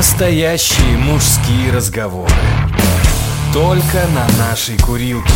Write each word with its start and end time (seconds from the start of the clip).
Настоящие 0.00 0.96
мужские 0.96 1.70
разговоры. 1.70 2.32
Только 3.52 3.98
на 4.14 4.26
нашей 4.38 4.78
курилке. 4.78 5.28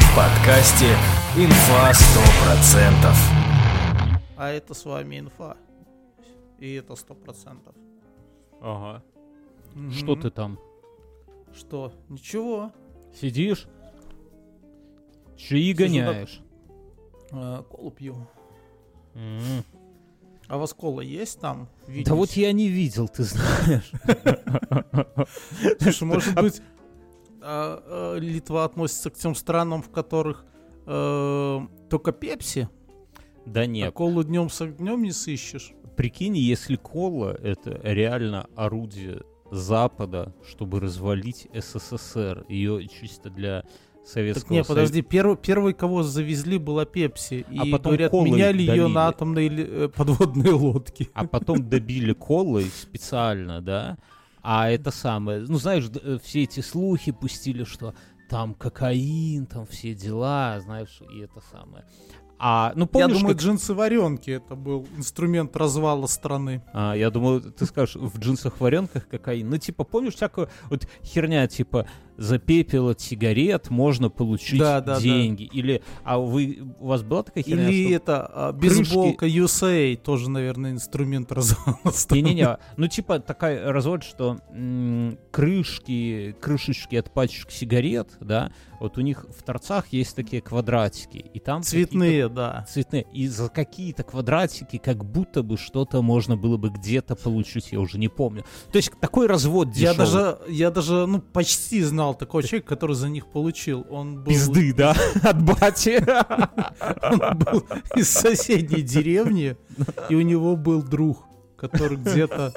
В 0.00 0.16
подкасте 0.16 0.96
«Инфа 1.36 1.92
100%». 1.92 3.14
А 4.36 4.50
это 4.50 4.74
с 4.74 4.84
вами 4.84 5.20
инфа. 5.20 5.56
И 6.58 6.74
это 6.74 6.96
сто 6.96 7.14
процентов. 7.14 7.76
Ага. 8.60 9.04
Что 9.92 10.16
ты 10.16 10.28
там? 10.28 10.58
Что? 11.56 11.92
Ничего. 12.08 12.72
Сидишь? 13.14 13.68
Чаи 15.36 15.72
гоняешь? 15.72 16.40
А, 17.30 17.62
колу 17.62 17.92
пью. 17.92 18.16
А 20.52 20.56
у 20.56 20.58
вас 20.58 20.74
кола 20.74 21.00
есть 21.00 21.40
там? 21.40 21.66
Да 22.04 22.14
вот 22.14 22.32
я 22.32 22.52
не 22.52 22.68
видел, 22.68 23.08
ты 23.08 23.22
знаешь. 23.22 23.90
Слушай, 25.80 26.04
может 26.04 26.34
быть, 26.34 26.60
а, 27.40 27.82
а, 27.86 28.18
Литва 28.18 28.64
относится 28.64 29.08
к 29.08 29.14
тем 29.14 29.34
странам, 29.34 29.82
в 29.82 29.88
которых 29.88 30.44
э, 30.86 31.60
только 31.88 32.12
пепси, 32.12 32.68
Да 33.46 33.60
а 33.62 33.66
нет, 33.66 33.94
колу 33.94 34.22
днем 34.24 34.50
с 34.50 34.60
огнем 34.60 35.02
не 35.02 35.12
сыщешь. 35.12 35.72
прикинь, 35.96 36.36
если 36.36 36.76
кола— 36.76 37.34
это 37.42 37.80
реально 37.82 38.46
орудие 38.54 39.22
Запада, 39.50 40.34
чтобы 40.46 40.80
развалить 40.80 41.48
СССР, 41.54 42.44
ее 42.50 42.86
чисто 42.88 43.30
для 43.30 43.64
Советского 44.04 44.42
Так 44.42 44.50
не, 44.50 44.64
подожди, 44.64 45.00
перв- 45.00 45.38
первый, 45.40 45.74
кого 45.74 46.02
завезли, 46.02 46.58
была 46.58 46.84
пепси. 46.84 47.46
А 47.48 47.66
И, 47.66 47.70
потом 47.70 47.92
говорят, 47.92 48.10
колой 48.10 48.30
меняли 48.30 48.60
ее 48.62 48.66
долили. 48.66 48.92
на 48.94 49.08
атомные 49.08 49.48
э, 49.50 49.88
подводные 49.88 50.52
лодки. 50.52 51.08
а 51.14 51.26
потом 51.26 51.68
добили 51.68 52.12
колой 52.12 52.64
специально, 52.64 53.60
да, 53.60 53.96
а 54.42 54.68
это 54.70 54.90
самое, 54.90 55.40
ну 55.48 55.56
знаешь, 55.58 55.84
э, 56.02 56.18
все 56.22 56.42
эти 56.42 56.60
слухи 56.60 57.12
пустили, 57.12 57.62
что 57.64 57.94
там 58.28 58.54
кокаин, 58.54 59.46
там 59.46 59.66
все 59.66 59.94
дела, 59.94 60.58
знаешь, 60.60 61.00
и 61.14 61.20
это 61.20 61.40
самое. 61.52 61.84
А, 62.44 62.72
ну 62.74 62.88
помнишь, 62.88 63.10
Я 63.10 63.18
думаю, 63.20 63.36
как- 63.36 63.44
джинсы-варенки 63.44 64.30
это 64.30 64.56
был 64.56 64.84
инструмент 64.96 65.54
развала 65.56 66.06
страны. 66.08 66.60
А, 66.72 66.92
я 66.94 67.08
думал, 67.10 67.40
ты 67.40 67.66
скажешь, 67.66 67.94
в 67.94 68.18
джинсах-варенках 68.18 69.06
кокаин. 69.06 69.48
Ну, 69.48 69.58
типа, 69.58 69.84
помнишь 69.84 70.14
всякую 70.16 70.48
вот 70.68 70.88
херня, 71.04 71.46
типа, 71.46 71.86
за 72.22 72.38
пепел 72.38 72.88
от 72.88 73.00
сигарет 73.00 73.68
можно 73.70 74.08
получить 74.08 74.58
Да, 74.58 74.80
да, 74.80 74.94
да. 74.96 75.00
деньги. 75.00 75.42
Или, 75.52 75.82
а 76.04 76.18
вы, 76.18 76.58
у 76.78 76.86
вас 76.86 77.02
была 77.02 77.22
такая 77.22 77.42
херня, 77.44 77.68
Или 77.68 77.86
что- 77.86 77.94
это 77.96 78.26
а, 78.26 78.52
бейсболка 78.52 79.26
USA, 79.26 79.96
тоже, 79.96 80.30
наверное, 80.30 80.70
инструмент 80.72 81.32
развала 81.32 81.78
страны. 81.92 82.22
Не-не-не, 82.22 82.58
ну 82.76 82.86
типа 82.88 83.18
такая 83.18 83.72
развод, 83.72 84.04
что 84.04 84.38
м, 84.52 85.18
крышки, 85.30 86.34
крышечки 86.40 86.96
от 86.96 87.12
пачек 87.12 87.50
сигарет, 87.50 88.08
да, 88.20 88.52
вот 88.80 88.98
у 88.98 89.00
них 89.00 89.26
в 89.36 89.42
торцах 89.42 89.88
есть 89.92 90.16
такие 90.16 90.42
квадратики, 90.42 91.18
и 91.18 91.38
там 91.38 91.62
Цветные, 91.62 92.28
да. 92.28 92.66
цветные, 92.68 93.06
и 93.12 93.28
за 93.28 93.48
какие-то 93.48 94.02
квадратики 94.02 94.78
как 94.78 95.04
будто 95.04 95.42
бы 95.42 95.56
что-то 95.56 96.02
можно 96.02 96.36
было 96.36 96.56
бы 96.56 96.70
где-то 96.70 97.14
получить, 97.14 97.72
я 97.72 97.80
уже 97.80 97.98
не 97.98 98.08
помню. 98.08 98.44
То 98.72 98.76
есть 98.78 98.90
такой 99.00 99.26
развод 99.26 99.68
Я 99.68 99.92
дешевый. 99.92 99.96
даже, 99.96 100.38
я 100.48 100.70
даже, 100.70 101.06
ну, 101.06 101.20
почти 101.20 101.82
знал 101.82 102.11
такого 102.14 102.42
человека, 102.42 102.68
который 102.68 102.96
за 102.96 103.08
них 103.08 103.26
получил. 103.26 103.86
Он 103.90 104.22
был, 104.22 104.32
Пизды, 104.32 104.72
да, 104.74 104.94
от 105.22 105.42
бати. 105.42 106.02
он 107.02 107.38
был 107.38 107.64
из 107.96 108.08
соседней 108.10 108.82
деревни, 108.82 109.56
и 110.08 110.14
у 110.14 110.20
него 110.22 110.56
был 110.56 110.82
друг, 110.82 111.24
который 111.56 111.96
где-то, 111.96 112.52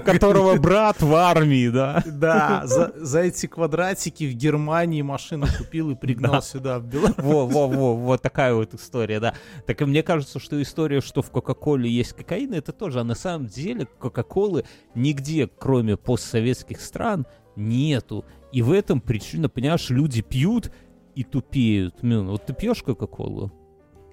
Которого 0.06 0.56
брат 0.56 1.02
в 1.02 1.14
армии, 1.14 1.68
да. 1.68 2.02
да, 2.06 2.62
за, 2.64 2.94
за 2.96 3.20
эти 3.20 3.44
квадратики 3.46 4.24
в 4.24 4.32
Германии 4.34 5.02
машину 5.02 5.46
купил 5.58 5.90
и 5.90 5.94
пригнал 5.94 6.32
Да. 6.32 6.40
сюда, 6.40 6.78
в 6.78 6.84
Беларусь. 6.86 7.16
Во, 7.18 7.46
во, 7.46 7.68
во, 7.68 7.94
вот 7.94 8.22
такая 8.22 8.54
вот 8.54 8.72
история, 8.72 9.20
да. 9.20 9.34
Так 9.66 9.82
и 9.82 9.84
мне 9.84 10.02
кажется, 10.02 10.38
что 10.38 10.60
история, 10.62 11.02
что 11.02 11.20
в 11.20 11.30
Кока-Коле 11.30 11.90
есть 11.90 12.14
кокаин, 12.14 12.54
это 12.54 12.72
тоже, 12.72 13.00
а 13.00 13.04
на 13.04 13.14
самом 13.14 13.48
деле 13.48 13.86
Кока-Колы 13.98 14.64
нигде, 14.94 15.46
кроме 15.46 15.98
постсоветских 15.98 16.80
стран, 16.80 17.26
нету. 17.58 18.24
И 18.52 18.62
в 18.62 18.72
этом 18.72 19.00
причина, 19.00 19.48
понимаешь, 19.48 19.90
люди 19.90 20.22
пьют 20.22 20.70
и 21.14 21.24
тупеют. 21.24 22.02
Мин, 22.02 22.28
вот 22.28 22.46
ты 22.46 22.54
пьешь 22.54 22.82
Кока-Колу, 22.82 23.52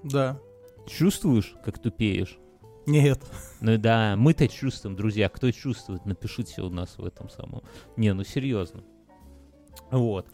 Да. 0.02 0.38
чувствуешь, 0.86 1.54
как 1.64 1.78
тупеешь? 1.80 2.38
Нет. 2.86 3.20
Ну 3.60 3.78
да, 3.78 4.14
мы-то 4.16 4.46
чувствуем, 4.48 4.94
друзья. 4.96 5.28
Кто 5.28 5.50
чувствует, 5.50 6.04
напишите 6.06 6.62
у 6.62 6.68
нас 6.70 6.98
в 6.98 7.04
этом 7.04 7.28
самом. 7.30 7.62
Не, 7.96 8.12
ну 8.12 8.22
серьезно. 8.22 8.84
Вот. 9.90 10.26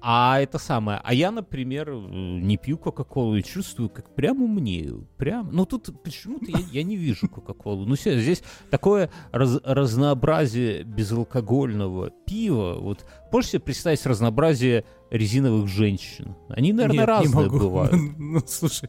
А 0.00 0.40
это 0.40 0.58
самое. 0.58 1.00
А 1.02 1.12
я, 1.12 1.30
например, 1.30 1.90
э, 1.90 1.94
не 1.98 2.56
пью 2.56 2.78
Кока-Колу 2.78 3.36
и 3.36 3.42
чувствую, 3.42 3.88
как 3.90 4.14
прямо 4.14 4.46
мне. 4.46 4.90
Прям. 5.16 5.50
Ну 5.52 5.66
тут 5.66 6.02
почему-то 6.04 6.46
я, 6.50 6.58
я 6.72 6.82
не 6.84 6.96
вижу 6.96 7.28
Кока-Колу. 7.28 7.84
Ну 7.84 7.96
все, 7.96 8.20
здесь 8.20 8.42
такое 8.70 9.10
раз- 9.32 9.60
разнообразие 9.64 10.84
безалкогольного 10.84 12.10
пива. 12.26 12.78
Вот 12.80 13.04
можешь 13.32 13.50
себе 13.50 13.60
представить 13.60 14.04
разнообразие 14.06 14.84
резиновых 15.10 15.66
женщин? 15.68 16.36
Они, 16.48 16.72
наверное, 16.72 16.98
Нет, 16.98 17.02
не 17.02 17.06
разные 17.06 17.44
могу. 17.44 17.58
бывают. 17.58 17.92
Ну, 18.18 18.40
слушай, 18.46 18.88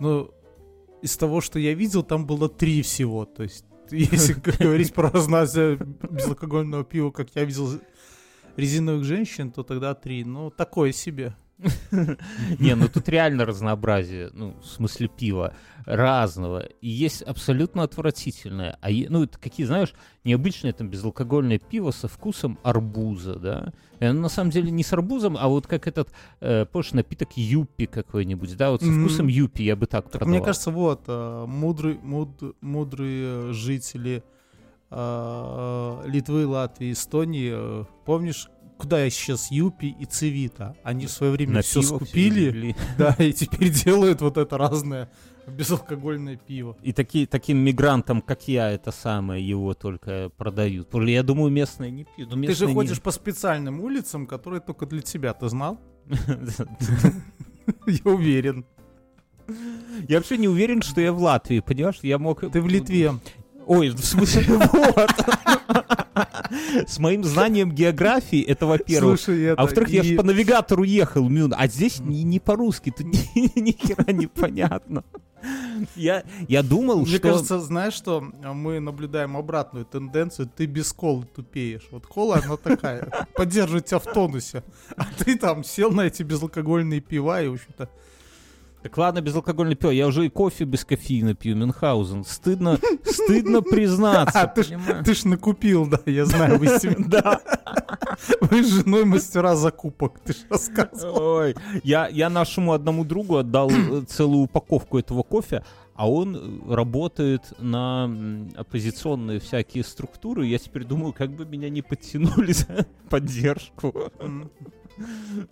ну, 0.00 0.30
из 1.02 1.16
того, 1.16 1.40
что 1.40 1.58
я 1.58 1.74
видел, 1.74 2.02
там 2.02 2.26
было 2.26 2.48
три 2.48 2.80
всего. 2.82 3.24
То 3.26 3.42
есть, 3.42 3.64
если 3.90 4.32
говорить 4.32 4.94
про 4.94 5.10
разнообразие 5.10 5.76
безалкогольного 6.10 6.84
пива, 6.84 7.10
как 7.10 7.28
я 7.34 7.44
видел 7.44 7.68
резиновых 8.56 9.04
женщин, 9.04 9.50
то 9.50 9.62
тогда 9.62 9.94
три. 9.94 10.24
Ну, 10.24 10.50
такое 10.50 10.92
себе. 10.92 11.34
Не, 12.58 12.74
ну 12.74 12.86
тут 12.88 13.08
реально 13.08 13.46
разнообразие, 13.46 14.28
ну, 14.34 14.54
в 14.60 14.66
смысле 14.66 15.08
пива, 15.08 15.54
разного. 15.86 16.60
И 16.82 16.88
есть 16.88 17.22
абсолютно 17.22 17.82
отвратительное. 17.82 18.76
А 18.82 18.88
ну, 19.08 19.22
это 19.24 19.38
какие, 19.38 19.64
знаешь, 19.66 19.94
необычное 20.24 20.72
там 20.74 20.88
безалкогольное 20.90 21.58
пиво 21.58 21.92
со 21.92 22.08
вкусом 22.08 22.58
арбуза, 22.62 23.36
да? 23.36 23.72
И 24.00 24.04
оно 24.04 24.20
на 24.20 24.28
самом 24.28 24.50
деле 24.50 24.70
не 24.70 24.82
с 24.82 24.92
арбузом, 24.92 25.36
а 25.40 25.48
вот 25.48 25.66
как 25.66 25.86
этот, 25.86 26.10
э, 26.40 26.66
помнишь, 26.66 26.92
напиток 26.92 27.30
юпи 27.36 27.86
какой-нибудь, 27.86 28.54
да? 28.56 28.70
Вот 28.72 28.82
со 28.82 28.92
вкусом 28.92 29.28
юпи 29.28 29.62
я 29.62 29.76
бы 29.76 29.86
так 29.86 30.04
Так, 30.04 30.12
продавал. 30.12 30.34
мне 30.34 30.44
кажется, 30.44 30.70
вот, 30.70 31.04
э, 31.06 31.44
мудрый, 31.48 31.98
муд- 32.02 32.54
мудрые 32.60 33.52
жители 33.54 34.22
э, 34.22 34.35
Литвы, 34.90 36.46
Латвии, 36.46 36.92
Эстонии, 36.92 37.52
э, 37.54 37.84
помнишь, 38.04 38.48
куда 38.78 39.02
я 39.02 39.10
сейчас 39.10 39.50
Юпи 39.50 39.86
и 39.98 40.04
Цивита? 40.04 40.76
Они 40.84 41.06
в 41.06 41.10
свое 41.10 41.32
время 41.32 41.54
На 41.54 41.62
все 41.62 41.82
скупили, 41.82 42.76
да, 42.98 43.14
и 43.18 43.32
теперь 43.32 43.70
делают 43.70 44.20
вот 44.20 44.36
это 44.36 44.56
разное 44.56 45.10
безалкогольное 45.46 46.36
пиво. 46.36 46.76
И 46.82 46.92
таки, 46.92 47.26
таким 47.26 47.58
мигрантам, 47.58 48.20
как 48.20 48.48
я, 48.48 48.70
это 48.70 48.90
самое, 48.90 49.46
его 49.46 49.74
только 49.74 50.30
продают. 50.36 50.92
Я 50.94 51.22
думаю, 51.22 51.50
местные 51.50 51.90
не 51.90 52.04
пьют. 52.04 52.30
Ну, 52.30 52.36
Ты 52.36 52.36
же 52.36 52.48
местные 52.48 52.68
не- 52.68 52.74
ходишь 52.74 53.00
по 53.00 53.10
специальным 53.10 53.80
улицам, 53.80 54.26
которые 54.26 54.60
только 54.60 54.86
для 54.86 55.02
тебя, 55.02 55.32
ты 55.34 55.48
знал? 55.48 55.78
Я 57.86 58.12
уверен. 58.12 58.64
Я 60.08 60.18
вообще 60.18 60.38
не 60.38 60.48
уверен, 60.48 60.82
что 60.82 61.00
я 61.00 61.12
в 61.12 61.22
Латвии, 61.22 61.60
понимаешь? 61.60 61.98
Я 62.02 62.18
мог... 62.18 62.40
Ты 62.40 62.60
в 62.60 62.66
Литве. 62.66 63.12
Ой, 63.66 63.90
в 63.90 64.04
смысле, 64.04 64.44
вот. 64.72 65.10
С 66.86 66.98
моим 66.98 67.24
знанием 67.24 67.72
географии, 67.72 68.40
это 68.40 68.66
во-первых. 68.66 69.20
А 69.28 69.62
во-вторых, 69.62 69.90
я 69.90 70.02
же 70.02 70.14
по 70.14 70.22
навигатору 70.22 70.84
ехал, 70.84 71.28
а 71.52 71.66
здесь 71.66 71.98
не, 71.98 72.38
по-русски, 72.38 72.92
тут 72.96 73.06
ни, 73.34 73.72
хера 73.72 74.12
непонятно. 74.12 75.04
Я, 75.94 76.24
я 76.48 76.62
думал, 76.62 77.00
Мне 77.00 77.16
что... 77.16 77.20
кажется, 77.20 77.60
знаешь 77.60 77.94
что, 77.94 78.20
мы 78.20 78.80
наблюдаем 78.80 79.36
обратную 79.36 79.84
тенденцию, 79.84 80.48
ты 80.54 80.66
без 80.66 80.92
колы 80.92 81.26
тупеешь. 81.26 81.86
Вот 81.90 82.06
кола, 82.06 82.40
она 82.44 82.56
такая, 82.56 83.26
поддерживает 83.34 83.86
тебя 83.86 83.98
в 83.98 84.04
тонусе. 84.04 84.64
А 84.96 85.06
ты 85.18 85.36
там 85.36 85.62
сел 85.62 85.90
на 85.90 86.02
эти 86.02 86.22
безалкогольные 86.22 87.00
пива 87.00 87.42
и, 87.42 87.48
в 87.48 87.54
общем-то, 87.54 87.88
Так 88.86 88.98
ладно, 88.98 89.20
безалкогольное 89.20 89.74
пиво, 89.74 89.90
я 89.90 90.06
уже 90.06 90.26
и 90.26 90.28
кофе 90.28 90.64
без 90.64 90.84
кофеина 90.84 91.34
пью, 91.34 91.56
Мюнхгаузен. 91.56 92.24
Стыдно, 92.24 92.78
стыдно 93.04 93.60
признаться, 93.62 94.42
А, 94.42 94.46
ты 94.46 94.62
ж- 94.62 94.78
ты 95.04 95.14
ж 95.14 95.24
накупил, 95.24 95.86
да, 95.88 95.98
я 96.06 96.24
знаю, 96.24 96.58
вы 96.58 96.66
Да. 97.08 97.40
вы 98.40 98.62
с 98.62 98.68
женой 98.72 99.04
мастера 99.04 99.56
закупок, 99.56 100.20
ты 100.20 100.32
ж 100.34 100.36
рассказывал. 100.48 101.20
Ой, 101.38 101.56
я, 101.82 102.06
я 102.06 102.30
нашему 102.30 102.72
одному 102.72 103.04
другу 103.04 103.38
отдал 103.38 103.70
э, 103.70 104.02
целую 104.08 104.42
упаковку 104.44 104.98
этого 104.98 105.24
кофе, 105.24 105.64
а 105.96 106.08
он 106.08 106.36
э, 106.36 106.72
работает 106.74 107.42
на 107.58 108.04
оппозиционные 108.56 109.40
всякие 109.40 109.82
структуры. 109.82 110.46
Я 110.46 110.58
теперь 110.58 110.84
думаю, 110.84 111.12
как 111.12 111.30
бы 111.32 111.44
меня 111.44 111.68
не 111.70 111.82
подтянули 111.82 112.52
за 112.52 112.86
поддержку. 113.10 113.92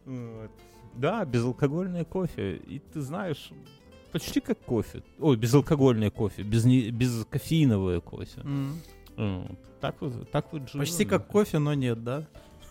Вот. 0.07 0.51
Да, 0.97 1.25
безалкогольное 1.25 2.05
кофе. 2.05 2.57
И 2.57 2.79
ты 2.79 3.01
знаешь, 3.01 3.51
почти 4.13 4.41
как 4.41 4.59
кофе. 4.61 5.03
Ой, 5.19 5.37
безалкогольное 5.37 6.11
кофе, 6.11 6.43
без, 6.43 6.65
не, 6.65 6.91
без 6.91 7.25
кофеиновое 7.27 8.01
кофе. 8.01 8.41
М. 8.43 8.81
Ну, 9.17 9.49
так 9.81 10.01
вот, 10.01 10.31
так 10.31 10.53
вот 10.53 10.69
живем. 10.69 10.81
Почти 10.81 11.05
как 11.05 11.27
кофе, 11.27 11.59
но 11.59 11.75
нет, 11.75 12.03
да? 12.05 12.27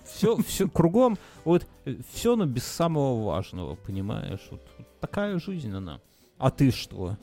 Все, 0.06 0.36
все 0.38 0.68
кругом, 0.68 1.18
вот 1.46 1.66
все, 2.12 2.36
но 2.36 2.46
без 2.46 2.64
самого 2.66 3.24
важного, 3.26 3.76
понимаешь? 3.76 4.42
Вот, 4.52 4.62
вот 4.78 5.00
такая 5.00 5.40
жизнь 5.40 5.74
она. 5.74 6.02
А 6.38 6.52
ты 6.52 6.72
что? 6.72 7.18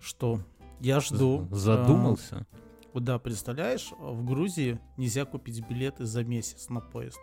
Что? 0.00 0.40
Я 0.80 1.00
жду. 1.00 1.46
З- 1.50 1.56
Задумался? 1.56 2.46
А, 2.94 3.00
да, 3.00 3.18
представляешь, 3.18 3.92
в 3.98 4.24
Грузии 4.24 4.80
нельзя 4.96 5.24
купить 5.24 5.66
билеты 5.68 6.04
за 6.06 6.24
месяц 6.24 6.68
на 6.68 6.80
поезд. 6.80 7.18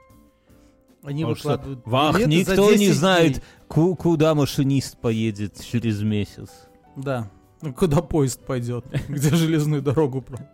Они 1.06 1.24
Потому 1.24 1.36
что, 1.36 1.50
выкладывают 1.50 1.82
Вах, 1.86 2.26
никто 2.26 2.72
не 2.72 2.78
10 2.88 2.96
знает, 2.96 3.44
ку- 3.68 3.96
куда 3.96 4.34
машинист 4.34 4.98
поедет 4.98 5.64
через 5.64 6.02
месяц. 6.02 6.50
Да. 6.96 7.30
Ну, 7.62 7.74
куда 7.74 8.02
поезд 8.02 8.44
пойдет? 8.46 8.86
Где 9.08 9.30
железную 9.36 9.82
дорогу 9.82 10.22
про. 10.22 10.50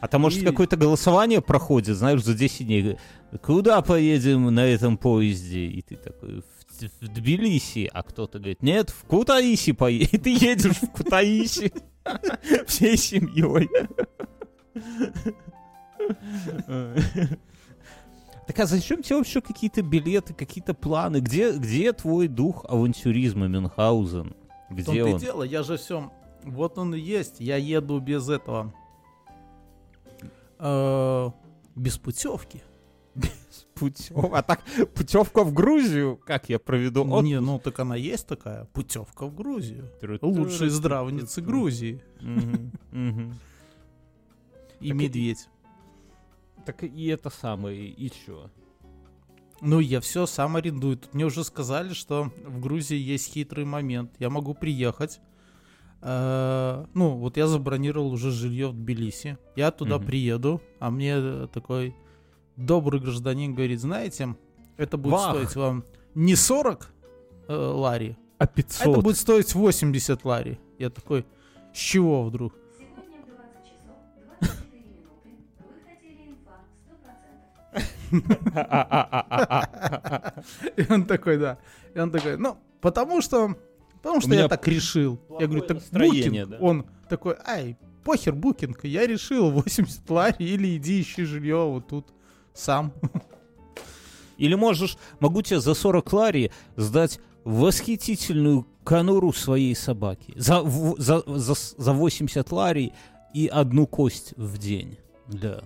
А 0.00 0.08
там, 0.08 0.22
может, 0.22 0.42
И- 0.42 0.44
какое-то 0.44 0.76
голосование 0.76 1.40
проходит, 1.40 1.96
знаешь, 1.96 2.22
за 2.24 2.34
10 2.34 2.66
дней. 2.66 2.96
Куда 3.42 3.80
поедем 3.82 4.52
на 4.52 4.66
этом 4.66 4.98
поезде? 4.98 5.66
И 5.66 5.82
ты 5.82 5.96
такой, 5.96 6.40
в, 6.40 6.82
в 7.00 7.08
Тбилиси. 7.08 7.88
А 7.92 8.02
кто-то 8.02 8.38
говорит, 8.38 8.62
нет, 8.62 8.90
в 8.90 9.04
Кутаиси 9.04 9.72
поедем. 9.72 10.08
И 10.10 10.18
ты 10.18 10.30
едешь 10.30 10.76
в 10.82 10.90
Кутаиси 10.90 11.72
всей 12.66 12.96
семьей. 12.96 13.68
Так 18.46 18.58
а 18.58 18.66
зачем 18.66 19.02
тебе 19.02 19.16
вообще 19.16 19.40
какие-то 19.40 19.82
билеты, 19.82 20.34
какие-то 20.34 20.74
планы? 20.74 21.18
Где, 21.20 21.52
где 21.52 21.92
твой 21.92 22.28
дух 22.28 22.64
авантюризма, 22.68 23.46
Мюнхгаузен? 23.48 24.34
В 24.68 24.74
Где 24.74 24.84
том-то 24.84 25.08
и 25.08 25.12
он? 25.12 25.18
дело, 25.20 25.42
я 25.44 25.62
же 25.62 25.76
все... 25.76 26.10
Вот 26.44 26.76
он 26.76 26.94
и 26.94 26.98
есть. 26.98 27.36
Я 27.38 27.56
еду 27.56 28.00
без 28.00 28.28
этого... 28.28 28.74
э, 30.58 31.30
без 31.76 31.98
путевки. 31.98 32.62
Путев- 33.74 34.30
А 34.32 34.42
так, 34.42 34.60
путевка 34.94 35.44
в 35.44 35.52
Грузию, 35.52 36.16
как 36.24 36.48
я 36.48 36.58
проведу 36.58 37.02
отпуск? 37.02 37.24
Не, 37.24 37.40
ну 37.40 37.58
так 37.58 37.78
она 37.78 37.94
есть 37.96 38.26
такая. 38.26 38.64
Путевка 38.72 39.26
в 39.26 39.34
Грузию. 39.34 39.88
Лучшие 40.22 40.70
здравницы 40.70 41.40
Грузии. 41.42 42.00
И 44.80 44.88
и- 44.88 44.92
медведь. 44.92 45.48
Так 46.64 46.84
и 46.84 47.06
это 47.06 47.30
самое, 47.30 47.88
и 47.88 48.10
чё? 48.10 48.50
Ну, 49.60 49.78
я 49.80 50.00
все 50.00 50.26
сам 50.26 50.56
арендую. 50.56 50.96
Тут 50.96 51.14
мне 51.14 51.24
уже 51.24 51.44
сказали, 51.44 51.92
что 51.92 52.32
в 52.44 52.60
Грузии 52.60 52.96
есть 52.96 53.32
хитрый 53.32 53.64
момент. 53.64 54.12
Я 54.18 54.30
могу 54.30 54.54
приехать. 54.54 55.20
э, 56.04 56.84
ну, 56.94 57.10
вот 57.16 57.36
я 57.36 57.46
забронировал 57.46 58.10
уже 58.12 58.32
жилье 58.32 58.68
в 58.70 58.74
Тбилиси. 58.74 59.38
Я 59.54 59.70
туда 59.70 59.98
Мгм. 59.98 60.06
приеду, 60.06 60.60
а 60.80 60.90
мне 60.90 61.12
э, 61.16 61.46
такой 61.52 61.94
добрый 62.56 63.00
гражданин 63.00 63.54
говорит, 63.54 63.80
знаете, 63.80 64.34
это 64.78 64.96
будет 64.96 65.12
Вах. 65.12 65.30
стоить 65.36 65.54
вам 65.54 65.84
не 66.16 66.34
40 66.34 66.92
э, 67.46 67.54
лари, 67.54 68.16
А 68.38 68.44
а 68.44 68.46
500? 68.48 68.86
это 68.88 69.00
будет 69.00 69.16
стоить 69.16 69.54
80 69.54 70.24
лари. 70.24 70.58
Я 70.78 70.90
такой, 70.90 71.24
с 71.72 71.78
чего 71.78 72.24
вдруг? 72.24 72.52
И 80.76 80.92
он 80.92 81.04
такой, 81.06 81.38
да. 81.38 81.58
И 81.94 81.98
он 81.98 82.10
такой, 82.10 82.36
ну, 82.36 82.56
потому 82.80 83.20
что, 83.22 83.54
потому 84.02 84.20
что 84.20 84.30
я 84.34 84.48
так 84.48 84.66
решил. 84.68 85.18
Я 85.40 85.46
говорю, 85.46 85.62
так 85.66 85.78
букинг. 86.08 86.34
Он 86.60 86.86
такой, 87.08 87.36
ай, 87.46 87.76
похер 88.04 88.34
букинг, 88.34 88.84
я 88.84 89.06
решил 89.06 89.50
80 89.50 90.08
лари 90.10 90.34
или 90.44 90.76
иди 90.76 91.00
ищи 91.00 91.24
жилье 91.24 91.64
вот 91.68 91.88
тут 91.88 92.06
сам. 92.54 92.92
Или 94.38 94.54
можешь, 94.54 94.96
могу 95.20 95.42
тебе 95.42 95.60
за 95.60 95.74
40 95.74 96.12
лари 96.12 96.50
сдать 96.76 97.20
восхитительную 97.44 98.66
конуру 98.84 99.32
своей 99.32 99.74
собаки. 99.76 100.32
За, 100.36 100.62
в- 100.62 100.98
за, 101.00 101.22
за, 101.26 101.54
за 101.76 101.92
80 101.92 102.50
лари 102.52 102.92
и 103.34 103.46
одну 103.46 103.86
кость 103.86 104.34
в 104.36 104.58
день 104.58 104.98
для 105.28 105.62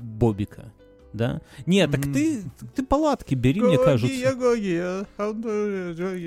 Бобика. 0.00 0.72
Да? 1.12 1.40
Нет, 1.66 1.90
так 1.90 2.02
ты, 2.02 2.44
ты 2.74 2.84
палатки 2.84 3.34
бери, 3.34 3.60
мне 3.60 3.78
кажется. 3.78 4.14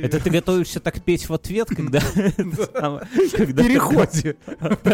Это 0.02 0.20
ты 0.20 0.30
готовишься 0.30 0.80
так 0.80 1.02
петь 1.04 1.30
в 1.30 1.34
ответ, 1.34 1.70
когда... 1.76 2.00
В 2.00 3.08
переходе. 3.38 4.36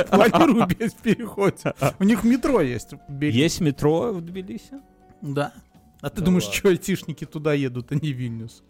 Планирую 0.09 0.67
без 0.67 0.93
переходе. 0.93 1.73
У 1.99 2.03
них 2.03 2.23
метро 2.23 2.61
есть. 2.61 2.91
Есть 3.19 3.61
метро 3.61 4.13
в 4.13 4.21
Тбилиси? 4.21 4.79
Да. 5.21 5.53
А 6.01 6.09
ты 6.09 6.21
думаешь, 6.21 6.43
что 6.43 6.69
айтишники 6.69 7.25
туда 7.25 7.53
едут, 7.53 7.91
а 7.91 7.95
не 7.95 8.13
в 8.13 8.17
Вильнюс? 8.17 8.63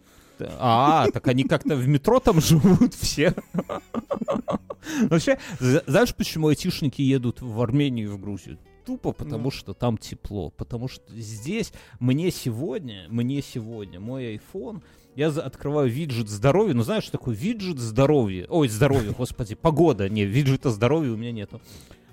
А, 0.58 1.06
так 1.12 1.28
они 1.28 1.44
как-то 1.44 1.76
в 1.76 1.86
метро 1.86 2.18
там 2.20 2.40
живут 2.40 2.94
все. 2.94 3.34
Вообще, 5.02 5.38
знаешь, 5.58 6.14
почему 6.14 6.48
айтишники 6.48 7.02
едут 7.02 7.42
в 7.42 7.60
Армению 7.60 8.08
и 8.08 8.12
в 8.12 8.18
Грузию? 8.18 8.58
Тупо 8.90 9.12
потому, 9.12 9.44
Ну. 9.44 9.50
что 9.50 9.72
там 9.72 9.96
тепло. 9.96 10.50
Потому 10.50 10.88
что 10.88 11.04
здесь 11.14 11.72
мне 12.00 12.30
сегодня, 12.32 13.06
мне 13.08 13.40
сегодня 13.40 14.00
мой 14.00 14.34
iPhone, 14.36 14.82
я 15.14 15.30
за- 15.30 15.42
открываю 15.42 15.88
виджет 15.88 16.28
здоровья. 16.28 16.74
Ну, 16.74 16.82
знаешь, 16.82 17.04
что 17.04 17.12
такое 17.12 17.34
виджет 17.36 17.78
здоровья? 17.78 18.46
Ой, 18.48 18.68
здоровья, 18.68 19.12
господи, 19.12 19.54
погода. 19.54 20.08
Не, 20.08 20.24
виджета 20.24 20.70
здоровья 20.70 21.12
у 21.12 21.16
меня 21.16 21.30
нету. 21.30 21.60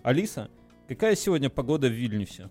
Алиса, 0.03 0.49
какая 0.87 1.15
сегодня 1.15 1.49
погода 1.49 1.87
в 1.87 1.91
Вильнюсе? 1.93 2.49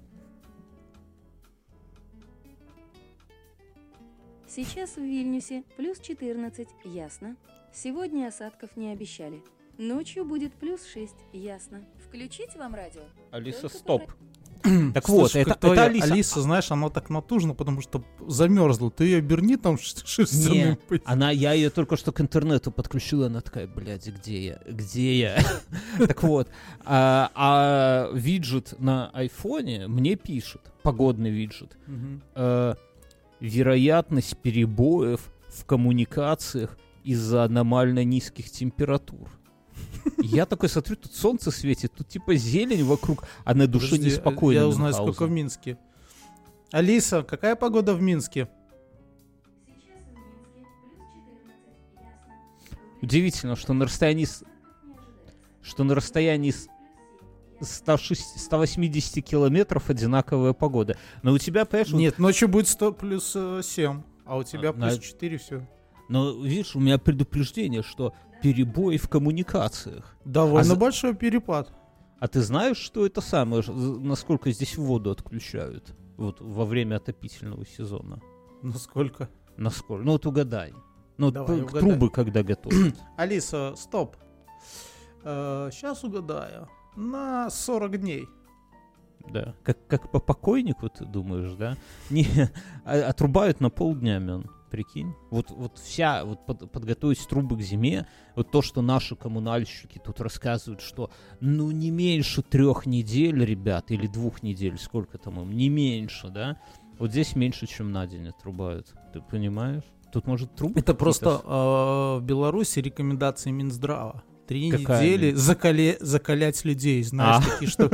Сейчас 4.49 4.97
в 4.97 5.01
Вильнюсе 5.03 5.63
плюс 5.77 5.99
14, 6.01 6.69
ясно. 6.85 7.37
Сегодня 7.75 8.29
осадков 8.29 8.77
не 8.77 8.91
обещали. 8.91 9.43
Ночью 9.79 10.25
будет 10.25 10.55
плюс 10.55 10.87
6, 10.87 11.15
ясно. 11.33 11.85
Включить 12.07 12.57
вам 12.57 12.75
радио? 12.75 13.03
Алиса, 13.31 13.63
Только 13.63 13.77
стоп. 13.77 14.03
Так 14.95 15.09
вот, 15.09 15.31
Слушай, 15.31 15.43
это, 15.43 15.51
как 15.51 15.61
твоя 15.61 15.83
это 15.83 15.91
Алиса. 15.93 16.13
Алиса, 16.13 16.41
знаешь, 16.41 16.71
она 16.73 16.89
так 16.89 17.11
натужна, 17.11 17.55
потому 17.55 17.83
что 17.83 18.03
замерзла. 18.27 18.91
Ты 18.91 19.05
ее 19.05 19.19
оберни 19.19 19.57
там 19.57 19.79
шерстяным 20.05 20.79
Не, 20.91 21.01
Она, 21.05 21.31
я 21.31 21.53
ее 21.53 21.71
только 21.71 21.97
что 21.97 22.11
к 22.11 22.21
интернету 22.21 22.73
подключила, 22.73 23.27
она 23.27 23.43
такая, 23.43 23.67
блядь, 23.69 24.09
где 24.09 24.47
я, 24.47 24.61
где 24.67 25.19
я? 25.19 25.39
Так 25.99 26.23
вот, 26.23 26.49
а 26.85 27.31
а 27.35 28.11
виджет 28.13 28.75
на 28.79 29.11
айфоне 29.11 29.89
мне 29.89 30.17
пишет, 30.17 30.63
погодный 30.83 31.31
виджет, 31.31 31.77
э, 32.35 32.75
вероятность 33.41 34.37
перебоев 34.39 35.31
в 35.49 35.65
коммуникациях 35.65 36.77
из-за 37.05 37.45
аномально 37.45 38.05
низких 38.05 38.51
температур. 38.51 39.31
Я 40.19 40.47
такой 40.47 40.69
смотрю, 40.69 40.97
тут 40.97 41.15
солнце 41.15 41.51
светит, 41.51 41.93
тут 41.97 42.09
типа 42.09 42.35
зелень 42.35 42.85
вокруг, 42.85 43.25
а 43.45 43.55
на 43.55 43.67
душе 43.67 43.91
Подожди, 43.93 44.07
неспокойно. 44.11 44.59
Я 44.61 44.67
узнаю, 44.69 44.93
сколько 44.95 45.27
в 45.27 45.31
Минске. 45.31 45.79
Алиса, 46.73 47.23
какая 47.23 47.57
погода 47.57 47.95
в 47.95 48.03
Минске? 48.03 48.49
Сейчас 49.67 49.77
в 49.77 50.27
Минске 50.27 50.65
плюс 50.95 51.15
14, 51.19 52.03
ясно. 52.03 52.99
Удивительно, 53.03 53.57
что 53.57 53.73
на 53.73 53.85
расстоянии 53.85 54.27
что 55.63 55.83
на 55.85 55.95
расстоянии 55.97 56.53
с- 56.53 56.69
106 57.61 58.39
180 58.39 59.21
километров 59.25 59.91
одинаковая 59.91 60.53
погода. 60.53 60.97
Но 61.23 61.33
у 61.33 61.39
тебя, 61.39 61.65
понимаешь, 61.65 61.93
Нет, 61.93 62.19
ночью 62.19 62.49
будет 62.49 62.69
100 62.69 62.93
плюс 62.93 63.33
э, 63.35 63.61
7, 63.65 64.03
а 64.25 64.37
у 64.37 64.45
тебя 64.45 64.69
А, 64.71 64.73
плюс 64.73 64.93
на- 64.97 64.99
4 64.99 65.39
все. 65.39 65.67
но 66.09 66.31
видишь, 66.41 66.77
у 66.77 66.81
меня 66.81 66.99
предупреждение, 66.99 67.83
что 67.83 68.15
перебои 68.43 68.97
в 68.97 69.09
коммуникациях. 69.09 70.17
Довольно 70.25 70.75
А 70.75 70.77
большой 70.77 71.15
перепад. 71.15 71.73
А 72.19 72.29
ты 72.29 72.41
знаешь, 72.41 72.79
что 72.79 73.05
это 73.05 73.21
самое, 73.21 73.63
насколько 73.67 74.51
здесь 74.51 74.77
воду 74.77 75.11
отключают 75.11 75.95
вот 76.17 76.41
во 76.41 76.65
время 76.65 76.97
отопительного 76.97 77.67
сезона? 77.67 78.21
Насколько? 78.63 79.29
Насколько? 79.57 80.05
Ну 80.05 80.13
вот 80.13 80.27
угадай. 80.27 80.73
Ну, 81.19 81.31
Давай, 81.31 81.61
угадай. 81.61 81.81
трубы 81.81 82.11
когда 82.11 82.43
готовят. 82.43 82.95
Алиса, 83.17 83.75
стоп. 83.77 84.17
сейчас 85.23 86.05
угадаю. 86.05 86.69
На 86.97 87.51
40 87.51 88.01
дней. 88.01 88.27
Да. 89.31 89.55
Как, 89.63 89.79
как 89.87 90.11
по 90.11 90.21
покойнику, 90.21 90.89
ты 90.89 91.05
думаешь, 91.05 91.53
да? 91.55 91.77
Не, 92.11 92.27
а- 92.85 93.09
отрубают 93.09 93.61
на 93.61 93.71
полдня, 93.71 94.19
мен. 94.19 94.49
Прикинь. 94.71 95.15
Вот, 95.31 95.51
вот 95.51 95.79
вся, 95.79 96.25
вот 96.25 96.45
под- 96.45 96.71
подготовить 96.71 97.27
трубы 97.29 97.57
к 97.57 97.61
зиме, 97.61 98.07
вот 98.35 98.51
то, 98.51 98.63
что 98.63 98.83
наши 98.83 99.17
коммунальщики 99.17 100.01
тут 100.05 100.21
рассказывают, 100.21 100.81
что 100.81 101.11
ну 101.41 101.71
не 101.71 101.91
меньше 101.91 102.43
трех 102.43 102.87
недель, 102.87 103.45
ребят, 103.45 103.91
или 103.91 104.07
двух 104.07 104.43
недель, 104.43 104.79
сколько 104.79 105.19
там 105.19 105.41
им, 105.41 105.53
не 105.53 105.69
меньше, 105.69 106.29
да? 106.29 106.61
Вот 106.99 107.11
здесь 107.11 107.37
меньше, 107.37 107.67
чем 107.67 107.93
на 107.93 108.07
день 108.07 108.29
отрубают. 108.29 108.93
Ты 109.13 109.21
понимаешь? 109.21 109.85
Тут 110.13 110.27
может 110.27 110.55
трубы 110.55 110.81
Это 110.81 110.95
просто 110.95 111.43
э, 111.45 112.21
в 112.21 112.23
Беларуси 112.25 112.79
рекомендации 112.79 113.51
Минздрава. 113.51 114.23
Три 114.47 114.71
Какая 114.71 115.03
недели 115.03 115.33
закале- 115.35 115.97
закалять 116.01 116.65
людей, 116.65 117.03
знаешь, 117.03 117.45
А. 117.45 117.51
такие, 117.51 117.71
что... 117.71 117.91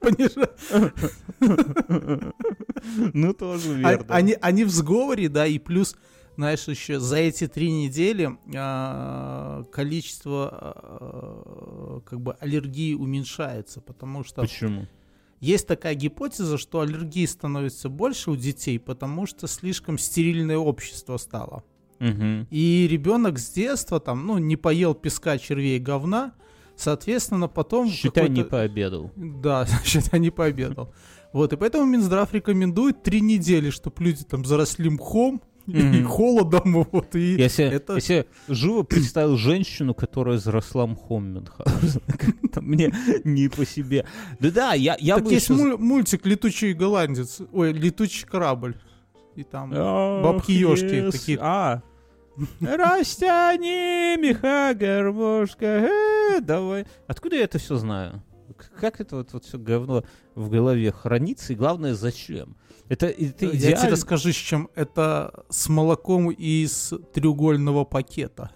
Ну, 3.12 3.32
тоже 3.34 3.74
верно. 3.74 4.04
Они, 4.08 4.36
они 4.40 4.64
в 4.64 4.70
сговоре, 4.70 5.28
да, 5.28 5.46
и 5.46 5.58
плюс, 5.58 5.96
знаешь, 6.36 6.66
еще 6.68 7.00
за 7.00 7.16
эти 7.16 7.46
три 7.46 7.70
недели 7.70 8.30
а, 8.54 9.64
количество 9.72 10.50
а, 10.52 12.00
как 12.04 12.20
бы 12.20 12.34
аллергии 12.40 12.94
уменьшается, 12.94 13.80
потому 13.80 14.24
что 14.24 14.42
Почему? 14.42 14.86
есть 15.40 15.66
такая 15.66 15.94
гипотеза, 15.94 16.58
что 16.58 16.80
аллергии 16.80 17.26
становится 17.26 17.88
больше 17.88 18.30
у 18.30 18.36
детей, 18.36 18.78
потому 18.78 19.26
что 19.26 19.46
слишком 19.46 19.98
стерильное 19.98 20.58
общество 20.58 21.16
стало. 21.16 21.64
Мгм. 22.00 22.46
И 22.50 22.88
ребенок 22.90 23.38
с 23.38 23.50
детства 23.50 24.00
там, 24.00 24.26
ну, 24.26 24.38
не 24.38 24.56
поел 24.56 24.94
песка, 24.94 25.38
червей, 25.38 25.78
говна, 25.78 26.32
соответственно, 26.76 27.48
потом... 27.48 27.88
Считай, 27.88 28.28
не 28.28 28.44
пообедал. 28.44 29.10
да, 29.16 29.66
считай, 29.84 30.20
не 30.20 30.30
пообедал. 30.30 30.92
Вот, 31.32 31.52
и 31.52 31.56
поэтому 31.56 31.84
Минздрав 31.86 32.32
рекомендует 32.32 33.02
три 33.02 33.20
недели, 33.20 33.70
чтобы 33.70 34.02
люди 34.04 34.24
там 34.24 34.44
заросли 34.44 34.88
мхом 34.88 35.42
и 35.66 35.82
Мгм. 35.82 36.04
холодом, 36.08 36.86
вот, 36.92 37.16
и 37.16 37.36
Я 37.36 37.48
себе, 37.48 37.68
это... 37.68 37.94
я 37.94 38.00
себе 38.00 38.26
живо 38.48 38.82
представил 38.82 39.36
женщину, 39.36 39.94
которая 39.94 40.36
заросла 40.38 40.86
мхом 40.86 41.32
Мюнхгаузена. 41.32 42.02
Мне 42.60 42.92
не 43.24 43.48
по 43.48 43.64
себе. 43.64 44.04
Да-да, 44.40 44.74
я, 44.74 44.96
я 45.00 45.14
Так 45.16 45.24
бы 45.24 45.32
есть 45.32 45.48
еще- 45.48 45.76
мультик 45.78 46.26
«Летучий 46.26 46.72
голландец», 46.74 47.40
ой, 47.52 47.72
«Летучий 47.72 48.26
корабль», 48.26 48.76
и 49.36 49.42
там... 49.42 49.72
Ах, 49.74 50.22
бабки-ёшки 50.22 50.84
yes. 50.84 51.10
такие. 51.12 51.38
А. 51.40 51.82
Растяни, 52.60 54.16
меха, 54.20 54.74
гармошка, 54.74 55.66
э, 55.66 56.40
давай. 56.40 56.86
Откуда 57.06 57.36
я 57.36 57.44
это 57.44 57.58
все 57.58 57.76
знаю? 57.76 58.22
Как 58.80 59.00
это 59.00 59.16
вот, 59.16 59.32
вот 59.32 59.44
все 59.44 59.58
говно 59.58 60.04
в 60.34 60.50
голове 60.50 60.90
хранится? 60.92 61.52
И 61.52 61.56
главное, 61.56 61.94
зачем? 61.94 62.56
Это, 62.88 63.06
это 63.06 63.46
Я 63.46 63.52
тебе 63.52 63.56
идеально. 63.56 63.90
расскажу, 63.90 64.32
с 64.32 64.36
чем 64.36 64.68
это 64.74 65.44
с 65.48 65.68
молоком 65.68 66.30
из 66.30 66.92
треугольного 67.12 67.84
пакета. 67.84 68.50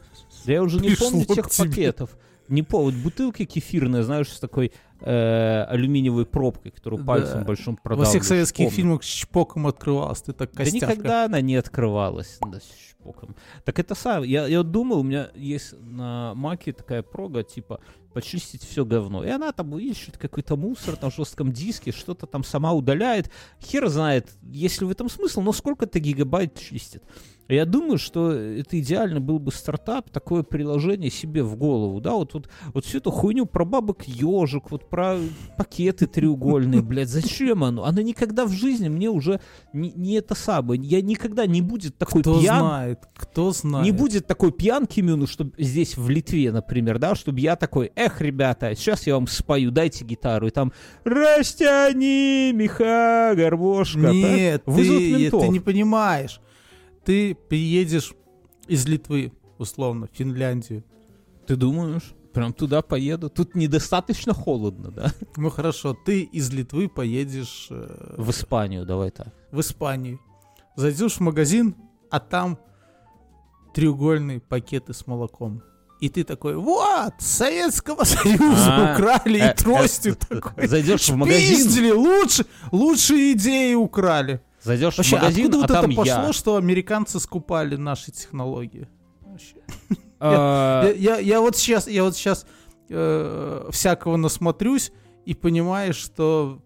Да 0.44 0.52
я 0.52 0.62
уже 0.62 0.80
не 0.80 0.88
пришло 0.88 1.11
помню 1.11 1.26
к 1.26 1.35
тех 1.35 1.50
тебе. 1.50 1.68
пакетов. 1.68 2.16
Не 2.49 2.62
помню. 2.62 2.92
Вот 2.92 3.02
бутылки 3.02 3.44
кефирные, 3.44 4.02
знаешь, 4.02 4.28
с 4.28 4.40
такой 4.40 4.73
э, 5.00 5.64
алюминиевой 5.68 6.26
пробкой, 6.26 6.72
которую 6.72 7.00
Да. 7.00 7.06
пальцем 7.06 7.44
большим 7.44 7.74
Во 7.76 7.80
продавливаешь. 7.82 8.10
всех 8.10 8.24
советских 8.24 8.64
Помню. 8.66 8.70
фильмах 8.76 9.02
с 9.04 9.06
чпоком 9.06 9.66
открывалась, 9.66 10.22
ты 10.22 10.32
так 10.32 10.50
Да 10.52 10.64
костяшка. 10.64 10.86
никогда 10.86 11.24
она 11.24 11.40
не 11.40 11.56
открывалась 11.56 12.38
да, 12.40 12.58
с. 12.58 12.88
Так 13.64 13.78
это 13.78 13.94
сам. 13.94 14.22
Я, 14.22 14.46
я 14.46 14.62
думал, 14.62 14.98
у 15.00 15.02
меня 15.02 15.30
есть 15.34 15.74
на 15.80 16.34
маке 16.34 16.72
такая 16.72 17.02
прога, 17.02 17.42
типа, 17.42 17.80
почистить 18.12 18.62
все 18.64 18.84
говно. 18.84 19.24
И 19.24 19.28
она 19.28 19.52
там 19.52 19.78
ищет 19.78 20.18
какой-то 20.18 20.56
мусор 20.56 20.98
на 21.00 21.10
жестком 21.10 21.52
диске, 21.52 21.92
что-то 21.92 22.26
там 22.26 22.44
сама 22.44 22.72
удаляет. 22.72 23.30
Хер 23.62 23.88
знает, 23.88 24.28
есть 24.42 24.80
ли 24.80 24.86
в 24.86 24.90
этом 24.90 25.08
смысл, 25.08 25.40
но 25.40 25.52
сколько-то 25.52 26.00
гигабайт 26.00 26.58
чистит. 26.58 27.02
Я 27.48 27.64
думаю, 27.64 27.96
что 27.96 28.30
это 28.30 28.78
идеально 28.78 29.20
был 29.20 29.38
бы 29.38 29.50
стартап, 29.52 30.10
такое 30.10 30.42
приложение 30.42 31.10
себе 31.10 31.42
в 31.42 31.56
голову, 31.56 31.98
да, 32.00 32.12
вот, 32.12 32.34
вот, 32.34 32.48
вот 32.74 32.84
всю 32.84 32.98
эту 32.98 33.10
хуйню 33.10 33.46
про 33.46 33.64
бабок 33.64 34.06
ежик, 34.06 34.70
вот 34.70 34.90
про 34.90 35.16
пакеты 35.56 36.06
треугольные, 36.06 36.82
блядь, 36.82 37.08
зачем 37.08 37.64
оно? 37.64 37.84
Оно 37.84 38.02
никогда 38.02 38.44
в 38.44 38.52
жизни 38.52 38.88
мне 38.88 39.08
уже 39.08 39.40
не, 39.72 39.92
не 39.92 40.14
это 40.16 40.34
самое, 40.34 40.80
я 40.82 41.00
никогда 41.00 41.46
не 41.46 41.62
будет 41.62 41.96
такой 41.96 42.20
Кто 42.20 42.38
пьян, 42.38 42.58
знает, 42.58 43.00
кто 43.16 43.50
знает. 43.52 43.84
не 43.84 43.92
будет 43.92 44.26
такой 44.26 44.52
пьянки 44.52 45.00
Мюну, 45.00 45.26
чтобы 45.26 45.52
здесь 45.56 45.96
в 45.96 46.10
Литве, 46.10 46.52
например, 46.52 46.98
да, 46.98 47.14
чтобы 47.14 47.40
я 47.40 47.56
такой, 47.56 47.92
эх, 47.96 48.20
ребята, 48.20 48.74
сейчас 48.74 49.06
я 49.06 49.14
вам 49.14 49.26
спою, 49.26 49.70
дайте 49.70 50.04
гитару, 50.04 50.48
и 50.48 50.50
там 50.50 50.72
растяни, 51.04 52.52
меха, 52.52 53.32
гармошка. 53.34 53.98
Нет, 53.98 54.62
да? 54.66 54.74
Ты, 54.74 55.30
ты 55.30 55.48
не 55.48 55.60
понимаешь. 55.60 56.40
Ты 57.08 57.34
приедешь 57.34 58.12
из 58.66 58.86
Литвы, 58.86 59.32
условно, 59.56 60.08
в 60.12 60.14
Финляндию. 60.14 60.84
Ты 61.46 61.56
думаешь? 61.56 62.12
Прям 62.34 62.52
туда 62.52 62.82
поеду. 62.82 63.30
Тут 63.30 63.54
недостаточно 63.54 64.34
холодно, 64.34 64.90
да? 64.90 65.14
Ну 65.38 65.48
хорошо, 65.48 65.94
ты 65.94 66.20
из 66.20 66.52
Литвы 66.52 66.86
поедешь 66.86 67.68
э, 67.70 68.14
В 68.18 68.30
Испанию, 68.30 68.84
давай 68.84 69.10
так. 69.10 69.28
в 69.50 69.58
Испанию. 69.60 70.20
Зайдешь 70.76 71.14
в 71.14 71.20
магазин, 71.20 71.76
а 72.10 72.20
там 72.20 72.58
треугольные 73.72 74.40
пакеты 74.40 74.92
с 74.92 75.06
молоком. 75.06 75.62
И 76.02 76.10
ты 76.10 76.24
такой, 76.24 76.56
вот, 76.56 77.14
Советского 77.20 78.04
Союза 78.04 78.90
А, 78.90 78.92
украли 78.92 79.40
э, 79.40 79.50
и 79.50 79.56
тростью 79.56 80.12
э, 80.12 80.26
такой. 80.28 80.66
Зайдешь 80.66 81.08
в 81.08 81.16
магазин, 81.16 81.94
лучше, 81.94 82.44
лучшие 82.70 83.32
идеи 83.32 83.72
украли. 83.72 84.42
Зайдешь 84.62 84.94
в 84.94 84.98
Вообще, 84.98 85.16
магазин, 85.16 85.44
откуда 85.46 85.56
а 85.56 85.60
вот 85.60 85.68
там 85.68 85.84
это 85.86 85.96
пошло, 85.96 86.26
я. 86.26 86.32
что 86.32 86.56
американцы 86.56 87.20
скупали 87.20 87.76
наши 87.76 88.10
технологии? 88.12 88.88
А, 90.20 90.82
Я, 90.84 91.16
я- 91.16 91.18
я 91.18 91.40
вот 91.40 91.56
сейчас, 91.56 91.86
я 91.86 92.02
вот 92.02 92.16
сейчас 92.16 92.44
э, 92.88 93.68
всякого 93.70 94.16
насмотрюсь 94.16 94.90
и 95.24 95.34
понимаю, 95.34 95.94
что 95.94 96.60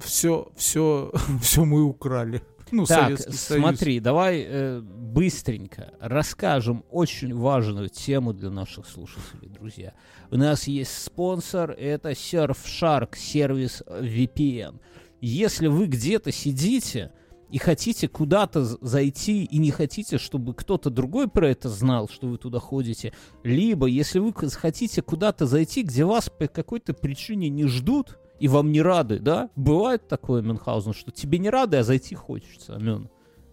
все, 0.00 0.48
все, 0.56 1.12
все 1.42 1.64
мы 1.64 1.82
украли. 1.82 2.42
Ну, 2.72 2.84
Так, 2.84 3.04
Советский 3.04 3.32
Союз. 3.32 3.62
смотри, 3.62 4.00
давай 4.00 4.44
э, 4.46 4.80
быстренько 4.80 5.92
расскажем 6.00 6.84
очень 6.90 7.34
важную 7.34 7.88
тему 7.88 8.32
для 8.34 8.50
наших 8.50 8.86
слушателей, 8.88 9.48
друзья. 9.48 9.94
У 10.32 10.36
нас 10.36 10.64
есть 10.66 11.04
спонсор, 11.04 11.70
это 11.70 12.10
Surfshark, 12.10 13.16
сервис 13.16 13.82
VPN. 13.88 14.80
Если 15.28 15.66
вы 15.66 15.86
где-то 15.86 16.30
сидите 16.30 17.10
и 17.50 17.58
хотите 17.58 18.06
куда-то 18.06 18.64
зайти 18.64 19.42
и 19.42 19.58
не 19.58 19.72
хотите, 19.72 20.18
чтобы 20.18 20.54
кто-то 20.54 20.88
другой 20.88 21.26
про 21.26 21.48
это 21.48 21.68
знал, 21.68 22.08
что 22.08 22.28
вы 22.28 22.38
туда 22.38 22.60
ходите, 22.60 23.12
либо 23.42 23.86
если 23.88 24.20
вы 24.20 24.32
хотите 24.32 25.02
куда-то 25.02 25.46
зайти, 25.46 25.82
где 25.82 26.04
вас 26.04 26.30
по 26.30 26.46
какой-то 26.46 26.94
причине 26.94 27.48
не 27.48 27.66
ждут 27.66 28.20
и 28.38 28.46
вам 28.46 28.70
не 28.70 28.80
рады, 28.80 29.18
да? 29.18 29.50
Бывает 29.56 30.06
такое, 30.06 30.42
Мюнхгаузен, 30.42 30.92
что 30.92 31.10
тебе 31.10 31.38
не 31.40 31.50
рады, 31.50 31.78
а 31.78 31.82
зайти 31.82 32.14
хочется, 32.14 32.78
Мюн. 32.78 33.10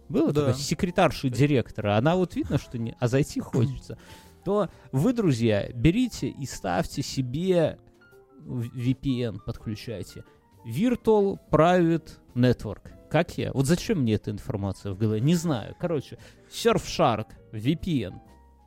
Было 0.08 0.32
Да. 0.32 0.42
такое 0.42 0.54
секретарши 0.54 1.28
директора, 1.28 1.96
она 1.96 2.14
вот 2.14 2.36
видно, 2.36 2.56
что 2.58 2.78
не, 2.78 2.94
а 3.00 3.08
зайти 3.08 3.40
хочется. 3.40 3.98
То 4.44 4.68
вы, 4.92 5.12
друзья, 5.12 5.68
берите 5.74 6.28
и 6.28 6.46
ставьте 6.46 7.02
себе 7.02 7.80
VPN, 8.46 9.38
подключайте. 9.44 10.24
Virtual 10.66 11.38
Private 11.50 12.10
Network. 12.34 12.90
Как 13.10 13.38
я? 13.38 13.52
Вот 13.52 13.66
зачем 13.66 14.00
мне 14.00 14.14
эта 14.14 14.30
информация 14.30 14.92
в 14.92 14.98
голове? 14.98 15.20
Не 15.20 15.34
знаю. 15.34 15.76
Короче, 15.78 16.18
Surfshark, 16.50 17.26
VPN. 17.52 18.14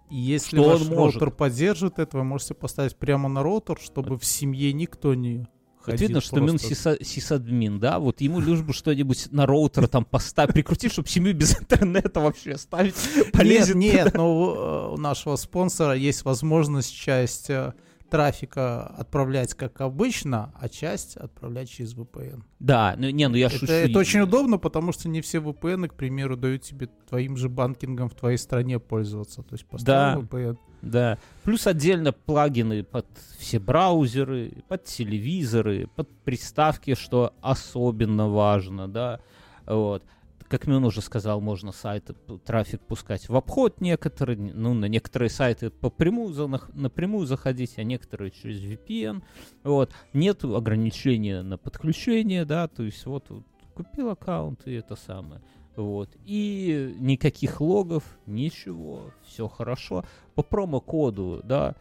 Если 0.09 0.57
Что 0.57 0.69
ваш 0.69 0.87
роутер 0.87 1.31
поддержит 1.31 1.99
это, 1.99 2.17
вы 2.17 2.23
можете 2.23 2.53
поставить 2.53 2.95
прямо 2.95 3.27
на 3.27 3.43
роутер, 3.43 3.77
чтобы 3.77 4.17
в 4.17 4.23
семье 4.23 4.71
никто 4.71 5.13
не 5.13 5.45
Вот 5.85 5.99
видно, 5.99 6.21
что 6.21 6.37
просто. 6.37 6.65
сиса- 6.65 7.03
сисадмин, 7.03 7.79
да? 7.79 7.99
Вот 7.99 8.21
ему 8.21 8.39
лишь 8.39 8.61
бы 8.61 8.71
что-нибудь 8.71 9.27
на 9.31 9.45
роутер 9.45 9.89
там 9.89 10.05
поставить, 10.05 10.53
прикрутить, 10.53 10.93
чтобы 10.93 11.09
семью 11.09 11.33
без 11.35 11.59
интернета 11.59 12.21
вообще 12.21 12.53
оставить. 12.53 12.95
Полезет 13.33 13.75
Нет, 13.75 14.05
нет, 14.05 14.13
но 14.13 14.91
у, 14.91 14.93
у 14.93 14.97
нашего 14.97 15.35
спонсора 15.35 15.93
есть 15.95 16.23
возможность 16.23 16.95
часть 16.95 17.49
э, 17.49 17.73
трафика 18.09 18.85
отправлять 18.87 19.53
как 19.53 19.81
обычно, 19.81 20.51
а 20.59 20.69
часть 20.69 21.17
отправлять 21.17 21.69
через 21.69 21.95
VPN. 21.95 22.43
Да, 22.59 22.95
ну 22.97 23.09
не, 23.09 23.27
ну 23.27 23.35
я 23.35 23.47
Это, 23.47 23.57
шучу. 23.57 23.71
это 23.71 23.99
очень 23.99 24.21
удобно, 24.21 24.57
потому 24.57 24.91
что 24.91 25.09
не 25.09 25.21
все 25.21 25.39
VPN, 25.39 25.87
к 25.87 25.93
примеру, 25.93 26.37
дают 26.37 26.63
тебе 26.63 26.89
твоим 27.09 27.37
же 27.37 27.49
банкингом 27.49 28.09
в 28.09 28.15
твоей 28.15 28.37
стране 28.37 28.79
пользоваться. 28.79 29.43
То 29.43 29.53
есть 29.53 29.65
поставил 29.65 30.21
Да. 30.21 30.27
VPN. 30.37 30.57
Да. 30.81 31.17
Плюс 31.43 31.65
отдельно 31.67 32.11
плагины 32.13 32.83
под 32.83 33.05
все 33.39 33.59
браузеры, 33.59 34.53
под 34.67 34.83
телевизоры, 34.85 35.87
под 35.95 36.09
приставки, 36.23 36.95
что 36.95 37.33
особенно 37.41 38.29
важно, 38.29 38.87
да. 38.87 39.19
Вот. 39.65 40.03
Как 40.49 40.65
Мюн 40.65 40.85
уже 40.85 41.01
сказал, 41.01 41.41
можно 41.41 41.73
сайты, 41.73 42.13
трафик 42.45 42.81
пускать 42.81 43.27
в 43.27 43.35
обход 43.35 43.81
некоторые, 43.81 44.37
ну, 44.37 44.73
на 44.73 44.85
некоторые 44.85 45.29
сайты 45.29 45.69
попрямую, 45.69 46.47
напрямую 46.73 47.25
заходить, 47.27 47.77
а 47.77 47.83
некоторые 47.83 48.31
через 48.31 48.61
VPN. 48.61 49.23
Вот. 49.63 49.91
Нет 50.13 50.45
ограничения 50.45 51.41
на 51.41 51.57
подключение, 51.57 52.45
да, 52.45 52.69
то 52.69 52.83
есть 52.83 53.05
вот, 53.05 53.29
вот 53.29 53.43
купил 53.73 54.09
аккаунт 54.09 54.61
и 54.65 54.73
это 54.73 54.95
самое. 54.95 55.41
Вот. 55.75 56.09
И 56.25 56.95
никаких 56.97 57.59
логов, 57.59 58.03
ничего, 58.25 59.11
все 59.27 59.49
хорошо. 59.49 60.05
По 60.33 60.43
промокоду, 60.43 61.41
да, 61.43 61.75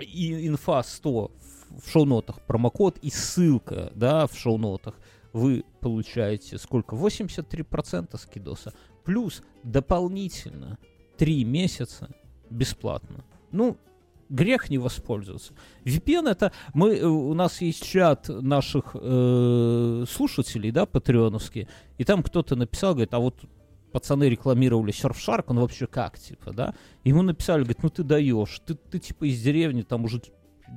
и 0.00 0.46
инфа 0.46 0.82
100 0.82 1.30
в- 1.38 1.80
в 1.80 1.90
шоу-нотах, 1.90 2.40
промокод 2.42 2.98
и 2.98 3.10
ссылка, 3.10 3.92
да, 3.94 4.26
в 4.26 4.36
шоу-нотах. 4.36 4.98
Вы 5.36 5.64
получаете 5.80 6.58
сколько? 6.58 6.96
83% 6.96 8.18
скидоса. 8.18 8.72
Плюс 9.04 9.42
дополнительно 9.62 10.78
3 11.18 11.44
месяца 11.44 12.08
бесплатно. 12.50 13.24
Ну, 13.52 13.76
грех 14.28 14.70
не 14.70 14.78
воспользоваться. 14.78 15.54
VPN 15.84 16.28
это 16.30 16.52
мы 16.74 16.96
э, 16.96 17.06
у 17.06 17.34
нас 17.34 17.60
есть 17.60 17.84
чат 17.84 18.28
наших 18.28 18.94
э, 18.94 20.04
слушателей, 20.08 20.70
да, 20.70 20.86
патреоновские, 20.86 21.68
и 21.98 22.04
там 22.04 22.22
кто-то 22.22 22.56
написал, 22.56 22.94
говорит, 22.94 23.14
а 23.14 23.18
вот 23.18 23.44
пацаны 23.92 24.24
рекламировали 24.24 24.92
Surfshark, 24.92 25.44
он 25.46 25.60
вообще 25.60 25.86
как, 25.86 26.18
типа, 26.18 26.52
да? 26.52 26.74
Ему 27.04 27.22
написали, 27.22 27.60
говорит, 27.60 27.82
ну 27.82 27.88
ты 27.88 28.02
даешь, 28.02 28.60
ты, 28.66 28.74
ты 28.74 28.98
типа 28.98 29.24
из 29.24 29.40
деревни, 29.40 29.82
там 29.82 30.04
уже 30.04 30.20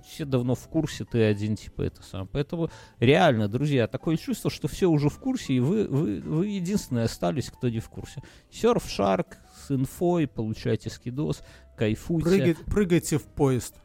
все 0.07 0.25
давно 0.25 0.55
в 0.55 0.67
курсе, 0.67 1.05
ты 1.05 1.23
один, 1.23 1.55
типа, 1.55 1.83
это 1.83 2.03
сам. 2.03 2.27
Поэтому 2.27 2.69
реально, 2.99 3.47
друзья, 3.47 3.87
такое 3.87 4.17
чувство, 4.17 4.49
что 4.49 4.67
все 4.67 4.87
уже 4.87 5.09
в 5.09 5.19
курсе, 5.19 5.53
и 5.53 5.59
вы, 5.59 5.87
вы, 5.87 6.21
вы 6.21 6.47
единственные 6.47 7.05
остались, 7.05 7.49
кто 7.49 7.69
не 7.69 7.79
в 7.79 7.89
курсе. 7.89 8.21
Surfshark 8.51 9.35
с 9.65 9.71
инфой, 9.71 10.27
получайте 10.27 10.89
скидос, 10.89 11.41
кайфуйте. 11.77 12.29
Прыгайте, 12.29 12.63
прыгайте 12.65 13.17
в 13.17 13.23
поезд. 13.23 13.75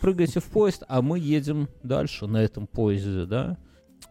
Прыгайте 0.00 0.40
в 0.40 0.44
поезд, 0.44 0.84
а 0.88 1.02
мы 1.02 1.18
едем 1.18 1.68
дальше 1.82 2.26
на 2.26 2.38
этом 2.38 2.66
поезде, 2.66 3.26
да? 3.26 3.58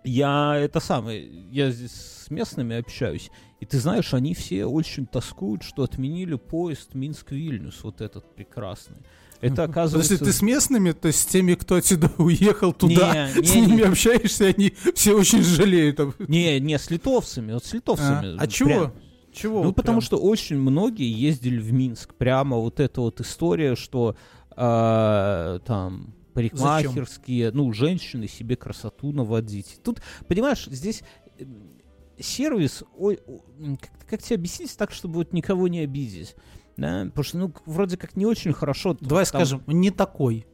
Я 0.04 0.56
это 0.56 0.80
самое, 0.80 1.28
я 1.50 1.72
здесь 1.72 1.92
с 1.92 2.30
местными 2.30 2.78
общаюсь, 2.78 3.30
и 3.60 3.66
ты 3.66 3.80
знаешь, 3.80 4.14
они 4.14 4.34
все 4.34 4.66
очень 4.66 5.06
тоскуют, 5.06 5.64
что 5.64 5.84
отменили 5.84 6.36
поезд 6.36 6.94
Минск-Вильнюс, 6.94 7.84
вот 7.84 8.02
этот 8.02 8.36
прекрасный. 8.36 8.98
Это 9.42 9.64
оказывается... 9.66 10.14
Если 10.14 10.26
ты 10.26 10.34
с 10.34 10.42
местными, 10.42 10.92
то 10.92 11.08
есть 11.08 11.20
с 11.20 11.26
теми, 11.26 11.54
кто 11.56 11.76
отсюда 11.76 12.12
уехал 12.18 12.74
туда, 12.74 13.30
Не, 13.36 13.42
не, 13.42 13.48
с 13.48 13.56
ними 13.56 13.76
не. 13.76 13.82
общаешься, 13.82 14.46
они 14.46 14.74
все 14.96 15.14
очень 15.14 15.44
жалеют. 15.44 16.00
Не, 16.28 16.60
не, 16.60 16.78
с 16.78 16.90
литовцами, 16.90 17.54
вот 17.54 17.66
с 17.66 17.74
литовцами. 17.74 18.38
А, 18.38 18.42
а 18.42 18.48
чего? 18.48 18.94
Чего? 19.32 19.64
Ну, 19.64 19.72
потому 19.74 20.00
прям? 20.00 20.06
что 20.06 20.18
очень 20.18 20.58
многие 20.58 21.12
ездили 21.12 21.60
в 21.60 21.72
Минск. 21.72 22.16
Прямо 22.16 22.58
вот 22.58 22.80
эта 22.80 23.02
вот 23.02 23.22
история, 23.22 23.76
что 23.76 24.16
а, 24.52 25.60
там 25.60 26.16
парикмахерские, 26.34 27.52
ну, 27.52 27.72
женщины 27.74 28.28
себе 28.28 28.56
красоту 28.56 29.12
наводить. 29.12 29.80
Тут, 29.84 30.02
понимаешь, 30.28 30.68
здесь 30.70 31.02
м, 31.40 31.70
сервис, 32.20 32.84
ой, 32.96 33.20
как, 33.80 34.08
как 34.08 34.24
тебе 34.24 34.36
объяснить 34.36 34.76
так, 34.78 34.92
чтобы 34.92 35.16
вот 35.16 35.34
никого 35.34 35.68
не 35.68 35.80
обидеть? 35.80 36.36
Да? 36.78 37.06
Потому 37.06 37.24
что, 37.24 37.38
ну, 37.38 37.54
вроде 37.66 37.98
как 37.98 38.16
не 38.16 38.26
очень 38.26 38.54
хорошо. 38.54 38.96
Давай 39.02 39.26
там- 39.26 39.46
скажем, 39.46 39.64
не 39.68 39.92
такой. 39.92 40.46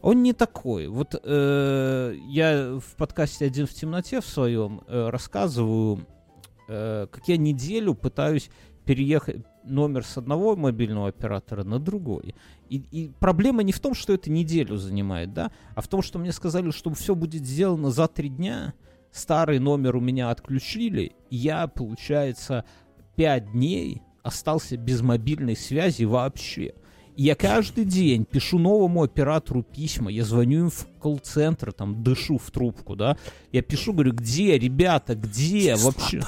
Он 0.00 0.22
не 0.22 0.32
такой. 0.32 0.88
Вот 0.88 1.14
э, 1.22 2.16
я 2.26 2.80
в 2.80 2.96
подкасте 2.96 3.46
«Один 3.46 3.66
в 3.66 3.72
темноте» 3.72 4.20
в 4.20 4.26
своем 4.26 4.82
э, 4.88 5.10
рассказываю, 5.10 6.06
э, 6.68 7.06
как 7.08 7.28
я 7.28 7.36
неделю 7.36 7.94
пытаюсь 7.94 8.50
переехать 8.84 9.44
номер 9.64 10.04
с 10.04 10.18
одного 10.18 10.56
мобильного 10.56 11.08
оператора 11.08 11.62
на 11.62 11.78
другой. 11.78 12.34
И, 12.68 12.78
и 12.90 13.10
проблема 13.20 13.62
не 13.62 13.70
в 13.70 13.78
том, 13.78 13.94
что 13.94 14.12
это 14.12 14.28
неделю 14.28 14.76
занимает, 14.76 15.32
да, 15.32 15.52
а 15.76 15.80
в 15.80 15.86
том, 15.86 16.02
что 16.02 16.18
мне 16.18 16.32
сказали, 16.32 16.72
что 16.72 16.92
все 16.94 17.14
будет 17.14 17.46
сделано 17.46 17.90
за 17.90 18.08
три 18.08 18.28
дня. 18.28 18.74
Старый 19.12 19.58
номер 19.60 19.96
у 19.96 20.00
меня 20.00 20.30
отключили. 20.30 21.12
и 21.30 21.36
Я, 21.36 21.68
получается, 21.68 22.64
пять 23.14 23.52
дней 23.52 24.02
остался 24.22 24.76
без 24.76 25.00
мобильной 25.02 25.56
связи 25.56 26.04
вообще. 26.04 26.74
И 27.16 27.24
Я 27.24 27.34
каждый 27.34 27.84
день 27.84 28.24
пишу 28.24 28.58
новому 28.58 29.02
оператору 29.02 29.62
письма, 29.62 30.10
я 30.10 30.24
звоню 30.24 30.60
им 30.60 30.70
в 30.70 30.86
колл-центр, 31.00 31.72
там, 31.72 32.02
дышу 32.02 32.38
в 32.38 32.50
трубку, 32.50 32.96
да. 32.96 33.18
Я 33.52 33.62
пишу, 33.62 33.92
говорю, 33.92 34.12
где, 34.12 34.58
ребята, 34.58 35.14
где 35.14 35.76
вообще? 35.76 36.22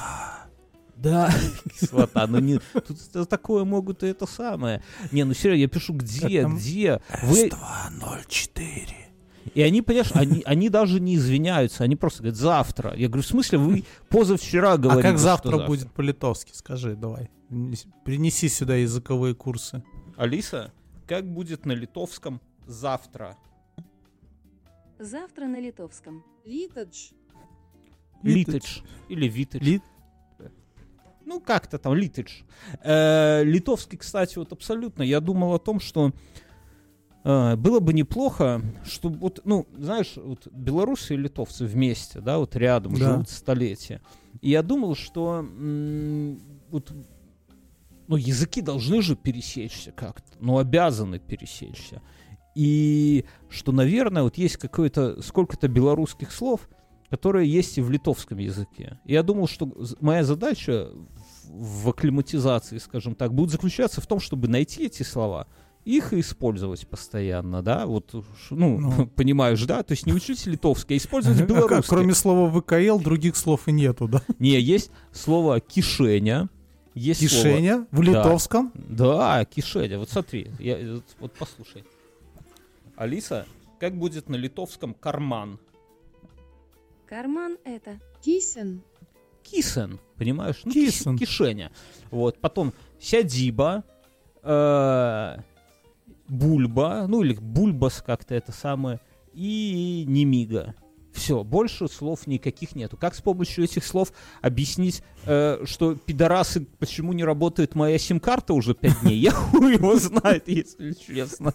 Да, 0.95 1.33
кислота, 1.79 2.25
ну 2.27 2.39
не, 2.39 2.59
тут 2.73 3.29
такое 3.29 3.65
могут 3.65 4.03
и 4.03 4.07
это 4.07 4.25
самое. 4.25 4.81
Не, 5.11 5.23
ну 5.23 5.33
серьезно, 5.33 5.61
я 5.61 5.67
пишу, 5.67 5.93
где, 5.93 6.43
где? 6.45 7.01
Вы... 7.23 7.49
С204. 7.49 9.05
И 9.53 9.61
они, 9.61 9.81
понимаешь, 9.81 10.11
они, 10.13 10.41
они 10.45 10.69
даже 10.69 10.99
не 10.99 11.15
извиняются, 11.15 11.83
они 11.83 11.95
просто 11.95 12.19
говорят, 12.19 12.37
завтра. 12.37 12.95
Я 12.95 13.07
говорю, 13.07 13.23
в 13.23 13.27
смысле, 13.27 13.57
вы 13.57 13.83
позавчера 14.09 14.73
А 14.73 14.77
говорили, 14.77 15.01
как 15.03 15.13
что 15.17 15.23
завтра 15.23 15.57
будет 15.65 15.91
по-литовски? 15.91 16.51
Скажи, 16.53 16.95
давай. 16.95 17.29
Нес- 17.49 17.87
Принеси 18.03 18.49
сюда 18.49 18.75
языковые 18.75 19.35
курсы. 19.35 19.83
Алиса, 20.17 20.71
как 21.07 21.25
будет 21.31 21.65
на 21.65 21.73
литовском 21.73 22.41
завтра? 22.65 23.37
Завтра 24.99 25.45
на 25.45 25.59
литовском. 25.59 26.23
Литодж. 26.45 27.11
Литыч 28.23 28.81
или 29.09 29.27
Витыч. 29.27 29.61
Лит- 29.61 29.83
Ну, 31.25 31.39
как-то 31.39 31.77
там, 31.79 31.95
Литыч. 31.95 32.43
Э, 32.83 33.43
литовский, 33.43 33.97
кстати, 33.97 34.37
вот 34.37 34.51
абсолютно. 34.51 35.01
Я 35.03 35.19
думал 35.19 35.53
о 35.55 35.59
том, 35.59 35.79
что 35.79 36.11
э, 37.23 37.55
было 37.55 37.79
бы 37.79 37.93
неплохо, 37.93 38.61
чтобы 38.85 39.17
вот, 39.17 39.41
ну, 39.45 39.65
знаешь, 39.75 40.13
вот 40.17 40.47
белорусы 40.51 41.15
и 41.15 41.17
литовцы 41.17 41.65
вместе, 41.65 42.21
да, 42.21 42.37
вот 42.37 42.55
рядом 42.55 42.93
Да. 42.93 42.97
живут 43.13 43.29
столетия. 43.29 44.01
И 44.41 44.51
я 44.51 44.61
думал, 44.61 44.93
что 44.95 45.39
м, 45.39 46.39
вот, 46.69 46.93
ну, 48.07 48.15
языки 48.15 48.61
должны 48.61 49.01
же 49.01 49.15
пересечься 49.15 49.91
как-то, 49.91 50.31
ну, 50.39 50.57
обязаны 50.57 51.19
пересечься. 51.19 52.01
И 52.55 53.25
что, 53.49 53.71
наверное, 53.71 54.23
вот 54.23 54.37
есть 54.37 54.57
какое-то, 54.57 55.21
сколько-то 55.21 55.67
белорусских 55.67 56.31
слов, 56.31 56.69
которые 57.09 57.51
есть 57.51 57.77
и 57.77 57.81
в 57.81 57.89
литовском 57.91 58.37
языке. 58.37 58.99
И 59.05 59.13
я 59.13 59.23
думал, 59.23 59.47
что 59.47 59.71
моя 59.99 60.23
задача 60.23 60.89
в, 61.43 61.89
акклиматизации, 61.89 62.77
скажем 62.77 63.15
так, 63.15 63.33
будет 63.33 63.51
заключаться 63.51 64.01
в 64.01 64.07
том, 64.07 64.19
чтобы 64.19 64.47
найти 64.47 64.85
эти 64.85 65.03
слова, 65.03 65.47
их 65.83 66.13
и 66.13 66.19
использовать 66.19 66.87
постоянно, 66.87 67.61
да, 67.61 67.85
вот, 67.85 68.11
ну, 68.49 68.79
Ну. 68.79 69.07
понимаешь, 69.15 69.63
да, 69.65 69.83
то 69.83 69.91
есть 69.91 70.07
не 70.07 70.13
учить 70.13 70.45
литовский, 70.47 70.95
а 70.95 70.97
использовать 70.97 71.37
А 71.37 71.45
как, 71.45 71.49
белорусский. 71.49 71.89
кроме 71.89 72.15
слова 72.15 72.49
ВКЛ, 72.59 72.99
других 72.99 73.35
слов 73.35 73.67
и 73.67 73.71
нету, 73.71 74.07
да? 74.07 74.21
Не, 74.39 74.59
есть 74.59 74.89
слово 75.11 75.59
кишеня, 75.59 76.49
есть 76.95 77.19
слово- 77.29 77.43
Кишеня 77.43 77.87
в 77.91 77.97
Да. 77.97 78.03
литовском. 78.03 78.71
Да, 78.73 79.45
кишеня. 79.45 79.99
Вот 79.99 80.09
смотри, 80.09 80.49
я, 80.59 80.77
вот, 80.93 81.03
вот 81.19 81.33
послушай. 81.33 81.83
Алиса, 82.95 83.45
как 83.79 83.95
будет 83.97 84.29
на 84.29 84.35
литовском 84.35 84.93
карман? 84.93 85.59
Карман 87.05 87.57
это. 87.65 87.99
Кисен. 88.23 88.81
Кисен, 89.43 89.99
понимаешь? 90.17 90.61
Ну, 90.63 90.71
кис- 90.71 90.97
Кисен. 90.99 91.17
кишеня. 91.17 91.71
Вот, 92.09 92.39
потом 92.39 92.73
сядиба, 92.99 93.83
э, 94.41 95.37
бульба, 96.27 97.05
ну 97.07 97.21
или 97.23 97.33
бульбас 97.35 98.01
как-то 98.01 98.33
это 98.33 98.51
самое, 98.51 98.99
и 99.33 100.03
немига. 100.07 100.73
Все, 101.15 101.45
больше 101.45 101.87
слов 101.87 102.27
никаких 102.27 102.75
нету. 102.75 102.97
Как 102.97 103.15
с 103.15 103.21
помощью 103.21 103.63
этих 103.63 103.85
слов 103.85 104.11
объяснить, 104.41 105.01
э, 105.25 105.63
что 105.63 105.95
пидорасы, 105.95 106.67
почему 106.77 107.13
не 107.13 107.23
работает 107.23 107.73
моя 107.73 107.97
сим-карта 107.97 108.53
уже 108.53 108.75
пять 108.75 108.99
дней? 109.01 109.17
Я 109.17 109.31
хуй 109.31 109.75
его 109.75 109.95
знает, 109.95 110.47
если 110.47 110.91
честно. 110.91 111.53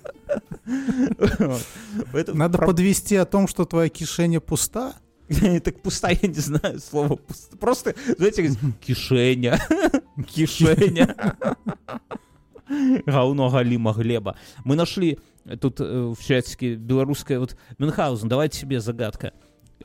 Надо 2.33 2.59
подвести 2.59 3.17
о 3.17 3.27
том, 3.27 3.47
что 3.47 3.67
твоя 3.67 3.91
кишеня 3.91 4.41
пуста. 4.41 4.95
Так 5.63 5.81
пустая, 5.83 6.19
я 6.21 6.29
не 6.29 6.35
знаю 6.35 6.81
слово 6.81 7.17
пуста. 7.17 7.57
Просто, 7.59 7.95
знаете, 8.17 8.51
кишеня, 8.81 9.61
кишеня. 10.35 11.15
Гауно 13.07 13.51
Галима 13.51 13.93
Глеба. 13.93 14.37
Мы 14.65 14.75
нашли 14.75 15.19
тут 15.61 15.81
э, 15.81 15.85
в 15.85 16.25
чатике 16.25 16.75
белорусское, 16.75 17.39
вот, 17.39 17.57
Мюнхгаузен, 17.79 18.29
давайте 18.29 18.59
себе 18.59 18.81
загадка. 18.81 19.33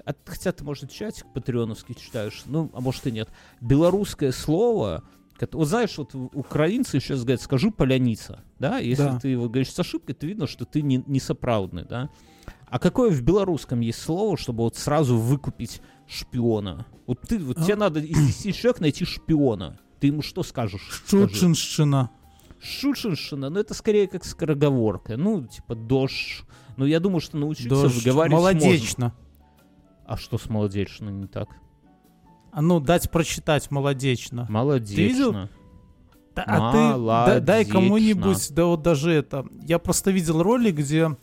А, 0.05 0.13
хотя 0.25 0.51
ты, 0.51 0.63
может, 0.63 0.91
чатик 0.91 1.25
патреоновский 1.33 1.95
читаешь, 1.95 2.43
ну, 2.45 2.69
а 2.73 2.81
может 2.81 3.05
и 3.07 3.11
нет. 3.11 3.29
Белорусское 3.59 4.31
слово, 4.31 5.03
вот 5.51 5.67
знаешь, 5.67 5.97
вот 5.97 6.11
украинцы 6.33 6.99
сейчас 6.99 7.21
говорят, 7.23 7.41
скажу 7.41 7.71
поляница, 7.71 8.43
да, 8.59 8.77
если 8.77 9.03
Да. 9.03 9.19
ты 9.19 9.29
его 9.29 9.49
говоришь 9.49 9.71
с 9.71 9.79
ошибкой, 9.79 10.13
то 10.15 10.27
видно, 10.27 10.47
что 10.47 10.65
ты 10.65 10.81
не, 10.81 11.03
не 11.07 11.19
соправдный, 11.19 11.85
да. 11.85 12.09
А 12.67 12.79
какое 12.79 13.09
в 13.11 13.21
белорусском 13.21 13.79
есть 13.79 14.01
слово, 14.01 14.37
чтобы 14.37 14.63
вот 14.63 14.75
сразу 14.75 15.17
выкупить 15.17 15.81
шпиона? 16.07 16.85
Вот 17.07 17.21
ты, 17.21 17.37
вот 17.39 17.57
А? 17.59 17.63
тебе 17.63 17.75
надо 17.75 17.99
из 17.99 18.17
10 18.43 18.55
человек 18.57 18.81
найти 18.81 19.05
шпиона. 19.05 19.79
Ты 19.99 20.07
ему 20.07 20.21
что 20.21 20.43
скажешь? 20.43 21.01
Скажи. 21.07 21.27
Шутшинщина. 21.29 22.11
Шушиншина, 22.61 23.49
ну 23.49 23.59
это 23.59 23.73
скорее 23.73 24.07
как 24.07 24.25
скороговорка. 24.25 25.17
Ну, 25.17 25.45
типа 25.45 25.75
дождь. 25.75 26.43
Ну, 26.77 26.85
я 26.85 26.99
думаю, 26.99 27.21
что 27.21 27.37
научиться 27.37 27.69
Дождь. 27.69 27.95
выговаривать 27.95 28.61
можно. 28.63 29.13
А 30.05 30.17
что 30.17 30.37
с 30.37 30.49
молодечно 30.49 31.09
не 31.09 31.27
так? 31.27 31.49
А 32.51 32.61
ну, 32.61 32.79
дать 32.79 33.09
прочитать 33.11 33.69
молодечно. 33.71 34.45
Молодечно. 34.49 35.01
видел? 35.01 35.33
Да, 36.35 36.43
а 36.47 36.71
ты 36.71 37.05
да- 37.05 37.39
дай 37.39 37.65
кому-нибудь, 37.65 38.53
да 38.53 38.65
вот 38.65 38.81
даже 38.81 39.11
это. 39.11 39.45
Я 39.63 39.79
просто 39.79 40.11
видел 40.11 40.41
ролик, 40.41 40.75
где... 40.75 41.15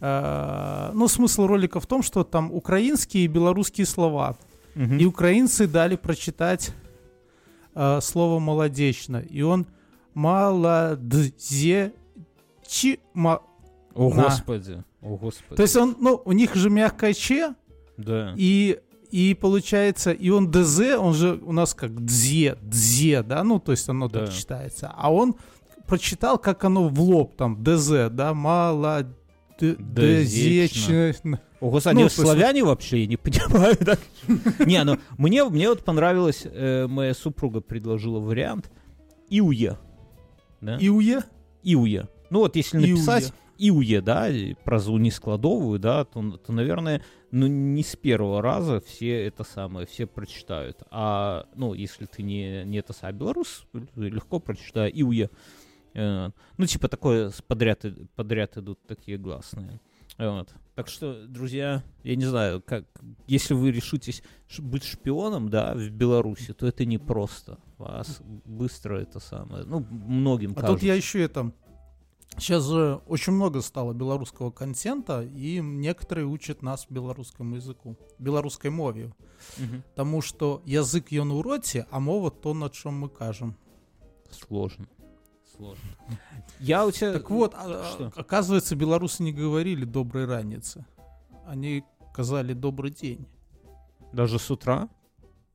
э, 0.00 0.90
ну, 0.94 1.08
смысл 1.08 1.46
ролика 1.46 1.80
в 1.80 1.86
том, 1.86 2.02
что 2.02 2.24
там 2.24 2.52
украинские 2.52 3.24
и 3.24 3.28
белорусские 3.28 3.86
слова. 3.86 4.36
Мгм. 4.74 4.98
И 4.98 5.04
украинцы 5.04 5.66
дали 5.66 5.96
прочитать 5.96 6.72
э, 7.74 8.00
слово 8.00 8.38
молодечно. 8.38 9.18
И 9.18 9.42
он 9.42 9.66
молодзе 10.14 11.92
чи 12.66 12.98
ма- 13.14 13.42
О, 13.94 14.10
господи. 14.10 14.84
О, 15.02 15.16
господи. 15.16 15.56
То 15.56 15.62
есть 15.62 15.76
он, 15.76 15.96
ну, 16.00 16.20
у 16.24 16.32
них 16.32 16.54
же 16.54 16.70
мягкое 16.70 17.14
че, 17.14 17.54
Да. 17.98 18.32
и, 18.36 18.78
и 19.10 19.34
получается, 19.34 20.10
и 20.12 20.30
он 20.30 20.50
ДЗ, 20.50 20.80
он 20.98 21.12
же 21.14 21.38
у 21.44 21.52
нас 21.52 21.74
как 21.74 21.92
дзе, 22.04 22.56
дзе, 22.62 23.22
да, 23.22 23.44
ну, 23.44 23.58
то 23.60 23.72
есть 23.72 23.88
оно 23.88 24.08
так 24.08 24.26
Да. 24.26 24.32
читается. 24.32 24.92
А 24.96 25.12
он 25.12 25.36
прочитал, 25.86 26.38
как 26.38 26.64
оно 26.64 26.88
в 26.88 27.00
лоб, 27.00 27.36
там, 27.36 27.62
ДЗ, 27.62 28.08
да, 28.10 28.32
молодечно. 29.60 31.38
О, 31.60 31.70
господи, 31.70 32.02
Ну, 32.02 32.08
славяне 32.08 32.62
вообще, 32.62 33.00
я 33.00 33.06
не 33.06 33.16
понимаю. 33.16 33.76
да? 33.80 33.96
Не, 34.64 34.84
ну, 34.84 34.96
мне, 35.16 35.44
мне 35.44 35.68
вот 35.68 35.84
понравилось, 35.84 36.42
э, 36.44 36.86
моя 36.86 37.14
супруга 37.14 37.60
предложила 37.60 38.20
вариант 38.20 38.70
Иуе. 39.28 39.76
Да? 40.60 40.78
Иуе? 40.80 41.22
Иуе. 41.64 42.08
Ну 42.30 42.40
вот 42.40 42.54
если 42.56 42.78
написать 42.78 43.32
Иуе, 43.58 44.00
да, 44.00 44.28
про 44.64 44.78
нескладовую, 44.78 45.78
да, 45.78 46.04
то, 46.04 46.38
то, 46.38 46.52
наверное, 46.52 47.02
ну 47.30 47.46
не 47.46 47.82
с 47.82 47.96
первого 47.96 48.40
раза 48.40 48.80
все 48.80 49.26
это 49.26 49.44
самое, 49.44 49.86
все 49.86 50.06
прочитают. 50.06 50.82
А, 50.90 51.46
ну, 51.54 51.74
если 51.74 52.06
ты 52.06 52.22
не, 52.22 52.64
не 52.64 52.78
это 52.78 52.92
самое, 52.92 53.18
белорус, 53.18 53.66
легко 53.96 54.38
прочитаю 54.38 54.90
Иуе. 55.00 55.30
Э, 55.94 56.30
Ну, 56.56 56.66
типа 56.66 56.88
такое 56.88 57.32
подряд, 57.46 57.84
подряд 58.14 58.56
идут 58.56 58.78
такие 58.86 59.18
гласные. 59.18 59.80
Вот. 60.18 60.54
Так 60.74 60.88
что, 60.88 61.26
друзья, 61.26 61.82
я 62.04 62.16
не 62.16 62.24
знаю, 62.24 62.62
как, 62.64 62.84
если 63.26 63.54
вы 63.54 63.72
решитесь 63.72 64.22
быть 64.58 64.84
шпионом, 64.84 65.48
да, 65.48 65.74
в 65.74 65.90
Беларуси, 65.90 66.52
то 66.54 66.66
это 66.66 66.84
не 66.84 66.98
просто. 66.98 67.58
Вас 67.78 68.20
быстро 68.44 68.98
это 68.98 69.20
самое, 69.20 69.64
ну, 69.64 69.84
многим 69.90 70.52
А 70.52 70.54
тут 70.54 70.62
кажется. 70.62 70.86
я 70.86 70.94
еще 70.94 71.22
это... 71.22 71.52
Сейчас 72.36 72.64
же 72.64 73.00
очень 73.06 73.32
много 73.32 73.60
стало 73.62 73.92
белорусского 73.92 74.50
контента, 74.50 75.22
и 75.22 75.60
некоторые 75.60 76.26
учат 76.26 76.62
нас 76.62 76.86
белорусскому 76.88 77.56
языку, 77.56 77.96
белорусской 78.18 78.70
мове. 78.70 79.12
Тому 79.94 80.20
что 80.20 80.62
язык 80.64 81.10
ён 81.10 81.32
у 81.32 81.42
роце, 81.42 81.86
а 81.90 82.00
мова 82.00 82.30
то, 82.30 82.54
на 82.54 82.70
чем 82.70 82.98
мы 82.98 83.08
кажем. 83.08 83.56
Сложно. 84.30 84.86
Сложно. 85.56 85.88
Я 86.60 86.86
у 86.86 86.90
тебя... 86.90 87.14
Так 87.14 87.30
вот, 87.30 87.54
а- 87.56 87.84
что? 87.92 88.12
оказывается, 88.14 88.76
белорусы 88.76 89.22
не 89.22 89.32
говорили 89.32 89.84
«доброй 89.84 90.26
раницы». 90.26 90.86
Они 91.46 91.82
сказали 92.12 92.52
«добрый 92.52 92.90
день». 92.90 93.26
Даже 94.12 94.38
с 94.38 94.50
утра? 94.50 94.88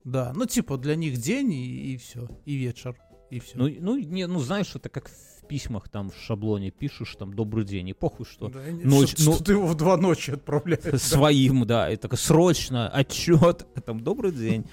Да, 0.04 0.34
ну 0.36 0.46
типа 0.46 0.78
для 0.78 0.96
них 0.96 1.18
день 1.18 1.54
и, 1.54 1.98
все, 1.98 2.28
и 2.46 2.56
вечер, 2.56 2.98
и 3.36 3.40
все. 3.40 3.58
Ну, 3.58 3.70
ну, 3.80 3.98
не, 3.98 4.28
ну, 4.28 4.40
знаешь, 4.40 4.76
это 4.76 4.90
как 4.90 5.10
в 5.10 5.46
письмах 5.48 5.90
там 5.90 6.10
в 6.12 6.16
шаблоне 6.18 6.72
пишешь, 6.72 7.16
там, 7.18 7.34
добрый 7.34 7.66
день, 7.66 7.90
и 7.90 7.94
похуй, 7.94 8.26
что 8.26 8.48
Да, 8.50 8.60
ночь- 8.84 9.12
что, 9.12 9.24
ну- 9.26 9.36
что 9.36 9.44
ты 9.44 9.52
его 9.54 9.68
в 9.68 9.76
два 9.76 9.98
ночи 9.98 10.32
отправляешь. 10.32 11.02
своим, 11.02 11.66
да, 11.66 11.92
и 11.92 11.98
такое 11.98 12.18
срочно, 12.18 12.88
отчет, 12.90 13.66
там, 13.86 14.00
добрый 14.02 14.32
день. 14.32 14.66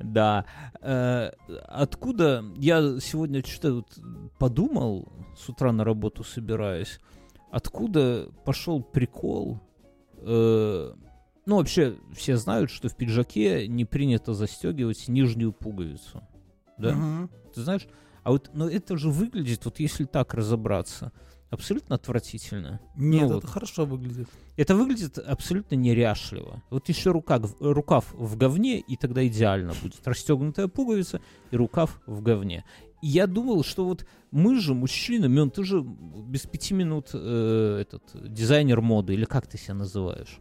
Да. 0.00 0.44
Э, 0.80 1.30
откуда 1.68 2.44
я 2.56 2.98
сегодня 3.00 3.44
что-то 3.44 3.84
подумал, 4.38 5.08
с 5.38 5.48
утра 5.48 5.72
на 5.72 5.84
работу 5.84 6.24
собираясь, 6.24 6.98
откуда 7.50 8.28
пошел 8.44 8.82
прикол? 8.82 9.60
э, 10.24 10.92
ну, 11.44 11.56
вообще, 11.56 11.96
все 12.14 12.36
знают, 12.36 12.70
что 12.70 12.88
в 12.88 12.96
пиджаке 12.96 13.66
не 13.66 13.84
принято 13.84 14.32
застегивать 14.34 15.08
нижнюю 15.08 15.52
пуговицу. 15.52 16.22
Да? 16.82 16.94
Мгм. 16.94 17.30
Ты 17.54 17.62
знаешь? 17.62 17.86
А 18.22 18.30
вот, 18.30 18.50
ну, 18.54 18.68
это 18.68 18.96
же 18.96 19.08
выглядит, 19.10 19.64
вот 19.64 19.80
если 19.80 20.04
так 20.04 20.34
разобраться, 20.34 21.12
абсолютно 21.50 21.96
отвратительно. 21.96 22.80
Нет, 22.96 23.22
Ну 23.22 23.26
это 23.26 23.34
вот. 23.34 23.44
хорошо 23.46 23.84
выглядит. 23.84 24.28
Это 24.56 24.74
выглядит 24.76 25.18
абсолютно 25.18 25.74
неряшливо. 25.74 26.62
Вот 26.70 26.88
еще 26.88 27.10
рукав, 27.10 27.54
рукав 27.60 28.12
в 28.14 28.36
говне, 28.36 28.78
и 28.80 28.96
тогда 28.96 29.26
идеально 29.26 29.72
будет. 29.82 30.06
Расстегнутая 30.06 30.68
пуговица 30.68 31.20
и 31.50 31.56
рукав 31.56 32.00
в 32.06 32.22
говне. 32.22 32.64
И 33.02 33.08
я 33.08 33.26
думал, 33.26 33.64
что 33.64 33.84
вот 33.84 34.06
мы 34.30 34.60
же, 34.60 34.74
мужчины, 34.74 35.28
man, 35.28 35.50
ты 35.50 35.64
же 35.64 35.82
без 35.82 36.42
пяти 36.42 36.74
минут 36.74 37.10
э, 37.12 37.78
этот 37.80 38.02
дизайнер 38.32 38.80
моды, 38.80 39.14
или 39.14 39.24
как 39.24 39.48
ты 39.48 39.58
себя 39.58 39.74
называешь? 39.74 40.38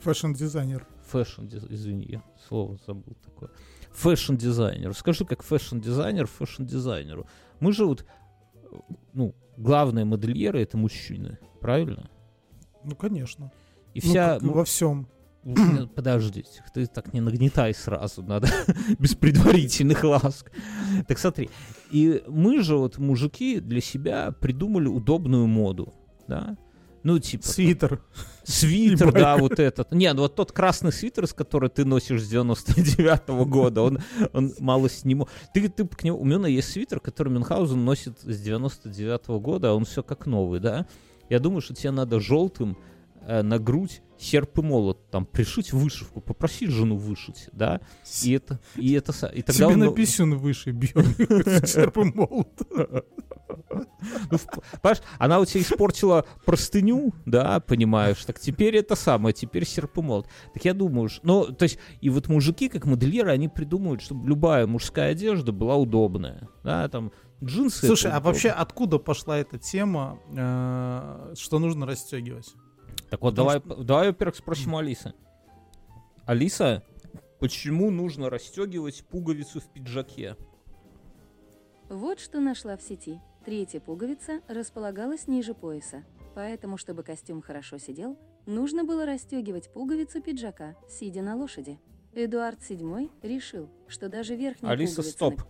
Фэшн-дизайнер. 0.00 0.86
Фэшн, 1.10 1.46
извини, 1.70 2.06
я 2.08 2.22
слово 2.48 2.78
забыл 2.86 3.16
такое. 3.24 3.50
Fashion-дизайнер. 3.94 4.94
Скажи, 4.94 5.24
как 5.24 5.42
fashion-дизайнер 5.42 6.26
fashion-дизайнеру. 6.26 7.26
Мы 7.60 7.72
же 7.72 7.86
вот, 7.86 8.04
ну, 9.12 9.34
главные 9.56 10.04
модельеры 10.04 10.60
это 10.60 10.76
мужчины, 10.76 11.38
правильно? 11.60 12.10
Ну, 12.84 12.96
конечно. 12.96 13.52
И 13.94 14.00
Ну, 14.02 14.10
вся, 14.10 14.38
ну, 14.40 14.52
во 14.52 14.64
всем. 14.64 15.08
Подождите, 15.94 16.64
ты 16.72 16.86
так 16.86 17.12
не 17.12 17.20
нагнетай 17.20 17.74
сразу, 17.74 18.22
надо 18.22 18.48
без 18.98 19.14
предварительных 19.14 20.02
ласк. 20.02 20.50
Так 21.06 21.18
смотри, 21.18 21.50
и 21.90 22.22
мы 22.26 22.62
же 22.62 22.76
вот, 22.76 22.98
мужики, 22.98 23.60
для 23.60 23.80
себя 23.80 24.32
придумали 24.32 24.88
удобную 24.88 25.46
моду, 25.46 25.92
да? 26.26 26.56
Ну, 27.04 27.18
типа, 27.18 27.46
Свитер. 27.46 28.00
свитер, 28.44 29.12
да, 29.12 29.36
вот 29.36 29.60
этот. 29.60 29.92
Не, 29.92 30.10
ну 30.14 30.22
вот 30.22 30.36
тот 30.36 30.52
красный 30.52 30.90
свитер, 30.90 31.26
с 31.26 31.34
который 31.34 31.68
ты 31.68 31.84
носишь 31.84 32.22
с 32.22 32.28
99 32.28 33.28
года, 33.46 33.82
он, 33.82 33.98
он 34.32 34.54
мало 34.58 34.88
сниму. 34.88 35.28
Ты, 35.52 35.68
ты 35.68 35.86
к 35.86 36.02
нему, 36.02 36.18
у 36.18 36.24
меня 36.24 36.48
есть 36.48 36.72
свитер, 36.72 37.00
который 37.00 37.30
Мюнхгаузен 37.30 37.84
носит 37.84 38.18
с 38.22 38.40
99 38.40 39.26
года, 39.42 39.70
а 39.70 39.74
он 39.74 39.84
все 39.84 40.02
как 40.02 40.24
новый, 40.24 40.60
да? 40.60 40.86
Я 41.28 41.40
думаю, 41.40 41.60
что 41.60 41.74
тебе 41.74 41.90
надо 41.90 42.20
желтым 42.20 42.78
на 43.26 43.58
грудь 43.58 44.02
серп 44.18 44.58
и 44.58 44.62
молот 44.62 45.10
там 45.10 45.26
пришить 45.26 45.72
вышивку, 45.72 46.20
попроси 46.20 46.66
жену 46.68 46.96
вышить, 46.96 47.48
да? 47.52 47.80
И 48.22 48.32
это, 48.32 48.60
и 48.76 48.92
это, 48.92 49.12
и 49.26 49.42
тогда 49.42 49.66
Тебе 49.66 49.66
он, 49.66 49.78
на 49.78 49.92
писюн 49.92 50.36
выше 50.36 50.70
бьет. 50.70 50.94
Серп 51.68 51.98
и 51.98 52.04
молот. 52.04 52.52
Ну, 52.70 54.38
понимаешь, 54.82 55.02
она 55.18 55.40
у 55.40 55.44
тебя 55.44 55.60
испортила 55.62 56.24
простыню, 56.44 57.12
да, 57.26 57.60
понимаешь, 57.60 58.24
так 58.24 58.40
теперь 58.40 58.76
это 58.76 58.94
самое, 58.96 59.32
теперь 59.32 59.66
серп 59.66 59.98
и 59.98 60.02
молот. 60.02 60.28
Так 60.52 60.64
я 60.64 60.74
думаю, 60.74 61.08
ш- 61.08 61.20
ну, 61.22 61.46
то 61.46 61.64
есть, 61.64 61.78
и 62.00 62.10
вот 62.10 62.28
мужики, 62.28 62.68
как 62.68 62.86
модельеры, 62.86 63.30
они 63.30 63.48
придумывают, 63.48 64.02
чтобы 64.02 64.28
любая 64.28 64.66
мужская 64.66 65.12
одежда 65.12 65.52
была 65.52 65.76
удобная, 65.76 66.48
да, 66.62 66.88
там, 66.88 67.12
джинсы... 67.42 67.86
Слушай, 67.86 68.12
а 68.12 68.20
вообще 68.20 68.50
откуда 68.50 68.98
пошла 68.98 69.38
эта 69.38 69.58
тема, 69.58 70.18
э, 70.32 71.34
что 71.38 71.58
нужно 71.58 71.86
расстегивать? 71.86 72.54
Так 73.14 73.22
вот, 73.22 73.36
потому 73.36 73.60
давай, 73.60 73.84
давай, 73.84 74.06
во-первых, 74.08 74.34
спросим 74.34 74.74
Алисы. 74.74 75.14
Алиса, 76.26 76.82
почему 77.38 77.92
нужно 77.92 78.28
расстегивать 78.28 79.04
пуговицу 79.04 79.60
в 79.60 79.68
пиджаке? 79.72 80.36
Вот 81.88 82.18
что 82.18 82.40
нашла 82.40 82.76
в 82.76 82.82
сети. 82.82 83.20
Третья 83.44 83.78
пуговица 83.78 84.40
располагалась 84.48 85.28
ниже 85.28 85.54
пояса. 85.54 86.02
Поэтому, 86.34 86.76
чтобы 86.76 87.04
костюм 87.04 87.40
хорошо 87.40 87.78
сидел, 87.78 88.18
нужно 88.46 88.82
было 88.82 89.06
расстегивать 89.06 89.72
пуговицу 89.72 90.20
пиджака, 90.20 90.74
сидя 90.90 91.22
на 91.22 91.36
лошади. 91.36 91.78
Эдуард 92.14 92.58
VII 92.68 93.12
решил, 93.22 93.68
что 93.86 94.08
даже 94.08 94.34
верхняя 94.34 94.72
Алиса, 94.72 94.96
пуговица 94.96 95.12
стоп. 95.16 95.42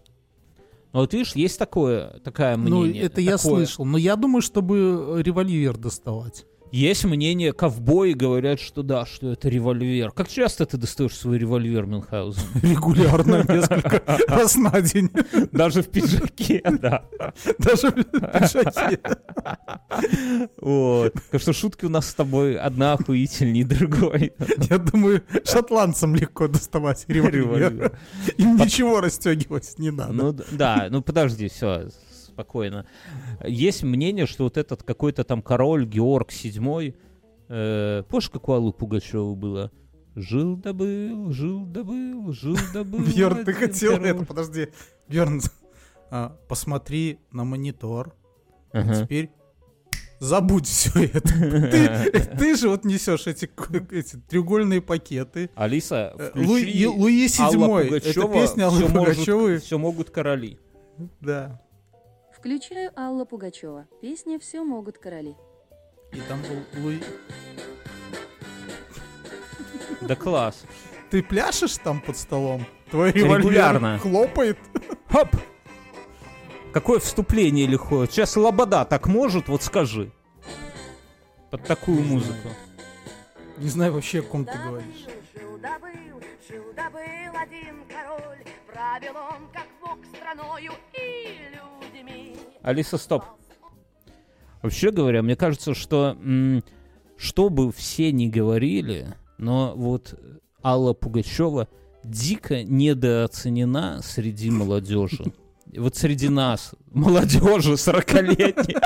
Ну, 0.93 1.01
вот 1.01 1.15
видишь, 1.15 1.35
есть 1.35 1.59
такое, 1.59 2.19
такая 2.21 2.59
Ну, 2.59 2.83
мнение. 2.83 3.05
это 3.05 3.23
я 3.23 3.39
такое. 3.39 3.57
слышал. 3.57 3.87
Но 3.87 3.97
я 3.97 4.17
думаю, 4.17 4.43
чтобы 4.43 5.23
револьвер 5.25 5.79
доставать. 5.79 6.45
Есть 6.75 7.05
мнение, 7.05 7.53
ковбои 7.53 8.15
говорят, 8.15 8.59
что 8.59 8.83
да, 8.83 9.07
что 9.07 9.31
это 9.31 9.49
револьвер. 9.49 10.11
Как 10.11 10.29
часто 10.29 10.67
ты 10.67 10.77
достаешь 10.77 11.17
свой 11.17 11.39
револьвер, 11.39 11.87
Мюнхгаузен? 11.87 12.43
Регулярно, 12.63 13.45
несколько 13.49 14.03
раз 14.27 14.57
на 14.57 14.81
день. 14.81 15.09
Даже 15.53 15.85
в 15.85 15.89
пиджаке, 15.89 16.61
да. 16.83 17.05
Даже 17.59 17.91
в 17.91 18.03
пиджаке. 18.03 18.99
Вот. 20.61 21.15
Так 21.31 21.41
что 21.41 21.53
шутки 21.53 21.85
у 21.85 21.89
нас 21.89 22.09
с 22.09 22.15
тобой 22.15 22.57
одна 22.57 22.95
охуительней 22.95 23.63
другой. 23.63 24.33
Я 24.69 24.79
думаю, 24.79 25.23
шотландцам 25.45 26.17
легко 26.17 26.49
доставать 26.49 27.05
револьвер. 27.07 27.97
Им 28.37 28.57
ничего 28.57 29.01
расстегивать 29.01 29.79
не 29.79 29.93
надо. 29.93 30.13
Ну 30.13 30.37
да, 30.51 30.89
ну 30.91 31.03
подожди, 31.03 31.49
все, 31.49 31.87
спокойно. 32.35 32.87
Есть 33.47 33.83
мнение, 33.85 34.27
что 34.27 34.45
вот 34.45 34.57
этот 34.57 34.83
какой-то 34.83 35.25
там 35.25 35.41
король 35.43 35.87
Георг 35.87 36.31
VII, 36.33 36.95
э, 37.49 38.03
помнишь, 38.09 38.29
как 38.31 38.49
у 38.49 38.53
Аллы 38.53 38.73
Пугачевой 38.73 39.37
было? 39.37 39.71
Жил 40.17 40.57
да 40.57 40.73
был, 40.73 41.33
жил 41.33 41.65
да 41.67 41.83
был, 41.85 42.33
жил 42.33 42.57
да 42.73 42.85
был. 42.85 42.99
Бьерн, 43.05 43.45
ты 43.45 43.53
хотел 43.53 43.93
король. 43.93 44.09
это? 44.09 44.25
Подожди. 44.25 44.69
Бьерн, 45.09 45.41
а, 46.11 46.37
посмотри 46.49 47.19
на 47.33 47.45
монитор. 47.45 48.15
Ага. 48.73 49.05
Теперь 49.05 49.31
Забудь 50.21 50.67
все 50.67 51.05
это. 51.05 51.21
Ты, 51.29 52.21
ты 52.39 52.57
же 52.57 52.69
вот 52.71 52.85
несешь 52.85 53.27
эти, 53.27 53.51
треугольные 54.29 54.81
пакеты. 54.81 55.51
Алиса, 55.55 56.15
Э, 56.17 56.31
включи 56.31 56.87
Луи, 56.87 56.87
Луи 56.87 57.29
седьмой. 57.29 57.89
Это 57.89 58.01
Пугачева, 58.01 58.33
песня 58.33 58.67
Аллы 58.67 58.77
«Всё 58.85 58.89
может- 58.89 59.15
Пугачевой. 59.17 59.59
Все 59.59 59.77
могут 59.77 60.11
короли. 60.11 60.59
Да. 61.21 61.61
Включаю 62.45 62.93
Алла 62.95 63.25
Пугачева. 63.25 63.89
Песня 64.03 64.39
«Все 64.39 64.63
могут 64.63 64.99
короли». 64.99 65.35
И 66.13 66.21
там 66.29 66.43
был 66.43 66.83
Луи. 66.83 67.01
Да 70.03 70.15
класс. 70.15 70.65
Ты 71.09 71.23
пляшешь 71.23 71.79
там 71.79 72.03
под 72.03 72.19
столом? 72.19 72.67
Твой 72.91 73.13
револьвер 73.13 73.39
Регулярно. 73.39 73.99
хлопает? 73.99 74.59
Хоп! 75.09 75.29
Какое 76.75 76.99
вступление 76.99 77.67
лихое. 77.67 78.07
Сейчас 78.09 78.37
Лобода 78.37 78.85
так 78.85 79.07
может, 79.07 79.49
вот 79.49 79.63
скажи. 79.63 80.13
Под 81.51 81.65
такую 81.65 82.03
музыку. 82.03 82.51
Не 83.57 83.71
знаю 83.71 83.95
вообще, 83.95 84.19
о 84.19 84.23
ком 84.23 84.45
ты 84.45 84.59
говоришь. 84.59 85.07
Жил-да-был, 86.75 87.37
жил-да-был 87.37 87.41
один 87.41 87.85
король, 87.89 88.45
правил 88.73 89.17
он, 89.17 89.49
как 89.53 89.67
бог, 89.81 89.99
страною 90.17 90.73
и 90.93 91.39
людьми. 91.93 92.37
Алиса, 92.63 92.99
стоп. 92.99 93.25
Вообще 94.63 94.91
говоря, 94.91 95.23
мне 95.23 95.37
кажется, 95.37 95.75
что 95.75 96.17
что 97.17 97.49
бы 97.49 97.71
все 97.73 98.11
ни 98.13 98.27
говорили, 98.27 99.15
но 99.39 99.75
вот 99.77 100.19
Алла 100.65 100.95
Пугачева 100.95 101.69
дико 102.03 102.65
недооценена 102.65 104.01
среди 104.03 104.51
молодежи. 104.51 105.33
Вот 105.79 105.97
среди 105.97 106.29
нас, 106.29 106.75
молодежи 106.93 107.73
40-летней. 107.75 108.77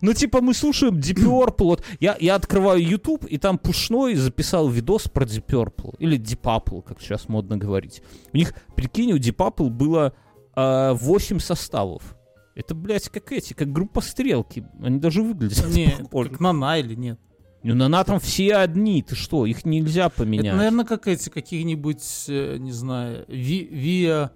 Ну, 0.00 0.12
типа, 0.12 0.40
мы 0.40 0.54
слушаем 0.54 0.94
Deep 0.96 1.24
Purple. 1.24 1.64
Вот 1.64 1.84
я, 2.00 2.16
я 2.20 2.34
открываю 2.34 2.82
YouTube, 2.82 3.24
и 3.26 3.38
там 3.38 3.58
Пушной 3.58 4.14
записал 4.14 4.68
видос 4.68 5.08
про 5.08 5.24
Deep 5.24 5.46
Purple. 5.46 5.94
Или 5.98 6.18
Deep 6.18 6.42
Apple, 6.42 6.82
как 6.82 7.00
сейчас 7.00 7.28
модно 7.28 7.56
говорить. 7.56 8.02
У 8.32 8.36
них, 8.36 8.54
прикинь, 8.76 9.12
у 9.12 9.16
Deep 9.16 9.36
Apple 9.36 9.70
было 9.70 10.14
а, 10.54 10.94
8 10.94 11.38
составов. 11.38 12.16
Это, 12.54 12.74
блядь, 12.74 13.08
как 13.08 13.32
эти, 13.32 13.52
как 13.52 13.72
группа 13.72 14.00
Стрелки. 14.00 14.64
Они 14.80 14.98
даже 15.00 15.22
выглядят 15.22 15.66
Не, 15.74 15.96
похоже. 16.04 16.30
как 16.30 16.40
Нана 16.40 16.78
или 16.78 16.94
нет? 16.94 17.18
Ну, 17.64 17.74
на 17.74 17.88
на 17.88 18.04
там 18.04 18.20
все 18.20 18.56
одни, 18.56 19.02
ты 19.02 19.16
что, 19.16 19.46
их 19.46 19.64
нельзя 19.64 20.10
поменять. 20.10 20.48
Это, 20.48 20.56
наверное, 20.56 20.84
как 20.84 21.08
эти 21.08 21.30
какие-нибудь, 21.30 22.02
э, 22.28 22.58
не 22.58 22.72
знаю, 22.72 23.24
Ви- 23.26 23.66
Виа 23.70 24.32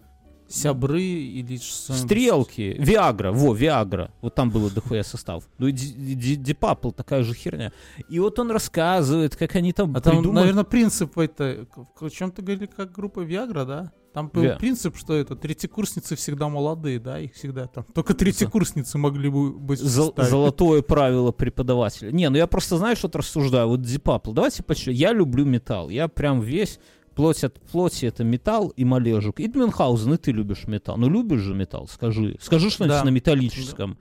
Сябры 0.48 1.02
или 1.02 1.58
что-нибудь. 1.58 2.04
Стрелки, 2.06 2.76
Виагра, 2.78 3.32
во, 3.32 3.54
Виагра. 3.54 4.11
Вот 4.22 4.34
там 4.34 4.50
было 4.50 4.70
дохуя 4.70 5.02
состав. 5.02 5.44
Ну 5.58 5.66
и 5.66 5.72
Дипапл 5.72 6.90
такая 6.90 7.22
же 7.22 7.34
херня. 7.34 7.72
И 8.08 8.18
вот 8.18 8.38
он 8.38 8.50
рассказывает, 8.50 9.37
как 9.37 9.54
они 9.56 9.72
там 9.72 9.94
А 9.94 10.00
там, 10.00 10.22
наверное, 10.22 10.64
принцип 10.64 11.18
это... 11.18 11.66
О 12.00 12.08
чем 12.08 12.30
ты 12.32 12.42
говорили, 12.42 12.66
как 12.66 12.92
группа 12.92 13.20
Виагра, 13.20 13.64
да? 13.64 13.92
Там 14.14 14.28
был 14.28 14.42
Виа- 14.42 14.58
принцип, 14.58 14.96
что 14.96 15.14
это 15.14 15.37
третьекурсницы 15.37 16.16
всегда 16.16 16.48
молодые, 16.48 16.98
да, 16.98 17.20
их 17.20 17.34
всегда 17.34 17.66
там. 17.66 17.84
Только 17.94 18.14
третьекурсницы 18.14 18.96
могли 18.96 19.28
бы 19.28 19.52
быть 19.52 19.80
в 19.80 19.87
Зол- 19.87 20.14
золотое 20.16 20.80
правило 20.80 21.30
преподавателя. 21.30 22.11
Не, 22.11 22.30
ну 22.30 22.38
я 22.38 22.46
просто, 22.46 22.78
знаешь, 22.78 23.02
вот 23.02 23.14
рассуждаю. 23.14 23.68
Вот 23.68 23.82
Дипапл, 23.82 24.32
давайте 24.32 24.62
почему. 24.62 24.94
Я 24.94 25.12
люблю 25.12 25.44
металл. 25.44 25.90
Я 25.90 26.08
прям 26.08 26.40
весь 26.40 26.80
плоть 27.18 27.42
от 27.42 27.61
плоти 27.61 28.07
это 28.07 28.22
металл 28.22 28.68
и 28.76 28.85
малежик. 28.85 29.40
И 29.40 29.48
Мюнхгаузен, 29.48 30.14
и 30.14 30.16
ты 30.18 30.31
любишь 30.31 30.68
металл. 30.68 30.96
Ну 30.98 31.11
любишь 31.11 31.40
же 31.40 31.52
металл, 31.52 31.88
скажи. 31.88 32.37
Скажи 32.40 32.70
что-нибудь 32.70 32.98
Да. 32.98 33.04
на 33.04 33.09
металлическом. 33.09 33.98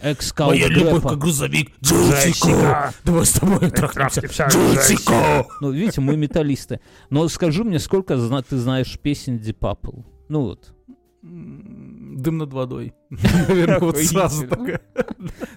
Экскаут 0.00 0.50
Моя 0.52 0.68
любовь 0.68 1.02
как 1.02 1.18
грузовик. 1.18 1.72
Джессика! 1.82 2.92
Давай 3.02 3.26
с 3.26 3.32
тобой 3.32 3.70
трахнемся. 3.72 4.20
Джессика! 4.20 5.46
Ну, 5.60 5.72
видите, 5.72 6.00
мы 6.00 6.16
металлисты. 6.16 6.78
Но 7.10 7.26
скажи 7.26 7.64
мне, 7.64 7.80
сколько 7.80 8.14
ты 8.16 8.56
знаешь 8.56 8.96
песен 9.00 9.40
Дипапл? 9.40 10.02
Ну 10.28 10.42
вот. 10.42 10.72
Дым 11.22 12.38
над 12.38 12.52
водой. 12.52 12.94
Наверное, 13.10 13.80
вот 13.80 13.98
сразу 13.98 14.46
такая. 14.46 14.80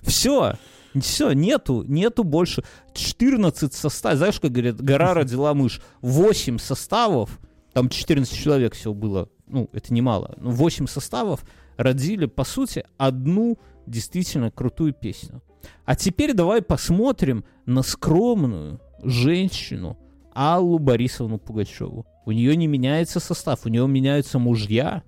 Все. 0.02 0.56
Все, 1.02 1.32
нету, 1.32 1.84
нету 1.84 2.24
больше. 2.24 2.64
14 2.94 3.74
составов. 3.74 4.18
Знаешь, 4.18 4.40
как 4.40 4.52
говорят, 4.52 4.82
гора 4.82 5.14
родила 5.14 5.54
мышь. 5.54 5.82
8 6.02 6.58
составов, 6.60 7.40
там 7.74 7.90
14 7.90 8.34
человек 8.34 8.74
всего 8.74 8.94
было, 8.94 9.30
ну, 9.48 9.70
это 9.74 9.94
немало, 9.94 10.34
но 10.38 10.52
8 10.52 10.88
составов 10.88 11.46
родили, 11.78 12.26
по 12.26 12.44
сути, 12.44 12.86
одну 12.98 13.58
действительно 13.86 14.52
крутую 14.52 14.94
песню. 14.94 15.42
А 15.86 15.96
теперь 15.96 16.34
давай 16.34 16.62
посмотрим 16.62 17.46
на 17.66 17.84
скромную 17.84 18.82
женщину 19.04 19.98
Аллу 20.34 20.80
Борисовну 20.80 21.40
Пугачеву. 21.40 22.06
У 22.26 22.32
нее 22.32 22.56
не 22.56 22.68
меняется 22.68 23.20
состав, 23.20 23.66
у 23.66 23.70
нее 23.70 23.88
меняются 23.88 24.40
мужья, 24.40 25.04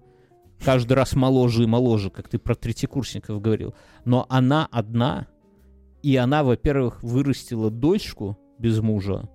каждый 0.64 0.94
раз 0.94 1.16
моложе 1.16 1.64
и 1.64 1.68
моложе, 1.68 2.10
как 2.10 2.30
ты 2.30 2.38
про 2.38 2.56
третьекурсников 2.56 3.42
говорил. 3.42 3.76
Но 4.06 4.26
она 4.30 4.68
одна, 4.72 5.28
и 6.04 6.16
она, 6.16 6.44
во-первых, 6.44 7.02
вырастила 7.04 7.70
дочку 7.70 8.38
без 8.58 8.80
мужа, 8.80 9.30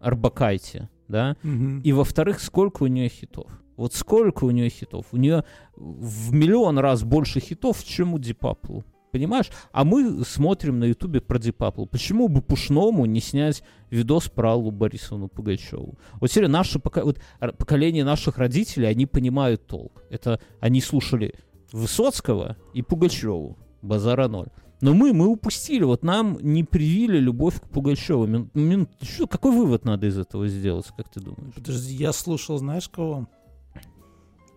Арбакайте, 0.00 0.88
да, 1.08 1.36
Мгм. 1.42 1.80
и 1.80 1.92
во-вторых, 1.92 2.40
сколько 2.40 2.82
у 2.84 2.86
нее 2.86 3.08
хитов. 3.08 3.50
Вот 3.76 3.92
сколько 3.94 4.44
у 4.44 4.50
нее 4.50 4.70
хитов. 4.70 5.06
У 5.12 5.16
нее 5.16 5.44
в 5.76 6.32
миллион 6.32 6.78
раз 6.78 7.02
больше 7.04 7.40
хитов, 7.40 7.84
чем 7.84 8.14
у 8.14 8.18
Дипапл. 8.18 8.80
Понимаешь? 9.12 9.50
А 9.72 9.84
мы 9.84 10.24
смотрим 10.24 10.78
на 10.78 10.84
Ютубе 10.84 11.20
про 11.20 11.38
Дипапл. 11.38 11.86
Почему 11.86 12.28
бы 12.28 12.40
Пушному 12.42 13.04
не 13.06 13.20
снять 13.20 13.62
видос 13.90 14.28
про 14.28 14.52
Аллу 14.52 14.70
Борисовну 14.70 15.28
Пугачеву? 15.28 15.98
Вот 16.20 16.30
серьезно, 16.30 16.58
наше 16.58 16.78
пока- 16.78 17.04
вот 17.04 17.18
поколение 17.58 18.04
наших 18.04 18.38
родителей, 18.38 18.86
они 18.88 19.06
понимают 19.06 19.66
толк. 19.66 20.04
Это 20.10 20.40
они 20.60 20.80
слушали 20.80 21.34
Высоцкого 21.72 22.56
и 22.74 22.82
Пугачеву. 22.82 23.56
Базара 23.82 24.28
ноль. 24.28 24.48
Но 24.82 24.92
мы, 24.92 25.12
мы 25.14 25.26
упустили, 25.28 25.84
вот 25.84 26.02
нам 26.02 26.36
не 26.42 26.62
привили 26.62 27.18
любовь 27.18 27.60
к 27.60 27.64
Пугачеву. 27.68 28.26
Мин- 28.26 28.50
мин- 28.54 28.88
что- 29.00 29.26
какой 29.26 29.52
вывод 29.52 29.84
надо 29.86 30.06
из 30.06 30.18
этого 30.18 30.46
сделать, 30.48 30.86
как 30.96 31.08
ты 31.08 31.20
думаешь? 31.20 31.54
Подожди, 31.54 31.94
я 31.94 32.12
слушал, 32.12 32.58
знаешь 32.58 32.88
кого? 32.88 33.26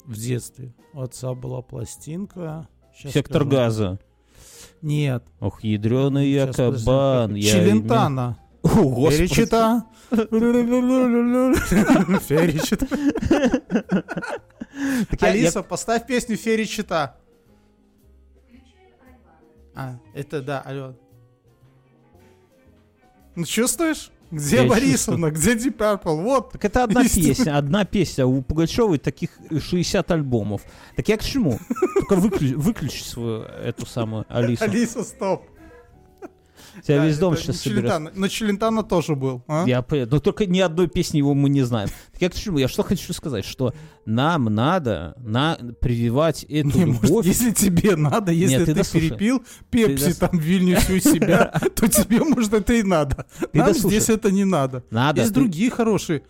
В 0.06 0.16
детстве. 0.16 0.74
У 0.94 1.02
отца 1.02 1.34
была 1.34 1.62
пластинка. 1.62 2.68
Щас 2.98 3.14
Сектор 3.14 3.44
скажу. 3.44 3.50
газа. 3.56 4.00
Нет. 4.82 5.24
Ох, 5.40 5.64
ядреный 5.64 6.30
я 6.30 6.48
Щас, 6.48 6.56
подожди. 6.58 6.86
кабан. 6.86 7.36
я 7.36 7.52
Челентано. 7.52 8.38
име- 8.64 8.80
О, 8.82 8.90
господи. 8.90 9.28
Феричита. 9.28 9.84
Я- 10.12 10.28
я- 15.22 15.28
Алиса, 15.28 15.64
поставь 15.64 16.06
песню 16.08 16.36
Феричита. 16.38 17.16
А, 19.80 19.98
это 20.14 20.42
да, 20.42 20.60
алло. 20.60 20.94
Ну 23.36 23.46
чувствуешь? 23.46 24.12
Где 24.30 24.58
Я 24.58 24.68
Борисовна? 24.68 25.32
Где 25.32 25.56
Deep 25.56 25.78
Purple? 25.78 26.22
Вот. 26.22 26.52
Так 26.52 26.66
это 26.66 26.84
одна 26.84 27.04
Истина. 27.04 27.28
песня, 27.28 27.58
одна 27.58 27.86
песня. 27.86 28.26
У 28.26 28.42
Пугачевой 28.42 28.98
таких 28.98 29.32
60 29.50 30.12
альбомов. 30.12 30.64
Так 30.98 31.08
я 31.08 31.16
к 31.18 31.24
чему? 31.24 31.58
Только 31.96 32.16
выключи, 32.16 32.54
выключи 32.56 33.02
свою 33.04 33.44
эту 33.44 33.86
самую 33.86 34.26
Алису. 34.28 34.66
Алиса, 34.66 35.04
стоп. 35.04 35.46
Тебя 36.84 36.98
Да, 37.00 37.06
весь 37.06 37.18
дом 37.18 37.36
сейчас 37.38 37.62
соберет. 37.62 38.16
Но 38.16 38.28
Челентано 38.28 38.84
тоже 38.84 39.16
был. 39.16 39.44
а? 39.48 39.66
Я 39.68 39.82
понял. 39.82 40.08
Но 40.10 40.20
только 40.20 40.46
ни 40.46 40.60
одной 40.60 40.88
песни 40.88 41.18
его 41.18 41.34
мы 41.34 41.50
не 41.50 41.62
знаем. 41.64 41.90
Так 42.14 42.22
я 42.22 42.30
к 42.30 42.36
чему? 42.36 42.58
Я 42.58 42.68
что 42.68 42.84
хочу 42.84 43.14
сказать, 43.14 43.46
что 43.46 43.74
нам 44.06 44.46
надо 44.46 45.14
на, 45.18 45.58
прививать 45.82 46.44
эту 46.50 46.78
Не, 46.78 46.86
может, 46.86 47.04
любовь. 47.04 47.26
если 47.26 47.52
тебе 47.52 47.96
надо, 47.96 48.32
если 48.32 48.58
Нет, 48.58 48.66
ты 48.66 48.74
ты, 48.74 48.80
дослушай. 48.80 49.10
перепил 49.10 49.44
пепси 49.70 50.10
дос- 50.10 50.20
там 50.20 50.30
в 50.32 50.42
Вильнюсе 50.42 50.94
у 50.94 51.00
себя, 51.00 51.54
то 51.76 51.88
тебе, 51.88 52.20
может, 52.24 52.54
это 52.54 52.74
и 52.74 52.84
надо. 52.84 53.26
Нам 53.54 53.68
дослушай. 53.68 54.00
здесь 54.00 54.10
это 54.10 54.32
не 54.32 54.46
надо. 54.46 54.84
Надо. 54.92 55.22
Есть 55.22 55.34
ты- 55.34 55.40
другие 55.40 55.70
хорошие. 55.70 56.24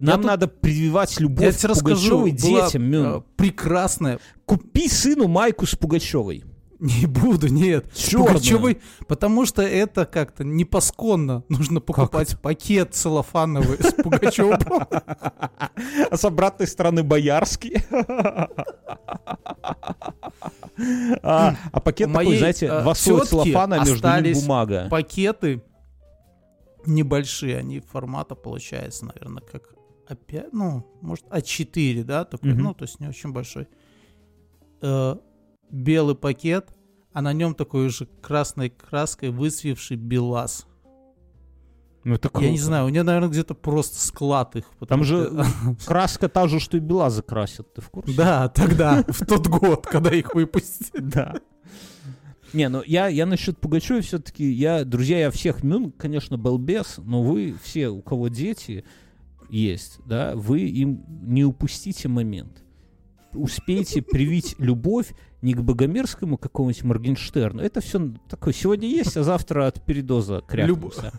Нам 0.00 0.20
тут- 0.20 0.26
надо 0.26 0.46
прививать 0.48 1.16
Я 1.18 1.22
любовь 1.24 1.56
тебе 1.56 1.68
к 1.68 1.70
расскажу. 1.72 2.18
Пугачевой 2.20 2.32
была, 2.52 2.66
детям. 2.66 2.82
Мюн. 2.90 3.06
э, 3.06 3.20
прекрасная. 3.36 4.20
Купи 4.46 4.88
сыну 4.88 5.26
майку 5.28 5.66
с 5.66 5.74
Пугачевой. 5.74 6.44
Не 6.80 7.06
буду, 7.06 7.48
нет. 7.48 7.86
Пугачевой, 8.12 8.80
потому 9.08 9.46
что 9.46 9.62
это 9.62 10.06
как-то 10.06 10.44
непосконно. 10.44 11.42
Нужно 11.48 11.80
покупать 11.80 12.40
пакет 12.40 12.94
целлофановый 12.94 13.78
с 13.78 13.92
Пугачевым. 13.94 14.58
А 16.10 16.16
с 16.16 16.24
обратной 16.24 16.66
стороны 16.66 17.02
Боярский. 17.02 17.82
А 21.22 21.56
а 21.72 21.80
пакет 21.80 22.12
такой, 22.12 22.38
знаете, 22.38 22.66
э, 22.66 22.82
два 22.82 22.94
слоя 22.94 23.20
тётки 23.20 23.30
целлофана, 23.30 23.84
между 23.84 24.08
ними 24.08 24.34
бумага. 24.34 24.88
Пакеты 24.90 25.62
небольшие, 26.86 27.58
они 27.58 27.80
формата 27.80 28.34
получается, 28.34 29.06
наверное, 29.06 29.42
как 29.42 29.74
опять, 30.06 30.52
ну, 30.52 30.84
может, 31.00 31.26
А4, 31.26 32.04
да, 32.04 32.24
такой, 32.24 32.54
ну, 32.54 32.74
то 32.74 32.84
есть 32.84 33.00
не 33.00 33.08
очень 33.08 33.32
большой. 33.32 33.66
Белый 35.70 36.14
пакет, 36.14 36.70
а 37.12 37.20
на 37.22 37.32
нем 37.32 37.54
такой 37.54 37.88
же 37.88 38.06
красной 38.20 38.70
краской 38.70 39.30
высвевший 39.30 39.96
белаз. 39.96 40.66
Ну, 42.04 42.14
это 42.14 42.30
Я 42.34 42.40
не 42.42 42.46
круто. 42.56 42.62
знаю, 42.64 42.86
у 42.86 42.88
меня, 42.88 43.02
наверное, 43.04 43.28
где-то 43.28 43.54
просто 43.54 43.98
склад 44.00 44.56
их. 44.56 44.64
Там 44.88 45.04
же 45.04 45.26
что- 45.26 45.76
краска 45.86 46.28
та 46.28 46.46
же, 46.48 46.58
что 46.60 46.76
и 46.76 46.80
бела 46.80 47.10
закрасят, 47.10 47.74
ты 47.74 47.80
в 47.82 47.90
курсе? 47.90 48.14
Да, 48.16 48.48
тогда, 48.48 49.04
в 49.08 49.26
тот 49.26 49.46
год, 49.48 49.86
когда 49.86 50.10
их 50.14 50.34
выпустили. 50.34 51.00
Да. 51.02 51.34
Не, 52.54 52.70
ну 52.70 52.82
я, 52.86 53.08
я 53.08 53.26
насчет 53.26 53.58
Пугачева 53.58 54.00
все-таки, 54.00 54.50
я, 54.50 54.84
друзья, 54.84 55.18
я 55.18 55.30
всех 55.30 55.62
мюн, 55.62 55.92
конечно, 55.92 56.38
балбес, 56.38 56.94
но 56.96 57.22
вы 57.22 57.54
все, 57.62 57.88
у 57.88 58.00
кого 58.00 58.28
дети 58.28 58.84
есть, 59.50 59.98
да, 60.06 60.34
вы 60.34 60.60
им 60.60 61.04
не 61.08 61.44
упустите 61.44 62.08
момент. 62.08 62.62
Успейте 63.34 64.00
привить 64.00 64.54
любовь 64.58 65.12
не 65.42 65.54
к 65.54 65.60
богомерзкому 65.60 66.36
какому-нибудь 66.36 66.84
Моргенштерну. 66.84 67.62
Это 67.62 67.80
все 67.80 68.12
такое, 68.28 68.52
сегодня 68.52 68.88
есть, 68.88 69.16
а 69.16 69.22
завтра 69.22 69.66
от 69.66 69.84
передоза 69.84 70.42
крякнемся. 70.46 71.12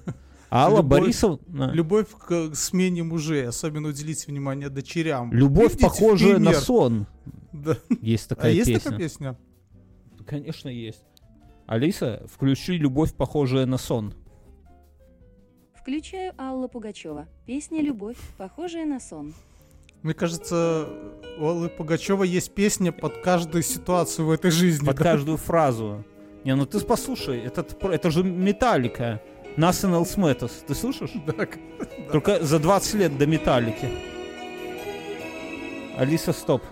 А 0.51 0.65
Алла 0.65 0.77
Любовь- 0.79 1.01
Борисовна... 1.01 1.71
Любовь 1.73 2.08
к 2.10 2.55
смене 2.55 3.03
мужей, 3.03 3.47
особенно 3.47 3.89
уделите 3.89 4.25
внимание 4.32 4.69
дочерям. 4.69 5.32
Любовь, 5.32 5.73
Идите 5.73 5.86
в 5.86 5.89
похожая 5.89 6.39
на 6.39 6.53
сон. 6.53 7.05
Да. 7.53 7.77
Есть 8.01 8.25
А 8.32 8.36
такая 8.36 8.53
есть 8.53 8.65
песня. 8.67 8.84
такая 8.84 8.97
песня? 8.99 9.38
Конечно, 10.25 10.69
есть. 10.69 11.03
Алиса, 11.67 12.25
включи 12.32 12.77
«Любовь, 12.77 13.13
похожая 13.13 13.67
на 13.67 13.77
сон». 13.77 14.15
Включаю 15.75 16.34
Алла 16.38 16.67
Пугачева. 16.67 17.27
Песня 17.45 17.82
«Любовь», 17.82 18.17
похожая 18.38 18.86
на 18.86 18.99
сон. 18.99 19.34
Мне 20.01 20.13
кажется, 20.13 20.88
у 21.38 21.45
Аллы 21.45 21.69
Пугачева 21.69 22.23
есть 22.23 22.53
песня 22.53 22.91
под 22.91 23.17
каждую 23.17 23.63
ситуацию 23.63 24.27
в 24.27 24.31
этой 24.31 24.51
жизни. 24.51 24.85
Под 24.85 24.97
да? 24.97 25.03
каждую 25.03 25.38
фразу. 25.38 26.05
Не, 26.45 26.55
ну 26.55 26.65
ты 26.65 26.79
послушай, 26.79 27.39
это, 27.39 27.65
это 27.88 28.12
же 28.12 28.23
Металлика. 28.23 29.21
Nothing 29.57 29.91
else 29.91 30.17
matters. 30.17 30.51
Ты 30.65 30.73
слышишь? 30.73 31.12
Так. 31.35 31.57
Только 32.12 32.43
за 32.43 32.59
20 32.59 32.93
лет 32.95 33.17
до 33.17 33.25
Металлики. 33.25 33.89
Алиса, 35.97 36.31
стоп. 36.31 36.63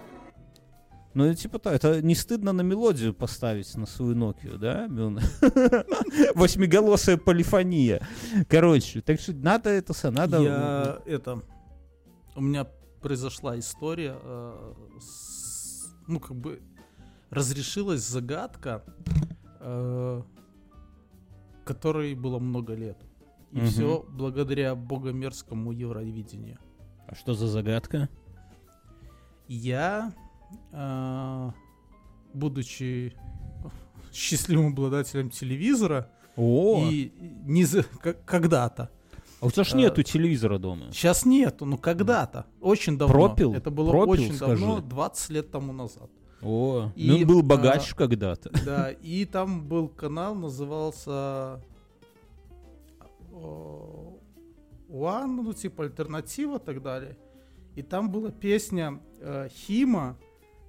Ну, 1.14 1.34
типа 1.34 1.60
то, 1.60 1.72
это 1.72 2.02
не 2.02 2.16
стыдно 2.16 2.54
на 2.54 2.62
мелодию 2.62 3.14
поставить 3.14 3.76
на 3.76 3.88
свою 3.88 4.16
Nokia, 4.16 4.58
да, 4.58 4.88
Мюн? 4.88 5.20
Восьмиголосая 6.36 7.18
полифония. 7.18 8.08
Короче, 8.48 9.02
так 9.02 9.20
что 9.20 9.34
надо 9.34 9.72
это, 9.72 9.94
надо... 10.12 10.42
Я 10.42 11.00
это... 11.08 11.42
У 12.36 12.42
меня 12.42 12.68
произошла 13.12 13.58
история, 13.58 14.18
э, 14.22 14.74
с- 15.00 15.94
ну, 16.08 16.20
как 16.20 16.36
бы 16.36 16.62
разрешилась 17.30 18.02
загадка, 18.02 18.84
э, 19.62 20.22
которой 21.66 22.16
было 22.16 22.40
много 22.40 22.74
лет. 22.76 22.98
И 23.54 23.60
Мгм. 23.60 23.68
все 23.68 24.06
благодаря 24.10 24.76
богомерзкому 24.76 25.72
Евровидению. 25.72 26.58
А 27.08 27.16
что 27.16 27.34
за 27.34 27.48
загадка? 27.48 28.10
Я, 29.48 30.14
э, 30.74 31.52
будучи 32.34 33.14
счастливым 34.12 34.74
обладателем 34.74 35.30
телевизора, 35.30 36.10
О, 36.36 36.82
и 36.92 37.14
не 37.46 37.64
за- 37.64 37.84
когда-то. 38.26 38.90
А 39.40 39.46
у 39.46 39.52
тебя 39.52 39.64
ж 39.64 39.74
э, 39.74 39.78
нету 39.78 40.04
телевизора 40.04 40.58
дома. 40.58 40.92
Сейчас 40.92 41.26
нету, 41.26 41.66
но 41.66 41.78
когда-то. 41.78 42.46
Очень 42.62 42.98
давно. 42.98 43.14
Пропил? 43.14 43.54
Это 43.54 43.70
было 43.70 43.92
Пропил, 43.92 44.10
очень 44.10 44.34
скажи. 44.34 44.62
давно, 44.62 44.82
20 44.82 45.30
лет 45.30 45.52
тому 45.52 45.74
назад. 45.74 46.10
О, 46.42 46.92
И, 46.96 47.08
ну 47.08 47.18
он 47.18 47.28
был 47.28 47.40
а, 47.40 47.44
богач 47.44 47.94
когда-то. 47.94 48.50
Да, 48.66 48.92
и 48.92 49.26
там 49.26 49.68
был 49.68 49.88
канал, 49.88 50.36
назывался 50.36 51.62
One, 54.90 55.42
ну 55.42 55.54
типа 55.54 55.84
альтернатива 55.84 56.58
и 56.58 56.60
так 56.60 56.82
далее. 56.82 57.18
И 57.76 57.82
там 57.82 58.12
была 58.12 58.32
песня 58.32 59.00
э, 59.20 59.50
Хима 59.50 60.18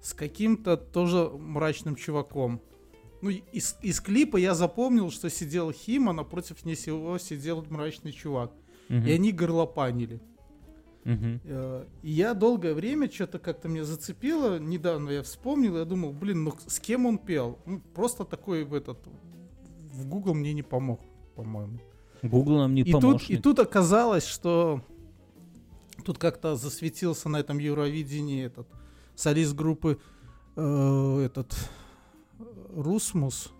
с 0.03 0.13
каким-то 0.13 0.77
тоже 0.77 1.31
мрачным 1.31 1.97
чуваком. 1.97 2.61
Ну, 3.21 3.31
из, 3.31 3.77
из 3.83 4.01
клипа 4.01 4.37
я 4.37 4.55
запомнил, 4.55 5.11
что 5.11 5.29
сидел 5.31 5.73
Хима, 5.73 6.13
напротив 6.13 6.65
него 6.65 7.19
сидел 7.19 7.65
мрачный 7.69 8.13
чувак. 8.13 8.53
Мгм, 8.89 9.07
И 9.07 9.13
они 9.13 9.33
горлопанили. 9.33 10.21
Э, 11.05 11.87
И 12.03 12.11
я 12.11 12.35
долгое 12.35 12.75
время 12.75 13.11
что-то 13.11 13.39
как-то 13.39 13.69
меня 13.69 13.85
зацепило. 13.85 14.59
Недавно 14.59 15.11
я 15.11 15.23
вспомнил, 15.23 15.79
я 15.79 15.85
думал, 15.85 16.13
блин, 16.13 16.45
ну 16.45 16.55
с 16.67 16.79
кем 16.79 17.07
он 17.07 17.19
пел? 17.19 17.59
Ну, 17.67 17.81
просто 17.95 18.25
такой 18.25 18.65
в 18.65 18.75
этот... 18.75 18.99
В 19.93 20.07
Google 20.07 20.35
мне 20.35 20.53
не 20.53 20.63
помог, 20.63 21.01
по-моему. 21.35 21.81
Google 22.23 22.59
нам 22.59 22.75
не 22.75 22.83
И 22.83 22.93
тут, 22.93 23.29
и 23.31 23.37
тут 23.37 23.59
оказалось, 23.59 24.27
что 24.27 24.83
тут 26.05 26.19
как-то 26.19 26.57
засветился 26.57 27.29
на 27.29 27.39
этом 27.39 27.59
Евровидении 27.59 28.45
этот 28.45 28.69
солист 29.15 29.55
группы 29.55 29.99
э, 30.57 31.23
этот 31.25 31.57
Русмус. 32.75 33.53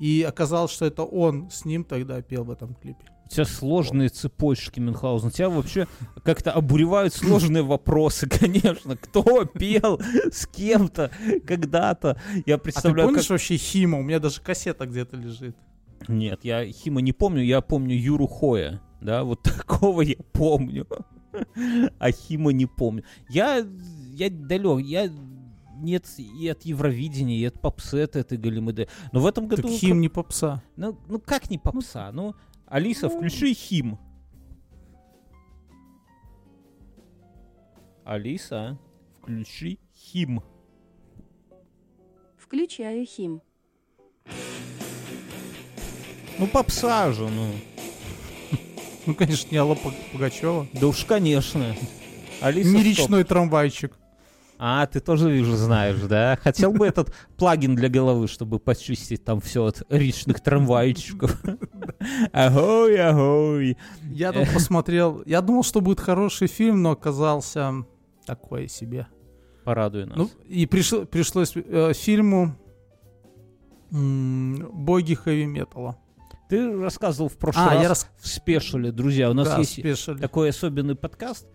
И 0.00 0.22
оказалось, 0.22 0.72
что 0.72 0.84
это 0.84 1.04
он 1.04 1.50
с 1.50 1.64
ним 1.64 1.84
тогда 1.84 2.20
пел 2.22 2.44
в 2.44 2.50
этом 2.50 2.74
клипе. 2.74 3.04
У 3.24 3.28
тебя 3.28 3.44
сложные 3.44 4.08
цепочки, 4.08 4.80
Мюнхгаузен. 4.80 5.30
Тебя 5.30 5.48
вообще 5.48 5.86
как-то 6.24 6.52
обуревают 6.52 7.14
сложные 7.14 7.62
вопросы, 7.62 8.28
конечно. 8.40 8.96
Кто 8.96 9.44
пел 9.44 10.00
с 10.30 10.46
кем-то 10.46 11.10
когда-то? 11.46 12.20
Я 12.46 12.56
А 12.56 12.58
ты 12.58 12.64
представляю, 12.64 13.08
помнишь 13.08 13.22
как... 13.22 13.30
вообще 13.30 13.56
Хима? 13.56 13.98
У 13.98 14.02
меня 14.02 14.18
даже 14.18 14.40
кассета 14.40 14.86
где-то 14.86 15.16
лежит. 15.16 15.56
Нет, 16.08 16.40
я 16.42 16.66
Хима 16.66 17.00
не 17.00 17.12
помню, 17.12 17.42
я 17.42 17.60
помню 17.60 17.94
Юру 17.96 18.26
Хоя. 18.26 18.82
Да, 19.00 19.24
вот 19.24 19.42
такого 19.42 20.02
я 20.02 20.16
помню. 20.32 20.86
А 21.98 22.10
Хима 22.10 22.52
не 22.52 22.66
помню. 22.66 23.04
Я, 23.28 23.64
я 24.12 24.30
далек, 24.30 24.84
я 24.84 25.10
нет 25.82 26.06
и 26.18 26.48
от 26.48 26.62
Евровидения, 26.62 27.36
и 27.38 27.44
от 27.44 27.60
попсы 27.60 28.02
от 28.04 28.16
этой 28.16 28.38
галимыды. 28.38 28.88
Но 29.12 29.20
в 29.20 29.26
этом 29.26 29.46
году... 29.48 29.62
Так 29.62 29.70
Хим 29.72 30.00
не 30.00 30.08
попса. 30.08 30.62
Ну, 30.76 30.96
ну 31.08 31.18
как 31.20 31.50
не 31.50 31.58
попса? 31.58 32.10
Ну, 32.12 32.34
Алиса, 32.66 33.08
включи 33.08 33.52
хим. 33.54 33.98
Алиса, 38.04 38.78
включи 39.20 39.78
хим. 39.94 40.42
Включаю 42.36 43.06
хим. 43.06 43.40
Ну, 46.38 46.46
попса 46.46 47.12
же, 47.12 47.28
ну. 47.28 47.50
Ну, 49.06 49.14
конечно, 49.16 49.50
не 49.50 49.56
Алла 49.56 49.74
Пуг- 49.74 49.94
Пугачева. 50.12 50.66
Да 50.74 50.86
уж, 50.86 51.04
конечно. 51.04 51.74
Алиса, 52.40 52.70
Не 52.70 52.82
стоп. 52.82 52.86
речной 52.86 53.24
трамвайчик. 53.24 53.98
А, 54.64 54.86
ты 54.86 55.00
тоже, 55.00 55.28
вижу, 55.28 55.56
знаешь, 55.56 55.98
да? 56.02 56.38
Хотел 56.40 56.72
бы 56.72 56.86
этот 56.86 57.12
плагин 57.36 57.74
для 57.74 57.88
головы, 57.88 58.28
чтобы 58.28 58.60
почистить 58.60 59.24
там 59.24 59.40
все 59.40 59.64
от 59.64 59.82
речных 59.88 60.40
трамвайчиков. 60.40 61.36
Агой, 62.32 62.96
агой. 62.96 63.76
Я 64.04 64.30
тут 64.30 64.48
посмотрел. 64.54 65.20
Я 65.26 65.40
думал, 65.40 65.64
что 65.64 65.80
будет 65.80 65.98
хороший 65.98 66.46
фильм, 66.46 66.80
но 66.80 66.92
оказался 66.92 67.84
такой 68.24 68.68
себе. 68.68 69.08
Порадуй 69.64 70.06
нас. 70.06 70.16
Ну, 70.16 70.30
и 70.46 70.64
пришло- 70.66 71.06
пришлось 71.06 71.54
э, 71.56 71.92
фильму 71.92 72.54
«Боги 73.90 75.14
хэви-металла». 75.14 75.96
Ты 76.48 76.80
рассказывал 76.80 77.28
в 77.28 77.36
прошлый 77.36 77.66
А, 77.66 77.70
раз 77.70 77.82
я 77.82 77.88
рас... 77.88 78.08
в 78.20 78.28
спешале, 78.28 78.92
друзья. 78.92 79.28
У 79.28 79.34
нас 79.34 79.48
да, 79.48 79.58
есть 79.58 79.72
спешили. 79.72 80.18
такой 80.18 80.50
особенный 80.50 80.94
подкаст 80.94 81.48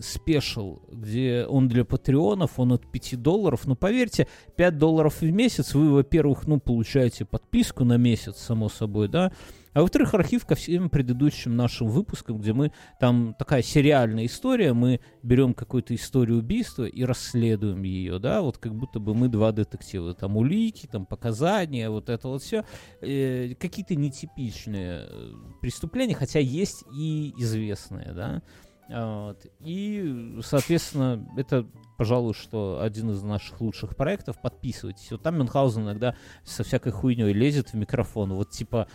спешл, 0.00 0.80
где 0.90 1.44
он 1.48 1.68
для 1.68 1.84
патреонов, 1.84 2.58
он 2.58 2.72
от 2.72 2.90
5 2.90 3.20
долларов. 3.20 3.66
Ну, 3.66 3.74
поверьте, 3.74 4.28
5 4.56 4.78
долларов 4.78 5.20
в 5.20 5.30
месяц 5.30 5.74
вы, 5.74 5.90
во-первых, 5.90 6.46
ну, 6.46 6.60
получаете 6.60 7.24
подписку 7.24 7.84
на 7.84 7.96
месяц, 7.96 8.36
само 8.36 8.68
собой, 8.68 9.08
да, 9.08 9.32
а 9.74 9.80
во-вторых, 9.80 10.14
архив 10.14 10.46
ко 10.46 10.54
всем 10.54 10.88
предыдущим 10.88 11.56
нашим 11.56 11.88
выпускам, 11.88 12.38
где 12.38 12.52
мы, 12.52 12.72
там 13.00 13.34
такая 13.36 13.60
сериальная 13.60 14.26
история, 14.26 14.72
мы 14.72 15.00
берем 15.22 15.52
какую-то 15.52 15.94
историю 15.96 16.38
убийства 16.38 16.84
и 16.84 17.02
расследуем 17.02 17.82
ее, 17.82 18.20
да, 18.20 18.40
вот 18.40 18.58
как 18.58 18.72
будто 18.74 19.00
бы 19.00 19.14
мы 19.14 19.28
два 19.28 19.50
детектива, 19.50 20.14
там 20.14 20.36
улики, 20.36 20.86
там 20.86 21.06
показания, 21.06 21.90
вот 21.90 22.08
это 22.08 22.28
вот 22.28 22.42
все, 22.42 22.64
какие-то 23.00 23.96
нетипичные 23.96 25.06
э, 25.08 25.32
преступления, 25.60 26.14
хотя 26.14 26.38
есть 26.38 26.84
и 26.96 27.34
известные, 27.36 28.12
да, 28.12 28.42
вот. 28.88 29.46
И, 29.60 30.38
соответственно, 30.42 31.26
это, 31.36 31.66
пожалуй, 31.96 32.34
что 32.34 32.80
один 32.82 33.10
из 33.10 33.22
наших 33.22 33.60
лучших 33.60 33.96
проектов. 33.96 34.40
Подписывайтесь. 34.40 35.10
Вот 35.10 35.22
там 35.22 35.38
Мюнхгаузен 35.38 35.82
иногда 35.82 36.14
со 36.44 36.64
всякой 36.64 36.92
хуйней 36.92 37.32
лезет 37.32 37.70
в 37.70 37.74
микрофон. 37.74 38.32
Вот 38.34 38.50
типа 38.50 38.88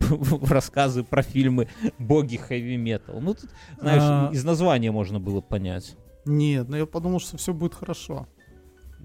в 0.00 0.50
рассказы 0.52 1.04
про 1.04 1.22
фильмы 1.22 1.68
боги 1.98 2.36
хэви 2.36 2.76
метал. 2.76 3.20
Ну, 3.20 3.34
тут, 3.34 3.50
знаешь, 3.80 4.02
А. 4.04 4.30
из 4.32 4.44
названия 4.44 4.90
можно 4.90 5.20
было 5.20 5.40
понять. 5.40 5.96
Нет, 6.26 6.68
но 6.68 6.76
я 6.76 6.86
подумал, 6.86 7.20
что 7.20 7.36
все 7.36 7.52
будет 7.52 7.74
хорошо. 7.74 8.26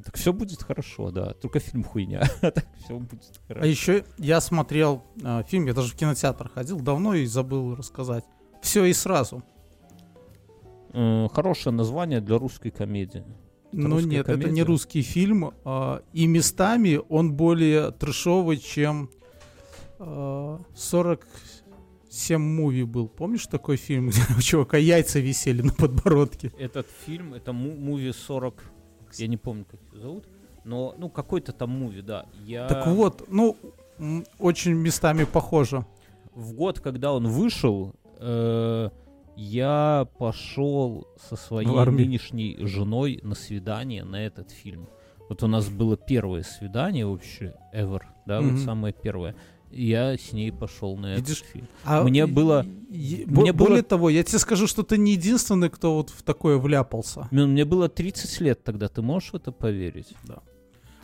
Так 0.06 0.16
все 0.16 0.32
будет 0.32 0.64
хорошо, 0.64 1.12
да. 1.12 1.34
Только 1.34 1.60
фильм 1.60 1.84
хуйня. 1.84 2.24
А 2.42 2.52
так 2.52 2.66
все 2.84 2.98
будет 2.98 3.22
А 3.50 3.54
хорошо. 3.54 3.66
еще 3.68 4.06
я 4.18 4.40
смотрел 4.40 5.04
а, 5.24 5.44
фильм, 5.44 5.66
я 5.66 5.74
даже 5.74 5.90
в 5.92 5.96
кинотеатр 5.96 6.50
ходил 6.50 6.80
давно 6.80 7.14
и 7.16 7.26
забыл 7.26 7.76
рассказать. 7.76 8.24
Все 8.62 8.86
и 8.86 8.94
сразу. 8.94 9.44
Э, 10.94 11.28
Хорошее 11.34 11.76
название 11.76 12.22
для 12.22 12.38
русской 12.38 12.70
комедии. 12.72 13.24
Ну 13.72 14.00
нет, 14.00 14.28
это 14.28 14.36
не 14.38 14.42
комедия? 14.44 14.64
русский 14.64 15.02
фильм. 15.04 15.52
а, 15.64 16.02
и 16.14 16.26
местами 16.28 17.00
он 17.10 17.34
более 17.34 17.92
трешовый, 17.92 18.58
чем 18.58 19.10
а, 20.00 20.60
47 20.76 22.38
муви 22.42 22.84
был. 22.84 23.08
Помнишь 23.08 23.46
такой 23.48 23.78
фильм, 23.78 24.08
где 24.10 24.22
у 24.38 24.42
чувака 24.42 24.78
яйца 24.78 25.20
висели 25.20 25.62
на 25.62 25.74
подбородке? 25.74 26.52
Этот 26.58 26.88
фильм, 27.06 27.34
это 27.34 27.54
му- 27.54 27.76
муви 27.76 28.12
40, 28.12 28.64
я 29.18 29.28
не 29.28 29.38
помню, 29.38 29.66
как 29.70 29.80
его 29.92 30.00
зовут, 30.02 30.26
но, 30.66 30.96
ну, 30.98 31.10
какой-то 31.10 31.52
там 31.54 31.70
муви, 31.70 32.02
да. 32.02 32.26
Я 32.46 32.68
Так 32.68 32.88
вот, 32.88 33.24
ну, 33.30 33.56
очень 34.40 34.74
местами 34.74 35.26
похоже. 35.26 35.86
в 36.34 36.54
год, 36.54 36.80
когда 36.80 37.12
он 37.14 37.28
вышел, 37.28 37.94
э, 38.20 38.90
я 39.40 40.08
пошел 40.20 41.08
со 41.30 41.36
своей 41.38 41.68
нынешней 41.68 42.58
женой 42.60 43.20
на 43.24 43.36
свидание 43.36 44.04
на 44.04 44.26
этот 44.26 44.52
фильм. 44.52 44.90
Вот 45.30 45.44
у 45.44 45.48
нас 45.48 45.70
было 45.70 45.96
первое 45.96 46.44
свидание 46.44 47.06
вообще 47.06 47.54
ever, 47.74 48.02
да, 48.26 48.42
вот 48.42 48.52
Мгм. 48.52 48.58
самое 48.58 48.94
первое. 48.94 49.36
Я 49.72 50.18
с 50.18 50.34
ней 50.34 50.52
пошел 50.52 50.98
на 50.98 51.16
Видишь, 51.16 51.38
этот 51.42 51.52
фильм. 51.52 51.68
А 51.86 52.04
Мне 52.04 52.26
было- 52.26 52.66
и- 52.90 53.24
мне 53.28 53.54
бо- 53.54 53.60
более 53.60 53.76
было- 53.76 53.84
того, 53.84 54.10
я 54.10 54.24
тебе 54.24 54.40
скажу, 54.40 54.66
что 54.68 54.82
ты 54.84 54.98
не 54.98 55.12
единственный, 55.14 55.70
кто 55.70 55.96
вот 55.96 56.10
в 56.10 56.22
такое 56.24 56.58
вляпался. 56.58 57.28
Мне, 57.32 57.46
мне 57.46 57.64
было 57.66 57.88
30 57.88 58.42
лет 58.42 58.64
тогда, 58.64 58.88
ты 58.90 59.02
можешь 59.04 59.32
в 59.32 59.36
это 59.36 59.52
поверить? 59.52 60.16
Да. 60.28 60.40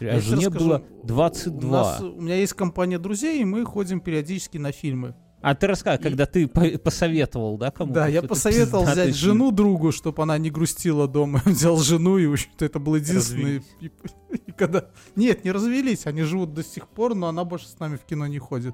А 0.01 0.03
Я 0.05 0.19
жене 0.19 0.47
расскажу, 0.47 0.65
было 0.65 0.83
У, 1.03 1.07
22. 1.07 1.69
нас- 1.71 2.01
у 2.01 2.19
меня 2.21 2.35
есть 2.35 2.53
компания 2.53 2.97
друзей, 2.99 3.41
и 3.41 3.45
мы 3.45 3.63
ходим 3.63 4.01
периодически 4.01 4.57
на 4.57 4.71
фильмы. 4.73 5.15
А 5.47 5.53
ты 5.53 5.67
рассказывай, 5.67 6.01
И- 6.01 6.03
когда 6.03 6.25
ты 6.25 6.47
по- 6.47 6.79
посоветовал, 6.79 7.59
да, 7.59 7.69
кому 7.69 7.93
да, 7.93 8.07
я 8.07 8.23
посоветовал 8.23 8.83
взять 8.83 9.15
жену 9.15 9.51
другу, 9.51 9.91
чтобы 9.91 10.23
она 10.23 10.39
не 10.39 10.49
грустила 10.49 11.07
дома. 11.07 11.39
Взял 11.45 11.77
жену, 11.77 12.17
и 12.17 12.25
в 12.25 12.31
общем-то 12.31 12.65
это 12.65 12.79
было 12.79 12.95
единственное. 12.95 13.61
И, 13.79 13.91
и 14.47 14.51
когда... 14.53 14.87
Нет, 15.15 15.45
не 15.45 15.51
развелись, 15.51 16.07
они 16.07 16.23
живут 16.23 16.55
до 16.55 16.63
сих 16.63 16.87
пор, 16.87 17.13
но 17.13 17.27
она 17.27 17.43
больше 17.43 17.67
с 17.67 17.77
нами 17.79 17.97
в 17.97 18.05
кино 18.05 18.25
не 18.25 18.39
ходит. 18.39 18.73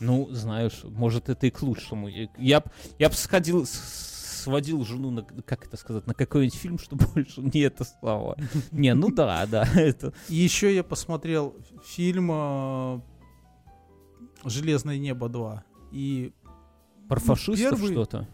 Ну, 0.00 0.28
знаешь, 0.32 0.82
может, 0.84 1.30
это 1.30 1.46
и 1.46 1.50
к 1.50 1.62
лучшему. 1.62 2.08
И 2.08 2.28
Я, 2.36 2.62
я 2.98 3.08
бы 3.08 3.14
сходил, 3.14 3.64
сводил 3.64 4.84
жену 4.84 5.10
на, 5.10 5.22
как 5.22 5.64
это 5.66 5.78
сказать, 5.78 6.06
на 6.06 6.12
какой-нибудь 6.12 6.58
фильм, 6.58 6.78
чтобы 6.78 7.06
больше 7.14 7.40
не 7.40 7.60
это 7.60 7.84
стало. 7.84 8.36
Не, 8.70 8.92
ну 8.92 9.10
да, 9.10 9.46
да, 9.46 9.66
это... 9.74 10.12
И 10.28 10.34
еще 10.34 10.74
я 10.74 10.84
посмотрел 10.84 11.54
фильм 11.86 12.30
э, 12.30 13.00
«Железное 14.44 14.98
небо 14.98 15.28
2». 15.28 15.62
И 15.92 16.32
Про 17.08 17.20
фашистов 17.20 17.58
первый- 17.78 17.92
что-то? 17.92 18.28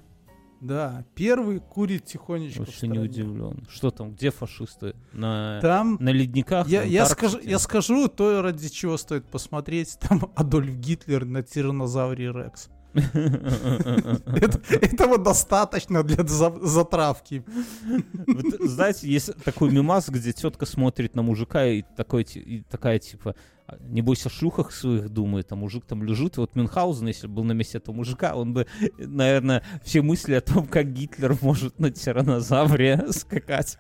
да, 0.61 1.05
первый 1.15 1.61
курит 1.61 2.05
тихонечко 2.07 2.61
Вообще 2.61 2.89
не 2.89 2.99
удивлен. 2.99 3.67
Что 3.71 3.91
там, 3.91 4.13
где 4.13 4.31
фашисты? 4.31 4.95
На, 5.13 5.59
Там 5.61 5.97
на 6.01 6.11
ледниках? 6.11 6.67
Я, 6.69 6.81
на 6.81 6.85
я, 6.85 7.07
скажу, 7.07 7.39
я 7.43 7.59
скажу 7.59 8.09
то, 8.09 8.43
ради 8.43 8.69
чего 8.69 8.97
стоит 8.97 9.27
посмотреть. 9.27 9.99
Там 10.01 10.31
Адольф 10.35 10.75
Гитлер 10.77 11.25
на 11.25 11.43
тиранозавре 11.43 12.33
Рекс. 12.33 12.69
Это- 12.95 14.61
Этого 14.75 15.19
достаточно 15.19 16.03
для 16.03 16.25
за- 16.27 16.59
затравки. 16.67 17.45
Знаете, 18.61 19.09
есть 19.09 19.35
такой 19.45 19.71
мимас, 19.71 20.09
где 20.09 20.33
тетка 20.33 20.67
смотрит 20.67 21.15
на 21.15 21.23
мужика 21.23 21.67
и, 21.67 21.83
такой, 21.97 22.25
такая 22.71 22.99
типа, 22.99 23.35
«А, 23.69 23.79
не 23.81 24.01
бойся 24.03 24.29
о 24.29 24.33
шлюхах 24.33 24.73
своих 24.73 25.09
думает, 25.09 25.51
а 25.53 25.57
мужик 25.57 25.85
там 25.87 26.03
лежит. 26.03 26.37
И 26.37 26.41
вот 26.41 26.55
Мюнхгаузен, 26.55 27.09
если 27.09 27.27
бы 27.27 27.35
был 27.35 27.45
на 27.45 27.53
месте 27.53 27.79
этого 27.79 27.95
мужика, 27.95 28.35
он 28.35 28.53
бы, 28.53 28.67
наверное, 28.99 29.63
все 29.85 30.03
мысли 30.03 30.35
о 30.35 30.41
том, 30.41 30.67
как 30.67 30.93
Гитлер 30.93 31.37
может 31.43 31.79
на 31.79 31.91
тиранозавре 31.91 33.07
скакать 33.11 33.77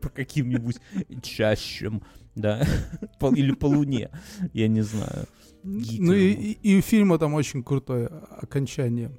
по 0.00 0.08
каким-нибудь 0.08 0.78
чащам, 1.22 2.02
да, 2.34 2.66
или 3.36 3.52
по 3.52 3.66
луне, 3.66 4.10
я 4.52 4.68
не 4.68 4.80
знаю. 4.82 5.26
Гитлер. 5.62 6.00
Ну 6.06 6.12
и, 6.14 6.30
и- 6.32 6.52
и 6.74 6.78
у 6.78 6.80
фильма 6.80 7.18
там 7.18 7.34
очень 7.34 7.62
крутое 7.62 8.06
окончание. 8.06 9.10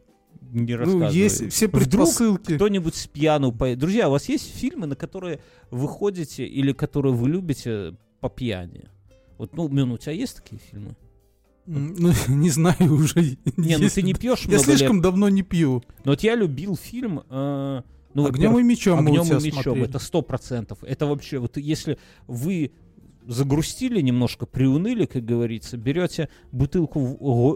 Не 0.51 0.73
Ну, 0.73 0.77
рассказывай. 0.79 1.13
есть 1.15 1.49
все 1.51 1.67
Вдруг 1.67 1.83
предпосылки. 1.83 2.55
кто-нибудь 2.55 2.95
с 2.95 3.07
пьяну 3.07 3.51
поедет. 3.53 3.79
Друзья, 3.79 4.09
у 4.09 4.11
вас 4.11 4.27
есть 4.27 4.53
фильмы, 4.53 4.87
на 4.87 4.95
которые 4.97 5.39
вы 5.69 5.87
ходите 5.87 6.45
или 6.45 6.73
которые 6.73 7.13
вы 7.13 7.29
любите 7.29 7.95
по 8.19 8.27
пьяни? 8.29 8.85
Вот, 9.41 9.55
ну, 9.55 9.67
Мин, 9.69 9.91
у 9.91 9.97
тебя 9.97 10.11
есть 10.11 10.35
такие 10.35 10.61
фильмы? 10.69 10.95
Ну, 11.65 12.11
не 12.27 12.51
знаю 12.51 12.93
уже. 12.93 13.37
Не, 13.57 13.77
ну 13.77 13.89
ты 13.89 14.03
не 14.03 14.13
пьешь 14.13 14.45
Я 14.45 14.59
слишком 14.59 14.97
лет. 14.97 15.01
давно 15.03 15.29
не 15.29 15.41
пью. 15.41 15.83
Но 16.03 16.11
вот 16.11 16.21
я 16.21 16.35
любил 16.35 16.75
фильм... 16.75 17.23
э, 17.27 17.81
ну, 18.13 18.25
Огнем 18.27 18.59
и 18.59 18.61
мечом 18.61 18.99
огнем 18.99 19.23
и 19.23 19.43
мечом. 19.43 19.63
смотрели. 19.63 19.85
Это 19.87 19.97
сто 19.97 20.21
процентов. 20.21 20.83
Это 20.83 21.07
вообще, 21.07 21.39
вот 21.39 21.57
если 21.57 21.97
вы 22.27 22.71
загрустили 23.25 23.99
немножко, 23.99 24.45
приуныли, 24.45 25.07
как 25.07 25.25
говорится, 25.25 25.75
берете 25.75 26.29
бутылку 26.51 26.99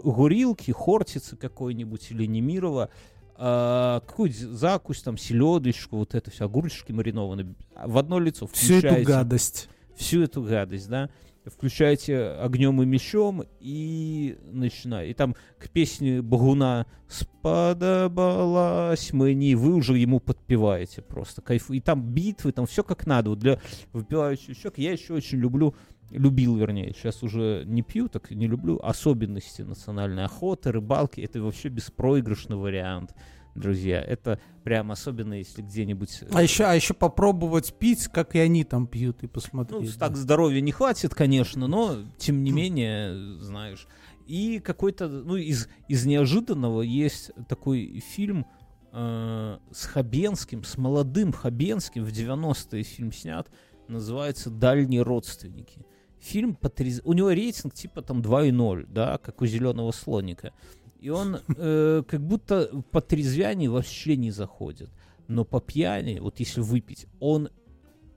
горилки, 0.02 0.72
хортицы 0.72 1.36
какой-нибудь 1.36 2.10
или 2.10 2.26
Немирова, 2.26 2.90
а, 3.36 4.00
какую-нибудь 4.00 4.58
закусь, 4.58 5.02
там, 5.02 5.16
селедочку, 5.18 5.98
вот 5.98 6.16
это 6.16 6.32
все, 6.32 6.46
огурчики 6.46 6.90
маринованные, 6.90 7.54
в 7.80 7.96
одно 7.96 8.18
лицо 8.18 8.48
Всю 8.48 8.74
эту 8.74 8.80
включаете 8.88 9.04
гадость. 9.06 9.68
всю 9.94 10.22
эту 10.22 10.42
гадость, 10.42 10.88
да, 10.88 11.10
включаете 11.50 12.28
огнем 12.28 12.80
и 12.82 12.86
мечом 12.86 13.44
и 13.60 14.38
начинаете. 14.50 15.10
И 15.10 15.14
там 15.14 15.34
к 15.58 15.68
песне 15.70 16.22
Багуна 16.22 16.86
«Сподобалась 17.08 19.12
мне», 19.12 19.56
вы 19.56 19.74
уже 19.74 19.98
ему 19.98 20.20
подпеваете 20.20 21.02
просто. 21.02 21.42
Кайфу. 21.42 21.74
И 21.74 21.80
там 21.80 22.02
битвы, 22.02 22.52
там 22.52 22.66
все 22.66 22.82
как 22.82 23.06
надо. 23.06 23.30
Вот 23.30 23.38
для 23.38 23.60
выпивающих 23.92 24.56
щек 24.56 24.78
я 24.78 24.92
еще 24.92 25.14
очень 25.14 25.38
люблю 25.38 25.74
любил, 26.10 26.56
вернее, 26.56 26.92
сейчас 26.92 27.22
уже 27.22 27.62
не 27.66 27.82
пью, 27.82 28.08
так 28.08 28.30
не 28.30 28.46
люблю 28.46 28.78
особенности 28.82 29.62
национальной 29.62 30.24
охоты, 30.24 30.72
рыбалки. 30.72 31.20
Это 31.20 31.42
вообще 31.42 31.68
беспроигрышный 31.68 32.56
вариант, 32.56 33.14
друзья. 33.56 34.00
Это 34.00 34.40
прям 34.64 34.90
особенно, 34.92 35.34
если 35.34 35.62
где-нибудь... 35.62 36.22
А 36.32 36.42
еще, 36.42 36.64
а 36.64 36.74
еще 36.74 36.94
попробовать 36.94 37.74
пить, 37.74 38.08
как 38.08 38.34
и 38.34 38.38
они 38.38 38.64
там 38.64 38.86
пьют, 38.86 39.22
и 39.22 39.26
Ну, 39.26 39.32
посмотреть. 39.32 39.98
так 39.98 40.12
да. 40.12 40.16
здоровья 40.16 40.60
не 40.60 40.72
хватит, 40.72 41.14
конечно, 41.14 41.66
но 41.66 41.98
тем 42.18 42.42
не 42.42 42.52
менее, 42.52 43.38
знаешь. 43.40 43.86
И 44.26 44.58
какой-то, 44.58 45.08
ну, 45.08 45.36
из, 45.36 45.68
из 45.88 46.04
неожиданного 46.04 46.82
есть 46.82 47.30
такой 47.48 48.02
фильм 48.14 48.46
э, 48.92 49.58
с 49.70 49.84
Хабенским, 49.84 50.64
с 50.64 50.76
молодым 50.76 51.32
Хабенским, 51.32 52.04
в 52.04 52.08
90-е 52.08 52.82
фильм 52.82 53.12
снят, 53.12 53.48
называется 53.88 54.50
«Дальние 54.50 55.02
родственники». 55.02 55.86
Фильм 56.18 56.56
потряс... 56.56 57.00
У 57.04 57.12
него 57.12 57.30
рейтинг 57.30 57.72
типа 57.74 58.02
там 58.02 58.20
2,0, 58.20 58.86
да, 58.88 59.18
как 59.18 59.42
у 59.42 59.46
«Зеленого 59.46 59.92
слоника». 59.92 60.52
И 61.00 61.08
он 61.08 61.40
э, 61.56 62.02
как 62.06 62.20
будто 62.20 62.82
по 62.90 63.00
трезвяне 63.00 63.68
вообще 63.68 64.16
не 64.16 64.30
заходит. 64.30 64.90
Но 65.28 65.44
по 65.44 65.60
пьяни, 65.60 66.18
вот 66.18 66.40
если 66.40 66.60
выпить, 66.60 67.06
он 67.20 67.48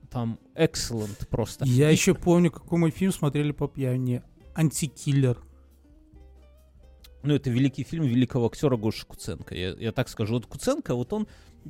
там 0.10 0.40
excellent 0.56 1.28
просто. 1.28 1.66
Я 1.66 1.90
еще 1.90 2.14
помню, 2.14 2.52
какой 2.52 2.80
мы 2.80 2.90
фильм 2.92 3.12
смотрели 3.12 3.52
по 3.52 3.68
пьяни. 3.68 4.24
Антикиллер. 4.56 5.38
Ну, 7.22 7.36
это 7.36 7.50
великий 7.50 7.84
фильм 7.84 8.06
великого 8.06 8.48
актера 8.48 8.78
Гоши 8.78 9.06
Куценко. 9.06 9.54
Я, 9.56 9.72
я 9.72 9.92
так 9.92 10.08
скажу. 10.08 10.36
Вот 10.36 10.46
Куценко, 10.46 10.96
вот 10.96 11.12
он 11.12 11.28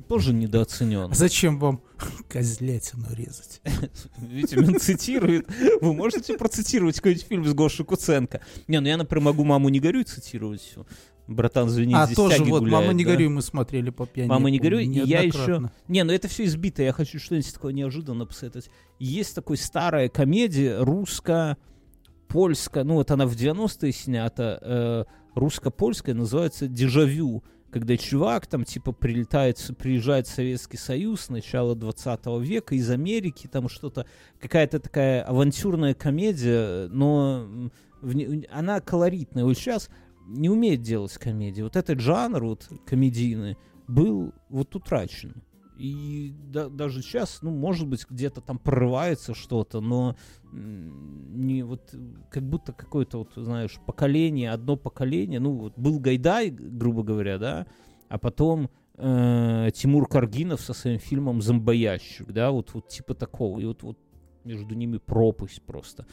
тоже 0.08 0.32
недооценен. 0.32 1.10
А 1.10 1.14
зачем 1.14 1.58
вам 1.58 1.82
козлятину 2.28 3.06
резать? 3.12 3.60
Он 4.56 4.78
цитирует. 4.78 5.48
Вы 5.80 5.94
можете 5.94 6.36
процитировать 6.36 6.96
какой-нибудь 6.96 7.26
фильм 7.26 7.44
с 7.44 7.54
Гошей 7.54 7.84
Куценко? 7.84 8.40
Не, 8.68 8.80
ну 8.80 8.88
я, 8.88 8.96
например, 8.96 9.24
могу 9.24 9.44
«Маму 9.44 9.68
не 9.68 9.80
горюй» 9.80 10.04
цитировать. 10.04 10.60
всё. 10.60 10.86
Братан, 11.30 11.68
звони, 11.68 11.94
а, 11.94 12.06
здесь 12.06 12.16
тоже 12.16 12.42
вот, 12.44 12.62
гуляют, 12.62 12.86
«Мама, 12.86 12.92
не 12.92 13.04
да? 13.04 13.12
горюй» 13.12 13.28
мы 13.28 13.40
смотрели 13.40 13.90
по 13.90 14.04
пьяни. 14.04 14.28
«Мама, 14.28 14.50
не 14.50 14.58
горюй», 14.58 14.84
и 14.84 14.88
я 14.88 15.22
неоднократно. 15.22 15.70
Не, 15.86 16.02
ну 16.02 16.12
это 16.12 16.26
все 16.26 16.44
избито. 16.44 16.82
Я 16.82 16.92
хочу 16.92 17.20
что-нибудь 17.20 17.54
такое 17.54 17.72
неожиданно 17.72 18.26
посоветовать. 18.26 18.68
Есть 18.98 19.36
такой 19.36 19.56
старая 19.56 20.08
комедия, 20.08 20.78
русско-польская, 20.80 22.82
ну 22.82 22.94
вот 22.94 23.12
она 23.12 23.26
в 23.26 23.36
90-е 23.36 23.92
снята, 23.92 24.58
э, 24.60 25.04
русско-польская, 25.36 26.14
называется 26.14 26.66
«Дежавю», 26.66 27.44
когда 27.70 27.96
чувак 27.96 28.46
там 28.46 28.64
типа 28.64 28.92
прилетает, 28.92 29.58
приезжает 29.78 30.26
в 30.26 30.34
Советский 30.34 30.76
Союз 30.76 31.28
начала 31.28 31.74
20 31.74 32.26
века 32.40 32.74
из 32.74 32.90
Америки, 32.90 33.48
там 33.50 33.68
что-то, 33.68 34.06
какая-то 34.40 34.80
такая 34.80 35.22
авантюрная 35.22 35.94
комедия, 35.94 36.88
но 36.88 37.70
в 38.00 38.44
она 38.50 38.80
колоритная. 38.80 39.44
Вот 39.44 39.56
сейчас 39.56 39.88
не 40.26 40.48
умеет 40.48 40.82
делать 40.82 41.12
комедии. 41.14 41.62
Вот 41.62 41.76
этот 41.76 42.00
жанр 42.00 42.44
вот 42.44 42.68
комедийный 42.86 43.56
был 43.86 44.32
вот 44.48 44.74
утрачен. 44.74 45.42
И 45.80 46.34
да- 46.52 46.68
даже 46.68 47.00
сейчас, 47.00 47.38
ну, 47.40 47.50
может 47.50 47.88
быть, 47.88 48.04
где-то 48.08 48.42
там 48.42 48.58
прорывается 48.58 49.34
что-то, 49.34 49.80
но 49.80 50.14
не 50.52 51.62
вот 51.62 51.94
как 52.30 52.42
будто 52.42 52.74
какое-то 52.74 53.18
вот, 53.18 53.32
знаешь, 53.34 53.80
поколение, 53.86 54.50
одно 54.50 54.76
поколение. 54.76 55.40
Ну, 55.40 55.52
вот 55.52 55.78
был 55.78 55.98
Гайдай, 55.98 56.50
грубо 56.50 57.02
говоря, 57.02 57.38
да, 57.38 57.66
а 58.10 58.18
потом 58.18 58.68
э, 58.96 59.70
Тимур 59.74 60.06
Каргинов 60.06 60.60
со 60.60 60.74
своим 60.74 60.98
фильмом 60.98 61.40
«Зомбоящик», 61.40 62.30
да, 62.30 62.50
вот, 62.50 62.74
вот 62.74 62.88
типа 62.88 63.14
такого. 63.14 63.58
И 63.58 63.64
вот, 63.64 63.82
вот 63.82 63.98
между 64.44 64.74
ними 64.74 64.98
пропасть 64.98 65.62
просто. 65.62 66.06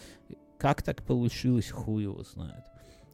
Как 0.57 0.82
так 0.82 1.03
получилось, 1.03 1.70
хуй 1.72 2.03
его 2.03 2.24
знает. 2.24 2.63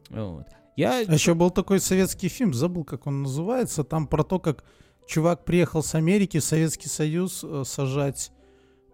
Вот. 0.08 0.46
Я... 0.76 0.98
А 0.98 1.12
еще 1.12 1.34
был 1.34 1.50
такой 1.50 1.80
советский 1.80 2.28
фильм, 2.28 2.54
забыл, 2.54 2.84
как 2.84 3.08
он 3.08 3.22
называется, 3.22 3.82
там 3.82 4.06
про 4.06 4.22
то, 4.22 4.38
как 4.38 4.64
чувак 5.06 5.44
приехал 5.44 5.82
с 5.82 5.94
Америки 5.94 6.38
в 6.38 6.44
Советский 6.44 6.88
Союз 6.88 7.44
э, 7.44 7.62
сажать 7.66 8.32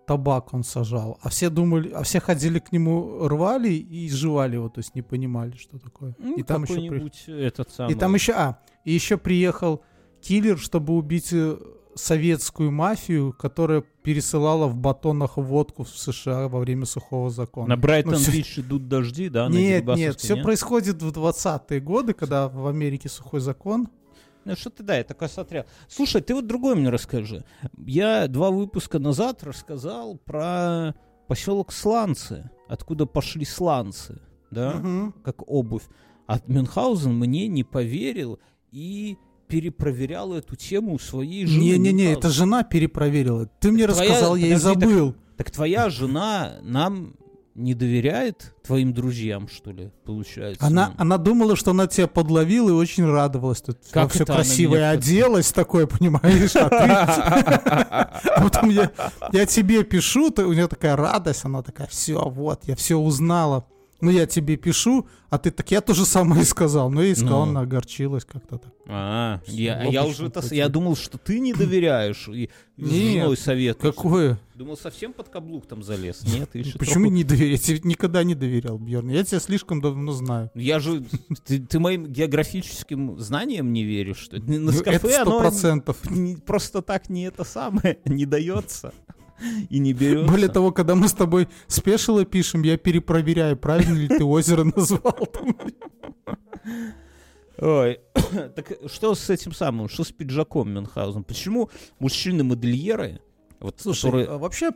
табак 0.06 0.52
он 0.52 0.64
сажал, 0.64 1.18
а 1.22 1.28
все 1.28 1.50
думали, 1.50 1.90
а 1.90 2.02
все 2.02 2.18
ходили 2.18 2.58
к 2.58 2.72
нему, 2.72 3.28
рвали 3.28 3.68
и 3.68 4.11
жевали 4.11 4.54
его, 4.54 4.68
то 4.68 4.80
есть 4.80 4.96
не 4.96 5.02
понимали, 5.02 5.54
что 5.56 5.78
такое. 5.78 6.16
Ну, 6.18 6.36
и 6.36 6.42
там 6.42 6.64
еще 6.64 6.80
при- 6.88 7.46
этот 7.46 7.70
самый... 7.70 7.92
И 7.92 7.94
там 7.94 8.14
еще, 8.14 8.32
а, 8.32 8.58
и 8.84 8.92
еще 8.92 9.18
приехал 9.18 9.82
киллер, 10.20 10.58
чтобы 10.58 10.94
убить 10.94 11.32
э, 11.32 11.56
советскую 11.94 12.72
мафию, 12.72 13.32
которая 13.32 13.84
пересылала 14.02 14.66
в 14.66 14.76
батонах 14.76 15.36
водку 15.36 15.84
в 15.84 15.88
США 15.90 16.48
во 16.48 16.58
время 16.58 16.86
сухого 16.86 17.30
закона. 17.30 17.68
На 17.68 17.76
Брайтон 17.76 18.14
Ну, 18.14 18.32
Бич 18.32 18.58
идут 18.58 18.88
дожди, 18.88 19.28
да? 19.28 19.48
Нет, 19.48 19.86
нет, 19.86 20.18
все 20.18 20.42
происходит 20.42 21.00
в 21.02 21.11
20-е 21.11 21.80
годы, 21.80 22.14
когда 22.14 22.48
в 22.48 22.66
Америке 22.66 23.08
сухой 23.08 23.38
закон. 23.40 23.88
Ну 24.45 24.57
что 24.57 24.70
ты, 24.70 24.82
да, 24.82 24.97
я 24.97 25.05
такой 25.05 25.28
смотрел. 25.28 25.64
Слушай, 25.88 26.22
ты 26.22 26.34
вот 26.34 26.47
другой 26.47 26.74
мне 26.76 26.88
расскажи. 26.88 27.45
Я 27.86 28.26
два 28.26 28.51
выпуска 28.51 28.99
назад 28.99 29.43
рассказал 29.45 30.16
про 30.16 30.95
поселок 31.28 31.72
Сланцы, 31.72 32.51
откуда 32.68 33.07
пошли 33.07 33.45
сланцы, 33.45 34.20
да, 34.51 34.72
Мгм. 34.74 35.14
как 35.22 35.49
обувь. 35.49 35.84
А 36.26 36.38
Мюнхгаузен 36.47 37.14
мне 37.14 37.49
не 37.49 37.64
поверил 37.64 38.38
и 38.72 39.16
перепроверял 39.49 40.32
эту 40.32 40.55
тему 40.57 40.95
у 40.95 40.99
своей 40.99 41.45
жены. 41.45 41.62
Не-не-не, 41.62 42.12
это 42.12 42.28
жена 42.30 42.62
перепроверила. 42.62 43.47
Ты 43.61 43.72
мне 43.72 43.86
Твоя- 43.88 44.09
рассказал, 44.11 44.36
я 44.36 44.47
и 44.47 44.55
подожди, 44.55 44.80
так- 44.80 44.88
забыл. 44.88 45.14
Так 45.36 45.51
твоя 45.51 45.91
жена 45.91 46.59
нам 46.62 47.14
не 47.61 47.74
доверяет 47.74 48.54
твоим 48.64 48.92
друзьям, 48.92 49.48
что 49.48 49.70
ли, 49.70 49.90
получается? 50.04 50.64
Она, 50.66 50.88
Ну, 50.88 50.94
она 50.98 51.18
думала, 51.18 51.56
что 51.56 51.70
она 51.72 51.86
тебя 51.86 52.06
подловила 52.06 52.70
и 52.70 52.72
очень 52.72 53.04
радовалась. 53.04 53.61
Тут 53.61 53.78
Как 53.90 54.11
все 54.12 54.24
красивое 54.24 54.78
меня 54.78 54.90
оделась 54.90 55.52
такое, 55.52 55.86
понимаешь? 55.86 56.56
А, 56.56 56.68
ты- 56.68 58.30
а 58.30 58.42
потом 58.42 58.70
я, 58.70 58.90
тебе 59.46 59.84
пишу, 59.84 60.30
у 60.36 60.52
нее 60.52 60.66
такая 60.68 60.96
радость, 60.96 61.44
она 61.44 61.62
такая, 61.62 61.86
все, 61.86 62.18
вот, 62.28 62.62
я 62.64 62.76
все 62.76 62.96
узнала. 62.96 63.64
Ну, 64.01 64.11
я 64.11 64.26
тебе 64.26 64.57
пишу, 64.57 65.07
а 65.28 65.38
ты 65.38 65.51
так, 65.51 65.70
я 65.70 65.80
то 65.80 65.94
же 65.94 66.05
самое 66.07 66.44
сказал. 66.44 66.90
Ну, 66.90 67.03
и 67.03 67.14
сказал, 67.14 67.44
Ну. 67.46 67.51
она 67.51 67.61
огорчилась 67.61 68.24
как-то 68.24 68.59
так. 68.59 68.72
А, 68.92 69.40
я, 69.46 69.84
я 69.84 70.05
уже 70.05 70.26
это, 70.26 70.40
пути. 70.42 70.57
я 70.57 70.68
думал, 70.68 70.96
что 70.96 71.16
ты 71.18 71.38
не 71.38 71.53
доверяешь 71.53 72.26
и 72.28 72.51
Нет, 72.76 72.90
женой 73.22 73.36
советуешься. 73.36 73.96
Какое? 73.96 74.40
Думал, 74.57 74.76
совсем 74.76 75.12
под 75.12 75.28
каблук 75.28 75.66
там 75.66 75.82
залез. 75.82 76.22
Нет, 76.24 76.51
еще 76.55 76.78
Почему 76.78 77.05
троху- 77.05 77.14
не 77.14 77.24
доверять? 77.24 77.68
Я 77.68 77.76
тебе 77.76 77.88
никогда 77.88 78.24
не 78.24 78.34
доверял, 78.34 78.78
Бьерн. 78.78 79.09
Я 79.11 79.22
тебя 79.24 79.38
слишком 79.40 79.80
давно 79.80 80.12
знаю. 80.12 80.51
Я 80.55 80.80
же... 80.80 81.05
Ты, 81.46 81.61
ты 81.61 81.78
моим 81.78 82.07
географическим 82.07 83.18
знаниям 83.18 83.72
не 83.72 83.84
веришь, 83.84 84.18
что 84.18 84.36
ли? 84.36 84.42
На 84.59 84.72
Ну, 84.72 84.82
кафе 84.82 85.09
это 85.09 85.22
оно 85.22 86.36
просто 86.46 86.82
так 86.82 87.09
не 87.09 87.24
это 87.24 87.44
самое, 87.44 87.98
не 88.05 88.26
дается 88.26 88.92
и 89.68 89.78
не 89.78 89.93
берется. 89.93 90.30
Более 90.30 90.49
того, 90.49 90.72
когда 90.72 90.95
мы 90.95 91.09
с 91.09 91.12
тобой 91.12 91.49
спешило 91.66 92.24
пишем, 92.24 92.62
я 92.62 92.76
перепроверяю, 92.76 93.57
правильно 93.57 93.95
ли 93.95 94.09
ты 94.09 94.24
озеро 94.24 94.64
назвал. 94.64 95.28
Ой, 97.59 98.01
так 98.55 98.72
что 98.86 99.14
с 99.14 99.28
этим 99.28 99.53
самым, 99.53 99.88
что 99.88 100.05
с 100.05 100.12
пиджаком 100.12 100.72
Мюнхгаузен? 100.72 101.24
Почему 101.24 101.70
мужчины-модельеры, 101.99 103.20
вот, 103.61 103.80
Слушай, 103.80 104.07
которые... 104.07 104.26
а 104.28 104.38
вообще 104.38 104.70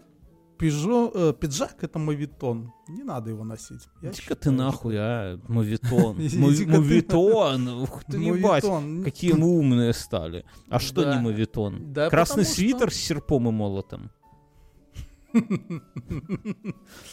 пижо, 0.59 1.11
э, 1.15 1.35
пиджак 1.39 1.83
это 1.83 1.99
мовитон. 1.99 2.73
Не 2.89 3.03
надо 3.03 3.31
его 3.31 3.45
носить. 3.45 3.89
Иди-ка 4.03 4.35
ты 4.35 4.51
нахуй, 4.51 4.97
а, 4.99 5.39
мовитон. 5.49 6.17
Мовитон, 6.17 7.69
ух 7.69 8.05
ты, 8.05 8.19
ебать. 8.19 8.65
Какие 9.05 9.33
мы 9.33 9.47
умные 9.47 9.93
стали. 9.93 10.45
А 10.69 10.79
что 10.79 11.05
не 11.05 11.21
мовитон? 11.21 11.95
Красный 12.11 12.45
свитер 12.45 12.93
с 12.93 12.97
серпом 12.97 13.49
и 13.49 13.53
молотом. 13.53 14.11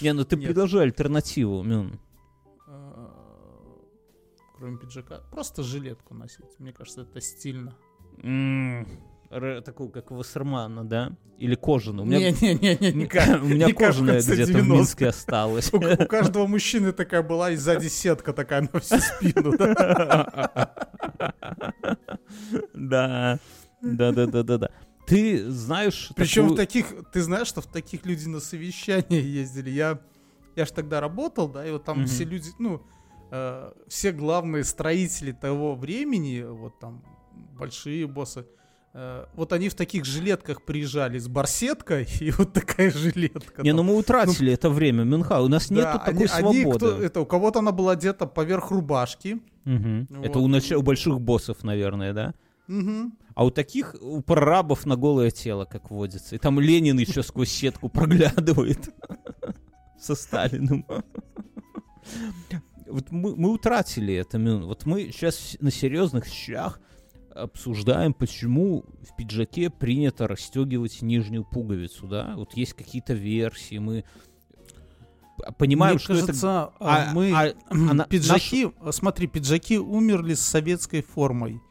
Не, 0.02 0.14
ну 0.14 0.24
ты 0.26 0.38
предложи 0.38 0.80
альтернативу, 0.80 1.64
Мюн. 1.64 2.00
Э, 2.68 3.08
Кроме 4.58 4.78
пиджака. 4.78 5.22
Просто 5.32 5.64
жилетку 5.64 6.14
носить. 6.14 6.46
Мне 6.60 6.72
кажется, 6.72 7.02
это 7.02 7.20
стильно. 7.22 7.76
Такую, 9.64 9.90
как 9.90 10.12
Вассермана, 10.12 10.84
да? 10.84 11.16
Или 11.38 11.56
кожаную. 11.56 12.04
У 12.04 12.06
меня, 12.06 12.32
Не-не-не. 12.32 12.92
не 12.92 13.06
ка- 13.08 13.40
у 13.42 13.46
меня 13.46 13.74
кожаная 13.74 14.22
где-то 14.22 14.52
в 14.52 14.56
90-х. 14.56 14.74
Минске 14.74 15.08
осталась. 15.08 15.74
У 15.74 15.80
каждого 16.06 16.46
мужчины 16.48 16.92
такая 16.92 17.24
была, 17.24 17.52
и 17.52 17.56
сзади 17.56 17.88
сетка 17.88 18.34
такая 18.34 18.70
на 18.72 18.80
всю 18.80 18.98
спину. 19.00 19.54
Да. 22.74 23.40
Да, 23.82 24.12
да, 24.12 24.26
да, 24.28 24.44
да, 24.44 24.58
да. 24.58 24.70
Ты 25.12 25.50
знаешь... 25.52 26.10
Причем 26.16 26.44
в 26.44 26.56
такую- 26.56 26.58
таких, 26.58 26.86
ты 27.12 27.22
знаешь, 27.22 27.48
что 27.48 27.62
в 27.62 27.68
таких 27.68 28.06
люди 28.06 28.28
на 28.28 28.40
совещания 28.40 29.20
ездили. 29.42 29.70
Я, 29.70 30.00
я 30.56 30.66
ж 30.66 30.72
тогда 30.72 31.00
работал, 31.02 31.50
да, 31.50 31.66
и 31.68 31.72
вот 31.72 31.84
там 31.84 31.98
Мгм. 32.00 32.08
все 32.08 32.24
люди, 32.24 32.50
ну, 32.60 32.82
э, 33.32 33.72
все 33.88 34.12
главные 34.12 34.64
строители 34.64 35.32
того 35.34 35.76
времени, 35.76 36.44
вот 36.48 36.80
там 36.80 37.04
большие 37.60 38.08
боссы, 38.08 38.46
э, 38.94 39.26
вот 39.36 39.54
они 39.54 39.68
в 39.70 39.74
таких 39.76 40.06
жилетках 40.06 40.64
приезжали 40.66 41.20
с 41.20 41.28
барсеткой, 41.28 42.08
и 42.22 42.32
вот 42.32 42.54
такая 42.54 42.90
жилетка. 42.92 43.64
Не, 43.64 43.72
ну 43.74 43.80
там. 43.80 43.88
мы 43.88 43.96
утратили 43.98 44.54
это 44.54 44.70
время, 44.70 45.04
Мюнхгаузен. 45.04 45.46
У 45.46 45.50
нас 45.50 45.68
Да, 45.70 45.76
нету 45.76 46.00
такой 46.06 46.14
они- 46.14 46.26
они 46.32 46.62
свободы. 46.64 46.78
кто- 46.78 47.02
это, 47.04 47.20
у 47.22 47.26
кого-то 47.26 47.60
она 47.60 47.72
была 47.72 47.92
одета 47.94 48.26
поверх 48.28 48.72
рубашки. 48.72 49.42
Мгм. 49.66 50.08
Вот. 50.10 50.26
Это 50.26 50.40
у, 50.40 50.48
нач- 50.48 50.74
у 50.76 50.82
больших 50.82 51.20
боссов, 51.22 51.64
наверное, 51.64 52.14
да? 52.14 52.34
Мгм. 52.72 53.18
А 53.36 53.46
у 53.46 53.52
таких, 53.52 53.96
у 54.00 54.22
прорабов 54.22 54.86
на 54.86 54.96
голое 54.96 55.30
тело, 55.30 55.66
как 55.66 55.92
водится. 55.92 56.36
И 56.36 56.38
там 56.40 56.60
Ленин 56.60 56.98
еще 56.98 57.22
сквозь 57.22 57.52
сетку 57.52 57.90
проглядывает 57.90 58.94
со 60.00 60.16
Сталиным. 60.16 60.86
Вот 62.88 63.12
мы, 63.12 63.36
мы 63.36 63.52
утратили 63.52 64.14
это, 64.14 64.38
Мюн. 64.38 64.66
Вот 64.66 64.86
мы 64.86 65.12
сейчас 65.12 65.58
на 65.60 65.70
серьезных 65.70 66.28
щах 66.28 66.80
обсуждаем, 67.36 68.14
почему 68.14 68.86
в 69.02 69.16
пиджаке 69.18 69.70
принято 69.70 70.28
расстегивать 70.28 71.02
нижнюю 71.02 71.44
пуговицу, 71.44 72.08
да? 72.08 72.34
Вот 72.38 72.54
есть 72.56 72.74
какие-то 72.74 73.14
версии, 73.14 73.80
мы 73.80 74.06
понимаем, 75.58 75.96
Мне 75.96 76.00
что 76.00 76.14
это... 76.14 76.26
кажется, 76.28 76.64
А- 76.80 77.10
а, 77.10 77.14
мы 77.14 77.34
а- 77.34 77.54
а 77.70 78.06
пиджаки, 78.06 78.72
смотри, 78.92 79.28
пиджаки 79.28 79.78
умерли 79.78 80.36
с 80.36 80.42
советской 80.42 81.02
формой. 81.02 81.62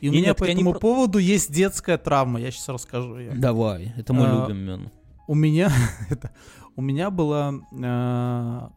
И 0.00 0.08
у 0.08 0.12
Не, 0.12 0.18
меня 0.18 0.28
нет, 0.28 0.36
по 0.38 0.44
не 0.44 0.52
этому 0.52 0.72
про- 0.72 0.78
поводу 0.80 1.18
есть 1.18 1.52
детская 1.52 1.98
травма. 1.98 2.40
Я 2.40 2.50
сейчас 2.50 2.68
расскажу 2.68 3.18
ее. 3.18 3.32
Давай, 3.32 3.92
это 3.96 4.12
мы 4.12 4.26
А, 4.26 4.42
любим, 4.48 4.58
Мюн. 4.64 4.90
У 5.26 5.34
меня 5.34 5.70
это, 6.10 6.30
у 6.76 6.82
меня 6.82 7.10
была 7.10 7.54
э, 7.72 8.68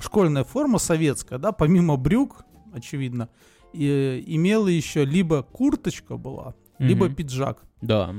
школьная 0.00 0.44
форма 0.44 0.78
советская, 0.78 1.38
да, 1.38 1.52
помимо 1.52 1.96
брюк, 1.96 2.44
очевидно, 2.72 3.28
и, 3.72 4.22
имела 4.26 4.68
еще 4.68 5.04
либо 5.04 5.42
курточка 5.42 6.16
была, 6.16 6.54
либо 6.78 7.06
Мгм. 7.06 7.14
пиджак. 7.14 7.62
Да. 7.80 8.14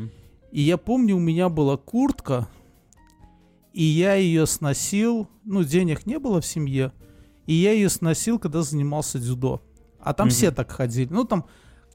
И 0.51 0.61
я 0.61 0.77
помню, 0.77 1.15
у 1.15 1.19
меня 1.19 1.49
была 1.49 1.77
куртка, 1.77 2.47
и 3.73 3.83
я 3.83 4.15
ее 4.15 4.45
сносил, 4.45 5.27
ну, 5.45 5.63
денег 5.63 6.05
не 6.05 6.19
было 6.19 6.41
в 6.41 6.45
семье, 6.45 6.91
и 7.47 7.53
я 7.53 7.71
ее 7.71 7.89
сносил, 7.89 8.37
когда 8.39 8.61
занимался 8.61 9.17
дзюдо. 9.17 9.61
А 9.99 10.13
там 10.13 10.27
Мгм. 10.27 10.31
все 10.33 10.51
так 10.51 10.71
ходили. 10.71 11.07
Ну, 11.11 11.23
там 11.25 11.45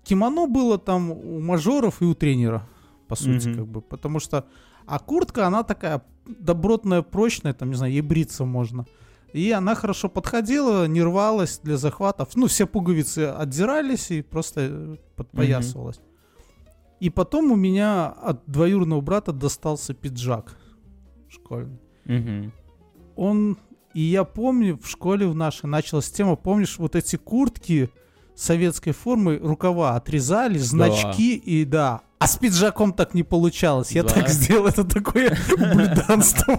кимоно 0.07 0.46
было 0.46 0.78
там 0.78 1.11
у 1.11 1.40
мажоров 1.40 2.00
и 2.00 2.04
у 2.04 2.14
тренера, 2.14 2.62
по 3.09 3.16
сути, 3.16 3.48
Мгм. 3.48 3.57
как 3.57 3.66
бы. 3.66 3.80
Потому 3.80 4.20
что... 4.20 4.44
А 4.86 4.98
куртка, 5.00 5.46
она 5.46 5.64
такая 5.64 6.02
добротная, 6.26 7.02
прочная, 7.02 7.52
там, 7.54 7.70
не 7.70 7.74
знаю, 7.74 7.92
ей 7.92 8.02
бриться 8.02 8.44
можно. 8.44 8.86
И 9.32 9.50
она 9.50 9.74
хорошо 9.74 10.09
подходила, 10.09 10.86
не 10.86 11.02
рвалась 11.02 11.59
для 11.59 11.76
захватов. 11.76 12.36
Ну, 12.36 12.46
все 12.46 12.66
пуговицы 12.66 13.34
отдирались 13.36 14.11
и 14.12 14.22
просто 14.22 14.61
э, 14.61 14.96
подпоясывалась. 15.16 16.00
И 17.00 17.11
потом 17.11 17.50
у 17.52 17.57
меня 17.57 18.07
от 18.07 18.42
двоюродного 18.46 19.00
брата 19.00 19.32
достался 19.32 19.92
пиджак 19.92 20.57
школьный. 21.28 21.80
Мгм. 22.04 22.52
Он, 23.16 23.59
и 23.92 24.00
я 24.00 24.22
помню, 24.24 24.78
в 24.80 24.88
школе 24.88 25.26
в 25.26 25.34
нашей 25.34 25.66
началась 25.66 26.11
тема, 26.11 26.36
помнишь, 26.36 26.78
вот 26.78 26.94
эти 26.94 27.16
куртки 27.16 27.90
советской 28.37 28.93
формы, 28.93 29.39
рукава 29.39 29.97
отрезали, 29.97 30.59
значки, 30.59 31.34
и 31.37 31.64
да, 31.64 32.03
А 32.18 32.26
с 32.26 32.37
пиджаком 32.39 32.93
так 32.93 33.12
не 33.14 33.22
получалось. 33.22 33.91
Я 33.93 34.03
Да. 34.03 34.14
так 34.14 34.28
сделал, 34.28 34.66
это 34.66 34.84
такое 34.84 35.37
блюданство. 35.59 36.59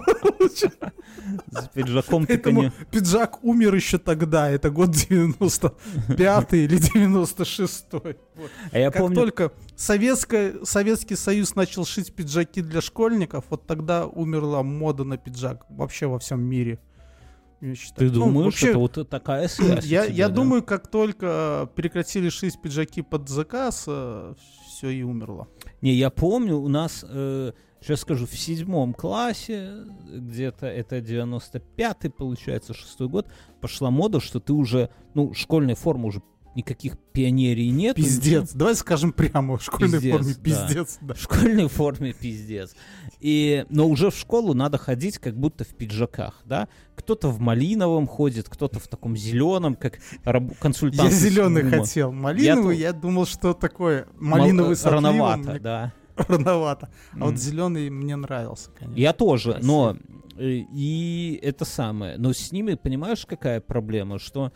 С 1.50 1.68
пиджаком 1.74 2.26
ты, 2.26 2.34
Поэтому 2.34 2.60
коне- 2.62 2.72
пиджак 2.90 3.42
умер 3.44 3.74
еще 3.74 3.98
тогда. 3.98 4.48
Это 4.50 4.70
год 4.70 4.90
95 4.92 6.52
или 6.54 6.78
96 6.78 7.86
А 8.72 8.78
я 8.78 8.90
Как 8.90 9.02
помню, 9.02 9.16
только 9.16 9.52
Советская, 9.76 10.54
Советский 10.64 11.16
Союз 11.16 11.54
начал 11.54 11.84
шить 11.84 12.12
пиджаки 12.14 12.62
для 12.62 12.80
школьников, 12.80 13.44
вот 13.50 13.66
тогда 13.66 14.06
умерла 14.06 14.62
мода 14.62 15.04
на 15.04 15.16
пиджак 15.16 15.64
вообще 15.68 16.06
во 16.06 16.18
всем 16.18 16.40
мире. 16.40 16.78
Я 17.60 17.74
считаю. 17.74 18.10
ты 18.10 18.16
Ну, 18.16 18.24
думаешь, 18.26 18.44
вообще, 18.46 18.68
это 18.70 18.78
вот 18.78 19.08
такая 19.08 19.48
связь? 19.48 19.84
я, 19.84 20.04
тебя, 20.04 20.14
я 20.14 20.28
да? 20.28 20.34
думаю, 20.34 20.62
как 20.62 20.86
только 20.88 21.68
прекратили 21.74 22.28
шить 22.28 22.60
пиджаки 22.60 23.02
под 23.02 23.28
заказ, 23.28 23.82
все 23.82 24.88
и 24.90 25.02
умерло. 25.02 25.48
Не, 25.80 25.92
я 25.94 26.10
помню, 26.10 26.56
у 26.56 26.68
нас, 26.68 27.04
э, 27.08 27.52
сейчас 27.80 28.00
скажу, 28.00 28.26
в 28.26 28.38
седьмом 28.38 28.94
классе, 28.94 29.70
где-то 30.08 30.66
это 30.66 30.98
95-й, 30.98 32.10
получается, 32.10 32.74
шестой 32.74 33.08
год, 33.08 33.26
пошла 33.60 33.90
мода, 33.90 34.20
что 34.20 34.38
ты 34.40 34.52
уже, 34.52 34.90
ну, 35.14 35.34
школьной 35.34 35.74
формы 35.74 36.08
уже 36.08 36.22
никаких 36.54 36.98
пионерий 37.12 37.70
нет. 37.70 37.96
Пиздец. 37.96 38.52
Давай 38.52 38.74
скажем 38.74 39.12
прямо 39.12 39.56
в 39.56 39.62
школьной 39.62 39.92
Пиздец, 40.00 40.12
форме. 40.16 40.34
да. 40.34 40.40
Пиздец. 40.42 40.98
да. 41.00 41.14
В 41.14 41.20
школьной 41.20 41.68
форме 41.68 42.12
пиздец. 42.12 42.74
И, 43.20 43.64
но 43.70 43.86
уже 43.88 44.10
в 44.10 44.16
школу 44.16 44.54
надо 44.54 44.78
ходить 44.78 45.18
как 45.18 45.36
будто 45.38 45.64
в 45.64 45.68
пиджаках, 45.68 46.42
да? 46.44 46.68
Кто-то 46.96 47.28
в 47.28 47.40
малиновом 47.40 48.06
ходит, 48.06 48.48
кто-то 48.48 48.78
в 48.80 48.88
таком 48.88 49.16
зеленом, 49.16 49.74
как 49.76 49.98
раб- 50.24 50.56
консультант. 50.58 51.10
Я 51.12 51.16
зеленый 51.16 51.62
ГУМа. 51.62 51.76
хотел. 51.78 52.12
Малиновый, 52.12 52.76
Я 52.76 52.88
я, 52.88 52.92
думал, 52.92 53.26
что 53.26 53.54
такое. 53.54 54.06
Мал- 54.18 54.40
Малиновый 54.40 54.76
с 54.76 54.84
отливом, 54.84 55.04
Рановато, 55.04 55.50
мне- 55.50 55.60
да. 55.60 55.92
Рановато. 56.16 56.90
А 57.12 57.18
вот 57.24 57.30
М. 57.32 57.36
зеленый 57.36 57.90
мне 57.90 58.16
нравился, 58.16 58.70
конечно. 58.76 58.98
Я 59.00 59.12
тоже, 59.12 59.52
Красиво. 59.52 59.66
но 59.66 59.96
э, 60.36 60.64
и 60.72 61.38
это 61.42 61.64
самое. 61.64 62.16
Но 62.18 62.32
с 62.32 62.50
ними, 62.52 62.74
понимаешь, 62.74 63.24
какая 63.26 63.60
проблема? 63.60 64.18
Что 64.18 64.52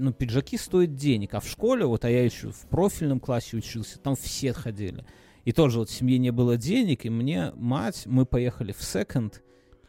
ну, 0.00 0.12
пиджаки 0.12 0.56
стоят 0.56 0.94
денег, 0.94 1.34
а 1.34 1.40
в 1.40 1.48
школе, 1.48 1.84
вот, 1.84 2.04
а 2.04 2.10
я 2.10 2.24
еще 2.24 2.50
в 2.50 2.68
профильном 2.68 3.20
классе 3.20 3.56
учился, 3.56 3.98
там 3.98 4.16
все 4.16 4.52
ходили. 4.52 5.04
И 5.44 5.52
тоже 5.52 5.78
вот 5.78 5.90
в 5.90 5.92
семье 5.92 6.18
не 6.18 6.30
было 6.30 6.56
денег, 6.56 7.04
и 7.04 7.10
мне 7.10 7.52
мать, 7.56 8.04
мы 8.06 8.24
поехали 8.24 8.72
в 8.72 8.82
секонд 8.82 9.42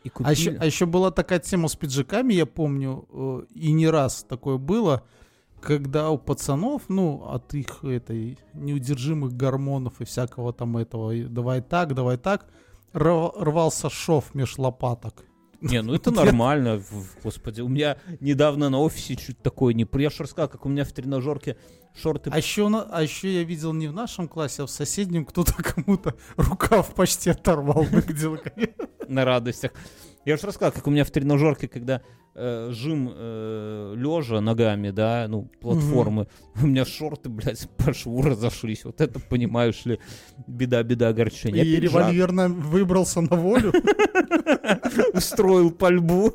и 0.03 0.09
купили... 0.09 0.27
А 0.27 0.31
еще, 0.31 0.57
а 0.59 0.65
еще 0.65 0.85
была 0.85 1.11
такая 1.11 1.39
тема 1.39 1.67
с 1.67 1.75
пиджаками, 1.75 2.33
я 2.33 2.45
помню, 2.45 3.07
э, 3.11 3.45
и 3.55 3.71
не 3.71 3.87
раз 3.87 4.25
такое 4.27 4.57
было, 4.57 5.03
когда 5.61 6.09
у 6.11 6.17
пацанов, 6.17 6.83
ну, 6.89 7.23
от 7.25 7.53
их 7.53 7.83
этой 7.83 8.37
неудержимых 8.53 9.33
гормонов 9.33 10.01
и 10.01 10.05
всякого 10.05 10.53
там 10.53 10.77
этого, 10.77 11.15
давай 11.25 11.61
так, 11.61 11.93
давай 11.95 12.17
так, 12.17 12.47
рв- 12.93 13.33
рвался 13.35 13.89
шов 13.89 14.35
меж 14.35 14.57
лопаток. 14.57 15.25
Не, 15.66 15.82
ну 15.82 15.95
это 15.95 16.11
нормально, 16.11 16.82
господи. 17.24 17.61
У 17.61 17.68
меня 17.68 17.97
недавно 18.20 18.70
на 18.70 18.80
офисе 18.80 19.16
чуть 19.16 19.41
такое 19.41 19.74
не... 19.74 19.88
Я 19.93 20.09
же 20.09 20.24
рассказал, 20.24 20.47
как 20.47 20.66
у 20.66 20.70
меня 20.70 20.86
в 20.86 20.91
тренажерке 20.91 21.57
шорты 21.99 22.30
А 22.32 22.38
еще, 22.38 22.70
а 22.70 23.01
еще 23.01 23.34
я 23.34 23.43
видел 23.43 23.74
не 23.74 23.88
в 23.88 23.93
нашем 23.93 24.28
классе, 24.28 24.63
а 24.63 24.66
в 24.68 24.70
соседнем 24.70 25.26
кто-то 25.26 25.53
кому-то 25.57 26.16
рукав 26.38 26.93
почти 26.93 27.32
оторвал, 27.32 27.84
выглядело, 27.84 28.38
конечно. 28.38 28.89
на 29.07 29.26
радостях. 29.26 29.72
Я 30.24 30.38
же 30.38 30.47
рассказал, 30.47 30.72
как 30.72 30.86
у 30.88 30.91
меня 30.91 31.03
в 31.03 31.11
тренажерке, 31.11 31.68
когда 31.68 32.01
э, 32.36 32.69
жим 32.71 33.09
лежа 33.95 34.41
ногами, 34.41 34.91
да, 34.91 35.25
ну, 35.27 35.49
платформы, 35.61 36.27
у 36.61 36.67
меня 36.67 36.86
шорты, 36.86 37.29
блядь, 37.29 37.67
по 37.77 37.93
шву 37.93 38.21
разошлись. 38.21 38.86
Вот 38.86 39.01
это, 39.01 39.19
понимаешь 39.19 39.86
ли, 39.86 39.99
беда-беда 40.47 41.09
огорчения. 41.09 41.63
И 41.63 41.69
Я 41.69 41.79
пиджак 41.79 42.01
револьвер 42.01 42.31
нам 42.31 42.53
выбрался 42.61 43.21
на 43.21 43.36
волю. 43.36 43.73
устроил 45.13 45.71
пальбу. 45.71 46.31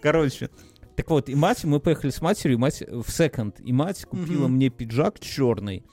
Короче, 0.00 0.50
так 0.96 1.10
вот, 1.10 1.28
и 1.28 1.34
мать, 1.34 1.64
мы 1.64 1.80
поехали 1.80 2.10
с 2.10 2.20
матерью, 2.20 2.56
и 2.56 2.60
мать 2.60 2.82
в 2.86 3.10
секонд, 3.10 3.60
и 3.60 3.72
мать 3.72 4.04
купила 4.04 4.48
мне 4.48 4.68
пиджак 4.70 5.20
черный. 5.20 5.84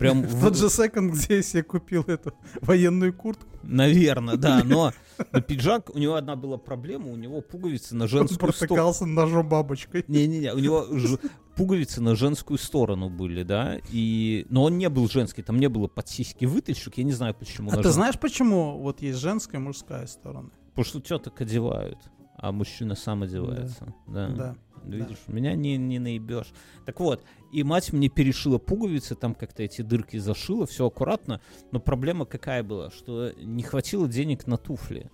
Прям 0.00 0.22
В 0.26 0.40
тот 0.40 0.56
же 0.56 0.70
секонд, 0.70 1.12
где 1.12 1.36
я 1.36 1.42
себе 1.42 1.62
купил 1.62 2.02
эту 2.08 2.32
военную 2.62 3.12
куртку. 3.12 3.46
Наверное, 3.62 4.36
да, 4.36 4.62
но, 4.64 4.92
но 5.30 5.40
пиджак, 5.42 5.90
у 5.94 5.98
него 5.98 6.14
одна 6.14 6.34
была 6.36 6.56
проблема, 6.56 7.08
у 7.12 7.16
него 7.16 7.42
пуговицы 7.42 7.94
на 7.94 8.04
Он 8.04 8.08
женскую 8.08 8.52
сторону. 8.52 8.58
протыкался 8.58 9.06
ножом 9.06 9.46
бабочкой. 9.48 10.04
Не-не-не, 10.08 10.54
у 10.54 10.58
него 10.58 10.86
ж- 10.90 11.18
пуговицы 11.54 12.00
на 12.00 12.16
женскую 12.16 12.58
сторону 12.58 13.10
были, 13.10 13.42
да, 13.42 13.78
и... 13.92 14.46
но 14.48 14.64
он 14.64 14.78
не 14.78 14.88
был 14.88 15.06
женский, 15.10 15.42
там 15.42 15.60
не 15.60 15.68
было 15.68 15.86
под 15.86 16.08
сиськи 16.08 16.46
вытащек, 16.46 16.96
я 16.96 17.04
не 17.04 17.12
знаю 17.12 17.34
почему. 17.34 17.70
А 17.70 17.76
ты 17.76 17.82
жен- 17.82 17.92
знаешь, 17.92 18.18
почему 18.18 18.78
вот 18.78 19.02
есть 19.02 19.18
женская 19.18 19.58
и 19.58 19.60
мужская 19.60 20.06
сторона? 20.06 20.48
Потому 20.70 20.84
что 20.86 21.00
теток 21.02 21.38
одевают, 21.42 21.98
а 22.38 22.52
мужчина 22.52 22.94
сам 22.94 23.22
одевается. 23.24 23.92
Да. 24.06 24.28
Да. 24.28 24.56
Видишь, 24.84 25.18
меня 25.26 25.54
не, 25.54 25.76
не 25.76 25.98
наебешь. 25.98 26.52
Так 26.86 27.00
вот, 27.00 27.24
и 27.52 27.62
мать 27.62 27.92
мне 27.92 28.08
перешила 28.08 28.58
пуговицы, 28.58 29.14
там 29.14 29.34
как-то 29.34 29.62
эти 29.62 29.82
дырки 29.82 30.16
зашила, 30.18 30.66
все 30.66 30.86
аккуратно, 30.86 31.40
но 31.72 31.80
проблема 31.80 32.24
какая 32.24 32.62
была, 32.62 32.90
что 32.90 33.32
не 33.36 33.62
хватило 33.62 34.08
денег 34.08 34.46
на 34.46 34.56
туфли. 34.56 35.10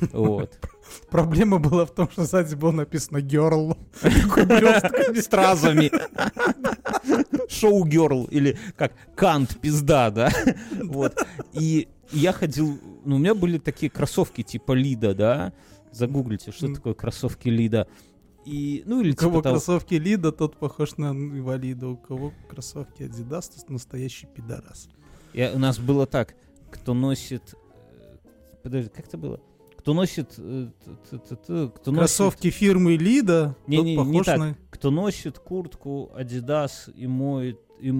Вот. 0.12 0.58
Проблема 1.10 1.58
была 1.58 1.86
в 1.86 1.94
том, 1.94 2.10
что 2.10 2.24
сзади 2.24 2.54
было 2.54 2.72
написано 2.72 3.20
блестками. 3.22 5.18
стразами. 5.20 5.90
Шоу-герл 7.48 8.24
или 8.24 8.58
как 8.76 8.92
кант 9.14 9.58
пизда, 9.60 10.10
да? 10.10 10.30
Вот. 10.82 11.14
И 11.52 11.88
я 12.10 12.32
ходил, 12.32 12.78
ну, 13.04 13.16
у 13.16 13.18
меня 13.18 13.34
были 13.34 13.58
такие 13.58 13.90
кроссовки 13.90 14.42
типа 14.42 14.72
Лида, 14.72 15.14
да? 15.14 15.52
Загуглите, 15.90 16.52
что 16.52 16.74
такое 16.74 16.94
кроссовки 16.94 17.48
Лида. 17.48 17.86
И, 18.44 18.82
ну, 18.86 19.00
или 19.00 19.12
У 19.12 19.16
кого 19.16 19.30
типа 19.36 19.42
того. 19.42 19.54
кроссовки 19.56 19.94
Лида, 19.94 20.30
тот 20.32 20.56
похож 20.56 20.96
на 20.98 21.10
инвалида. 21.12 21.88
У 21.88 21.96
кого 21.96 22.32
кроссовки 22.48 23.04
Адидас, 23.04 23.48
тот 23.48 23.70
настоящий 23.70 24.26
пидорас. 24.26 24.88
Я- 25.32 25.52
у 25.54 25.58
нас 25.58 25.78
было 25.78 26.06
так, 26.06 26.34
кто 26.70 26.92
носит... 26.94 27.54
э, 27.54 28.16
Подожди, 28.62 28.90
как 28.94 29.06
это 29.06 29.16
было? 29.18 29.40
Кто 29.78 29.94
носит... 29.94 30.34
э, 30.38 30.68
Кто 31.10 31.90
носит 31.90 31.98
Кроссовки 31.98 32.50
фирмы 32.50 32.96
Лида, 32.96 33.56
Не, 33.66 33.76
тот 33.78 33.84
не, 33.86 33.96
не 33.96 33.98
похож 33.98 34.26
так. 34.26 34.38
на... 34.38 34.56
кто 34.70 34.90
носит 34.90 35.38
куртку 35.38 36.10
Adidas 36.16 36.92
и 36.94 37.06
моет 37.06 37.60
и 37.80 37.90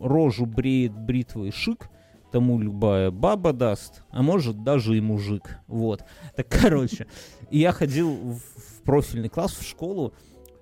рожу 0.00 0.46
бреет 0.46 0.92
бритвой 0.92 1.50
шик, 1.50 1.88
тому 2.30 2.60
любая 2.60 3.10
баба 3.10 3.52
даст, 3.52 4.02
а 4.10 4.22
может 4.22 4.62
даже 4.62 4.96
и 4.96 5.00
мужик. 5.00 5.58
Вот. 5.66 6.04
Так, 6.36 6.46
короче, 6.62 7.06
и 7.50 7.58
я 7.58 7.72
ходил 7.72 8.10
в, 8.10 8.40
в 8.80 8.84
профильный 8.84 9.28
класс, 9.28 9.52
в 9.52 9.62
школу, 9.62 10.12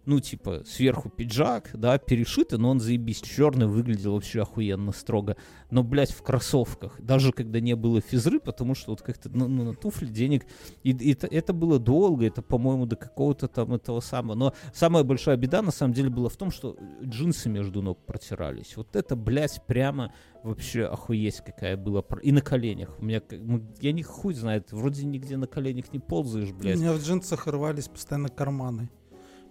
ну, 0.09 0.21
типа, 0.21 0.63
сверху 0.65 1.11
пиджак, 1.11 1.69
да, 1.75 1.99
перешитый, 1.99 2.59
но 2.59 2.71
он 2.71 2.81
заебись 2.81 3.21
черный, 3.21 3.67
выглядел 3.67 4.15
вообще 4.15 4.41
охуенно 4.41 4.91
строго. 4.93 5.37
Но, 5.71 5.83
блядь, 5.83 6.13
в 6.13 6.23
кроссовках, 6.23 6.99
даже 6.99 7.31
когда 7.31 7.61
не 7.61 7.77
было 7.77 8.01
физры, 8.01 8.41
потому 8.41 8.75
что 8.75 8.93
вот 8.93 9.03
как-то 9.03 9.29
ну, 9.29 9.49
ну, 9.49 9.65
на 9.65 9.75
туфли 9.75 10.07
денег 10.07 10.47
и, 10.83 10.93
и 10.93 11.13
это, 11.13 11.27
это 11.27 11.53
было 11.53 11.79
долго, 11.79 12.25
это, 12.25 12.41
по-моему, 12.41 12.87
до 12.87 12.97
какого-то 12.97 13.49
там 13.49 13.75
этого 13.75 14.01
самого. 14.01 14.35
Но 14.35 14.55
самая 14.73 15.05
большая 15.05 15.37
беда, 15.37 15.61
на 15.61 15.73
самом 15.73 15.93
деле, 15.93 16.09
была 16.09 16.31
в 16.31 16.37
том, 16.39 16.51
что 16.51 16.79
джинсы 17.05 17.51
между 17.51 17.83
ног 17.83 17.99
протирались. 18.07 18.79
Вот 18.79 18.97
это, 18.97 19.15
блядь, 19.15 19.63
прямо 19.67 20.15
вообще 20.43 20.87
охуеть 20.87 21.43
какая 21.45 21.77
была. 21.77 22.03
И 22.23 22.33
на 22.33 22.41
коленях. 22.41 22.99
У 22.99 23.05
меня, 23.05 23.21
ну, 23.31 23.63
я 23.83 23.93
не 23.93 24.03
хуй 24.03 24.33
знает, 24.33 24.73
вроде 24.73 25.05
нигде 25.05 25.37
на 25.37 25.47
коленях 25.47 25.93
не 25.93 25.99
ползаешь, 25.99 26.49
У 26.51 26.55
блядь. 26.55 26.79
меня 26.79 26.95
в 26.95 27.03
джинсах 27.03 27.47
рвались 27.47 27.89
постоянно 27.89 28.31
карманы. 28.31 28.89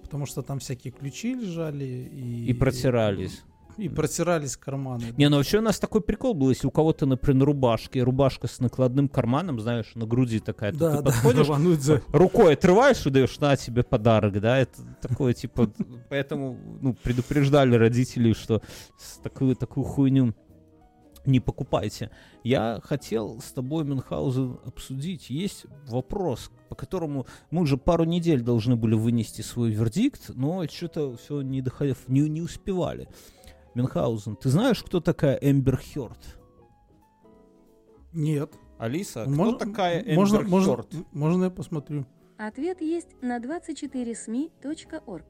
Потому 0.08 0.26
что 0.26 0.42
там 0.42 0.60
всякие 0.60 0.94
ключи 0.94 1.36
лежали 1.36 1.84
и... 1.84 2.46
И 2.46 2.54
протирались. 2.54 3.44
И 3.76 3.90
протирались 3.90 4.56
карманы. 4.56 5.14
Не, 5.18 5.28
ну 5.28 5.36
вообще 5.36 5.58
у 5.58 5.62
нас 5.62 5.80
такой 5.80 6.00
прикол 6.00 6.34
был, 6.34 6.50
если 6.50 6.66
у 6.66 6.72
кого-то, 6.72 7.06
например, 7.06 7.40
на 7.40 7.46
рубашке, 7.46 8.02
рубашка 8.04 8.48
с 8.48 8.62
накладным 8.62 9.10
карманом, 9.10 9.60
знаешь, 9.60 9.92
на 9.96 10.06
груди 10.06 10.40
такая, 10.40 10.72
Да, 10.72 10.92
ты 10.92 11.04
да, 11.04 11.04
подходишь, 11.04 11.48
рвануть 11.50 11.82
рукой 12.08 12.54
отрываешь 12.54 13.06
и 13.06 13.10
даешь 13.10 13.38
на 13.40 13.58
тебе 13.58 13.84
подарок, 13.84 14.40
да, 14.40 14.60
это 14.60 14.82
такое, 15.02 15.34
типа, 15.34 15.70
поэтому, 16.10 16.58
ну, 16.82 16.96
предупреждали 17.04 17.76
родителей, 17.76 18.34
что 18.34 18.62
такую, 19.22 19.58
такую 19.58 19.84
хуйню 19.84 20.34
не 21.28 21.40
покупайте. 21.40 22.10
Я 22.44 22.80
хотел 22.84 23.40
с 23.42 23.52
тобой, 23.52 23.84
Мюнхгаузен, 23.84 24.60
обсудить. 24.66 25.30
Есть 25.30 25.66
вопрос, 25.88 26.52
по 26.70 26.76
которому 26.76 27.28
мы 27.52 27.62
уже 27.62 27.78
пару 27.78 28.06
недель 28.06 28.42
должны 28.42 28.76
были 28.76 28.96
вынести 28.96 29.42
свой 29.42 29.72
вердикт, 29.72 30.30
но 30.30 30.66
что-то 30.68 31.16
все 31.18 31.42
не, 31.42 31.62
доходив, 31.62 32.08
не, 32.08 32.22
не 32.30 32.42
успевали. 32.42 33.08
Мюнхгаузен, 33.76 34.36
ты 34.38 34.50
знаешь, 34.50 34.82
кто 34.84 35.00
такая 35.02 35.36
Эмбер 35.36 35.78
Хёрд? 35.78 36.18
Нет. 38.14 38.54
Алиса, 38.80 39.24
кто 39.24 39.32
Можно- 39.32 39.58
такая 39.60 40.02
Эмбер 40.02 40.16
можно, 40.16 40.42
можно, 40.44 40.76
Хёрд? 40.76 40.94
можно 41.12 41.44
я 41.46 41.50
посмотрю? 41.50 42.06
Ответ 42.38 42.82
есть 42.82 43.10
на 43.22 43.40
24smi.org. 43.40 45.24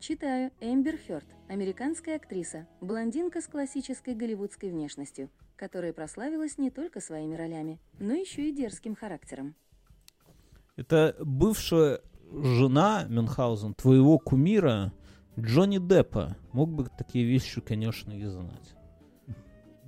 Читаю. 0.00 0.50
Эмбер 0.60 0.98
Хёрд. 1.06 1.26
Американская 1.48 2.16
актриса. 2.16 2.66
Блондинка 2.80 3.40
с 3.40 3.46
классической 3.46 4.14
голливудской 4.14 4.70
внешностью. 4.70 5.30
Которая 5.56 5.92
прославилась 5.92 6.58
не 6.58 6.70
только 6.70 7.00
своими 7.00 7.34
ролями, 7.34 7.80
но 7.98 8.14
еще 8.14 8.48
и 8.48 8.52
дерзким 8.52 8.94
характером. 8.94 9.54
Это 10.76 11.16
бывшая 11.20 12.00
жена 12.32 13.06
Мюнхгаузен, 13.08 13.74
твоего 13.74 14.18
кумира 14.18 14.92
Джонни 15.38 15.78
Деппа. 15.78 16.36
Мог 16.52 16.70
бы 16.70 16.86
такие 16.96 17.24
вещи, 17.24 17.60
конечно, 17.60 18.12
и 18.12 18.24
знать. 18.24 18.74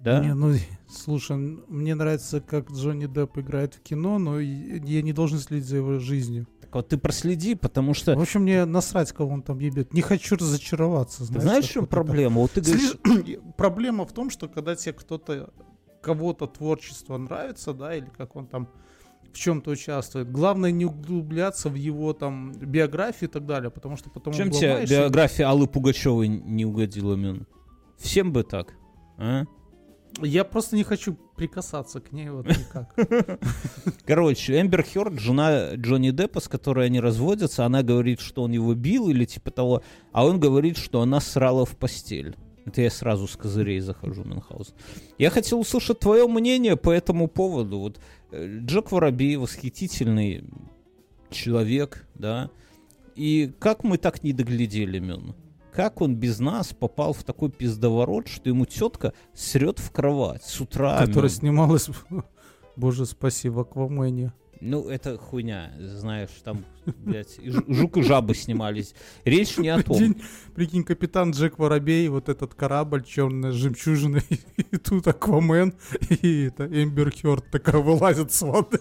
Да? 0.02 0.20
Не, 0.20 0.34
ну, 0.34 0.54
слушай, 0.88 1.36
мне 1.36 1.94
нравится, 1.94 2.40
как 2.40 2.70
Джонни 2.70 3.06
Депп 3.06 3.38
играет 3.38 3.74
в 3.74 3.82
кино, 3.82 4.18
но 4.18 4.38
я 4.38 5.02
не 5.02 5.12
должен 5.12 5.38
следить 5.38 5.66
за 5.66 5.76
его 5.76 5.98
жизнью. 5.98 6.46
Так 6.66 6.74
вот 6.74 6.88
ты 6.88 6.98
проследи, 6.98 7.54
потому 7.54 7.94
что... 7.94 8.16
В 8.16 8.20
общем, 8.20 8.42
мне 8.42 8.64
насрать, 8.64 9.12
кого 9.12 9.32
он 9.34 9.42
там 9.42 9.60
ебет. 9.60 9.94
Не 9.94 10.00
хочу 10.00 10.36
разочароваться. 10.36 11.18
Ты 11.20 11.24
Знаешь, 11.26 11.42
знаешь, 11.42 11.64
в 11.66 11.70
чем 11.70 11.86
проблема? 11.86 12.40
Вот 12.40 12.52
ты 12.52 12.60
говоришь... 12.60 12.96
Слиш- 13.04 13.52
Проблема 13.56 14.04
в 14.04 14.12
том, 14.12 14.30
что 14.30 14.48
когда 14.48 14.74
тебе 14.74 14.92
кто-то, 14.92 15.50
кого-то 16.02 16.48
творчество 16.48 17.16
нравится, 17.16 17.72
да, 17.72 17.94
или 17.94 18.10
как 18.16 18.34
он 18.34 18.48
там 18.48 18.68
в 19.32 19.38
чем-то 19.38 19.70
участвует, 19.70 20.32
главное 20.32 20.72
не 20.72 20.86
углубляться 20.86 21.68
в 21.68 21.74
его 21.74 22.12
там 22.12 22.52
биографию 22.52 23.30
и 23.30 23.32
так 23.32 23.46
далее, 23.46 23.70
потому 23.70 23.96
что 23.96 24.10
потом 24.10 24.34
Чем 24.34 24.50
тебе 24.50 24.84
биография 24.86 25.48
Аллы 25.48 25.68
Пугачевой 25.68 26.26
не 26.26 26.64
угодила, 26.64 27.14
Мюн? 27.14 27.46
Всем 27.96 28.32
бы 28.32 28.42
так. 28.42 28.74
А? 29.18 29.44
Я 30.22 30.44
просто 30.44 30.76
не 30.76 30.82
хочу 30.82 31.16
прикасаться 31.36 32.00
к 32.00 32.12
ней 32.12 32.30
вот 32.30 32.46
никак. 32.46 32.94
Короче, 34.06 34.60
Эмбер 34.60 34.82
Хёрд, 34.82 35.18
жена 35.20 35.74
Джонни 35.74 36.10
Деппа, 36.10 36.40
с 36.40 36.48
которой 36.48 36.86
они 36.86 37.00
разводятся, 37.00 37.66
она 37.66 37.82
говорит, 37.82 38.20
что 38.20 38.42
он 38.42 38.52
его 38.52 38.74
бил 38.74 39.08
или 39.08 39.24
типа 39.26 39.50
того, 39.50 39.82
а 40.12 40.24
он 40.24 40.40
говорит, 40.40 40.78
что 40.78 41.02
она 41.02 41.20
срала 41.20 41.64
в 41.64 41.76
постель. 41.76 42.34
Это 42.64 42.82
я 42.82 42.90
сразу 42.90 43.28
с 43.28 43.36
козырей 43.36 43.78
захожу, 43.80 44.24
Мюнхгаузен. 44.24 44.74
Я 45.18 45.30
хотел 45.30 45.60
услышать 45.60 46.00
твое 46.00 46.26
мнение 46.26 46.76
по 46.76 46.90
этому 46.90 47.28
поводу. 47.28 47.78
Вот 47.78 48.00
э, 48.32 48.58
Джек 48.60 48.90
Воробей 48.90 49.36
восхитительный 49.36 50.44
человек, 51.30 52.06
да, 52.14 52.50
и 53.14 53.52
как 53.58 53.84
мы 53.84 53.98
так 53.98 54.22
не 54.24 54.32
доглядели, 54.32 54.98
Мюн? 54.98 55.34
Как 55.76 56.00
он 56.00 56.16
без 56.16 56.38
нас 56.38 56.72
попал 56.72 57.12
в 57.12 57.22
такой 57.22 57.50
пиздоворот, 57.50 58.28
что 58.28 58.48
ему 58.48 58.64
тетка 58.64 59.12
срет 59.34 59.78
в 59.78 59.90
кровать 59.90 60.42
с 60.42 60.58
утра? 60.58 60.98
Которая 60.98 61.30
Мюн? 61.30 61.38
снималась, 61.38 61.90
боже 62.76 63.04
спаси, 63.04 63.50
в 63.50 63.60
Аквамене. 63.60 64.32
Ну, 64.60 64.88
это 64.88 65.18
хуйня, 65.18 65.72
знаешь, 65.78 66.30
там, 66.42 66.64
блядь, 66.86 67.38
и 67.38 67.48
Жу- 67.50 67.64
жук 67.72 67.96
и 67.98 68.02
жабы 68.02 68.34
снимались. 68.34 68.94
Речь 69.24 69.58
не 69.58 69.68
о 69.68 69.82
том. 69.82 69.96
Прикинь, 69.98 70.22
прикинь, 70.54 70.84
капитан 70.84 71.30
Джек 71.32 71.58
Воробей, 71.58 72.08
вот 72.08 72.28
этот 72.28 72.54
корабль, 72.54 73.04
черная 73.04 73.52
жемчужина, 73.52 74.20
и 74.56 74.76
тут 74.78 75.06
Аквамен, 75.06 75.74
и 76.08 76.44
это 76.44 76.64
Эмбер 76.66 77.12
Хёрд 77.12 77.50
такая 77.50 77.80
вылазит 77.82 78.32
с 78.32 78.42
воды. 78.42 78.78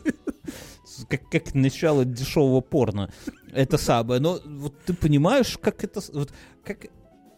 Как, 1.10 1.30
как 1.30 1.54
начало 1.54 2.06
дешевого 2.06 2.62
порно. 2.62 3.12
Это 3.52 3.78
самое. 3.78 4.22
Но 4.22 4.40
вот 4.46 4.74
ты 4.86 4.94
понимаешь, 4.94 5.58
как 5.62 5.84
это... 5.84 6.00
Вот, 6.14 6.32
как... 6.64 6.88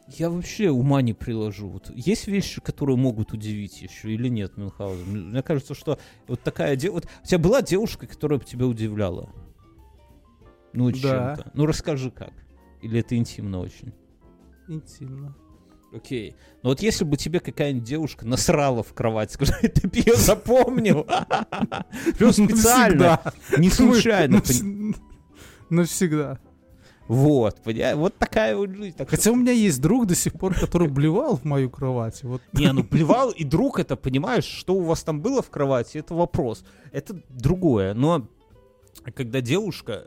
Я 0.07 0.29
вообще 0.29 0.69
ума 0.69 1.01
не 1.01 1.13
приложу. 1.13 1.67
Вот 1.67 1.91
есть 1.93 2.27
вещи, 2.27 2.61
которые 2.61 2.95
могут 2.95 3.33
удивить 3.33 3.81
еще 3.81 4.13
или 4.13 4.29
нет, 4.29 4.55
Мюнхгаузен? 4.55 5.31
Мне 5.31 5.43
кажется, 5.43 5.75
что 5.75 5.99
вот 6.27 6.41
такая 6.41 6.75
девушка... 6.77 7.07
Вот 7.07 7.23
у 7.23 7.27
тебя 7.27 7.39
была 7.39 7.61
девушка, 7.61 8.07
которая 8.07 8.39
бы 8.39 8.45
тебя 8.45 8.65
удивляла? 8.67 9.29
Ну, 10.73 10.91
Да. 10.91 11.35
чем-то. 11.35 11.51
Ну, 11.53 11.65
расскажи 11.65 12.09
как. 12.11 12.31
Или 12.81 13.01
это 13.01 13.17
интимно 13.17 13.59
очень? 13.59 13.93
Интимно. 14.67 15.35
Окей. 15.93 16.35
Но 16.63 16.69
вот 16.69 16.81
если 16.81 17.03
бы 17.03 17.17
тебе 17.17 17.39
какая-нибудь 17.39 17.87
девушка 17.87 18.25
насрала 18.25 18.83
в 18.83 18.93
кровать, 18.93 19.31
скажи, 19.31 19.53
ты 19.61 19.89
ее 19.99 20.15
запомнил. 20.15 21.03
Прям 22.17 22.31
специально. 22.31 23.21
Не 23.57 23.69
случайно. 23.69 24.41
Навсегда. 25.69 26.39
Вот, 27.07 27.61
понимаешь? 27.63 27.95
Вот 27.97 28.17
такая 28.17 28.55
вот 28.55 28.69
жизнь. 28.71 28.95
Так 28.97 29.07
что- 29.07 29.17
Хотя 29.17 29.31
у 29.31 29.35
меня 29.35 29.51
есть 29.51 29.81
друг 29.81 30.07
до 30.07 30.15
сих 30.15 30.33
пор, 30.33 30.53
который 30.53 30.87
блевал 30.87 31.37
в 31.37 31.43
мою 31.45 31.69
кровать. 31.69 32.23
Вот 32.23 32.41
Не, 32.53 32.71
ну 32.73 32.83
плевал, 32.83 33.31
и 33.31 33.43
друг 33.43 33.79
это, 33.79 33.95
понимаешь, 33.95 34.45
что 34.45 34.75
у 34.75 34.81
вас 34.81 35.03
там 35.03 35.21
было 35.21 35.41
в 35.41 35.49
кровати, 35.49 35.97
это 35.97 36.13
вопрос. 36.13 36.63
Это 36.91 37.21
другое. 37.29 37.93
Но 37.93 38.27
когда 39.15 39.41
девушка... 39.41 40.05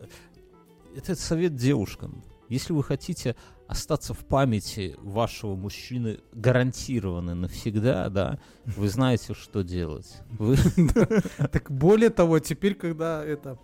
Это 0.97 1.15
совет 1.15 1.55
девушкам. 1.55 2.23
Если 2.49 2.73
вы 2.73 2.83
хотите 2.83 3.37
остаться 3.69 4.13
в 4.13 4.19
памяти 4.27 4.97
вашего 4.99 5.55
мужчины 5.55 6.19
гарантированно 6.33 7.37
навсегда, 7.37 8.09
да, 8.09 8.41
вы 8.65 8.89
знаете, 8.89 9.33
что 9.35 9.63
делать. 9.63 10.21
Так 11.53 11.71
более 11.71 12.11
того, 12.11 12.41
теперь, 12.41 12.75
когда 12.75 13.25
это 13.25 13.57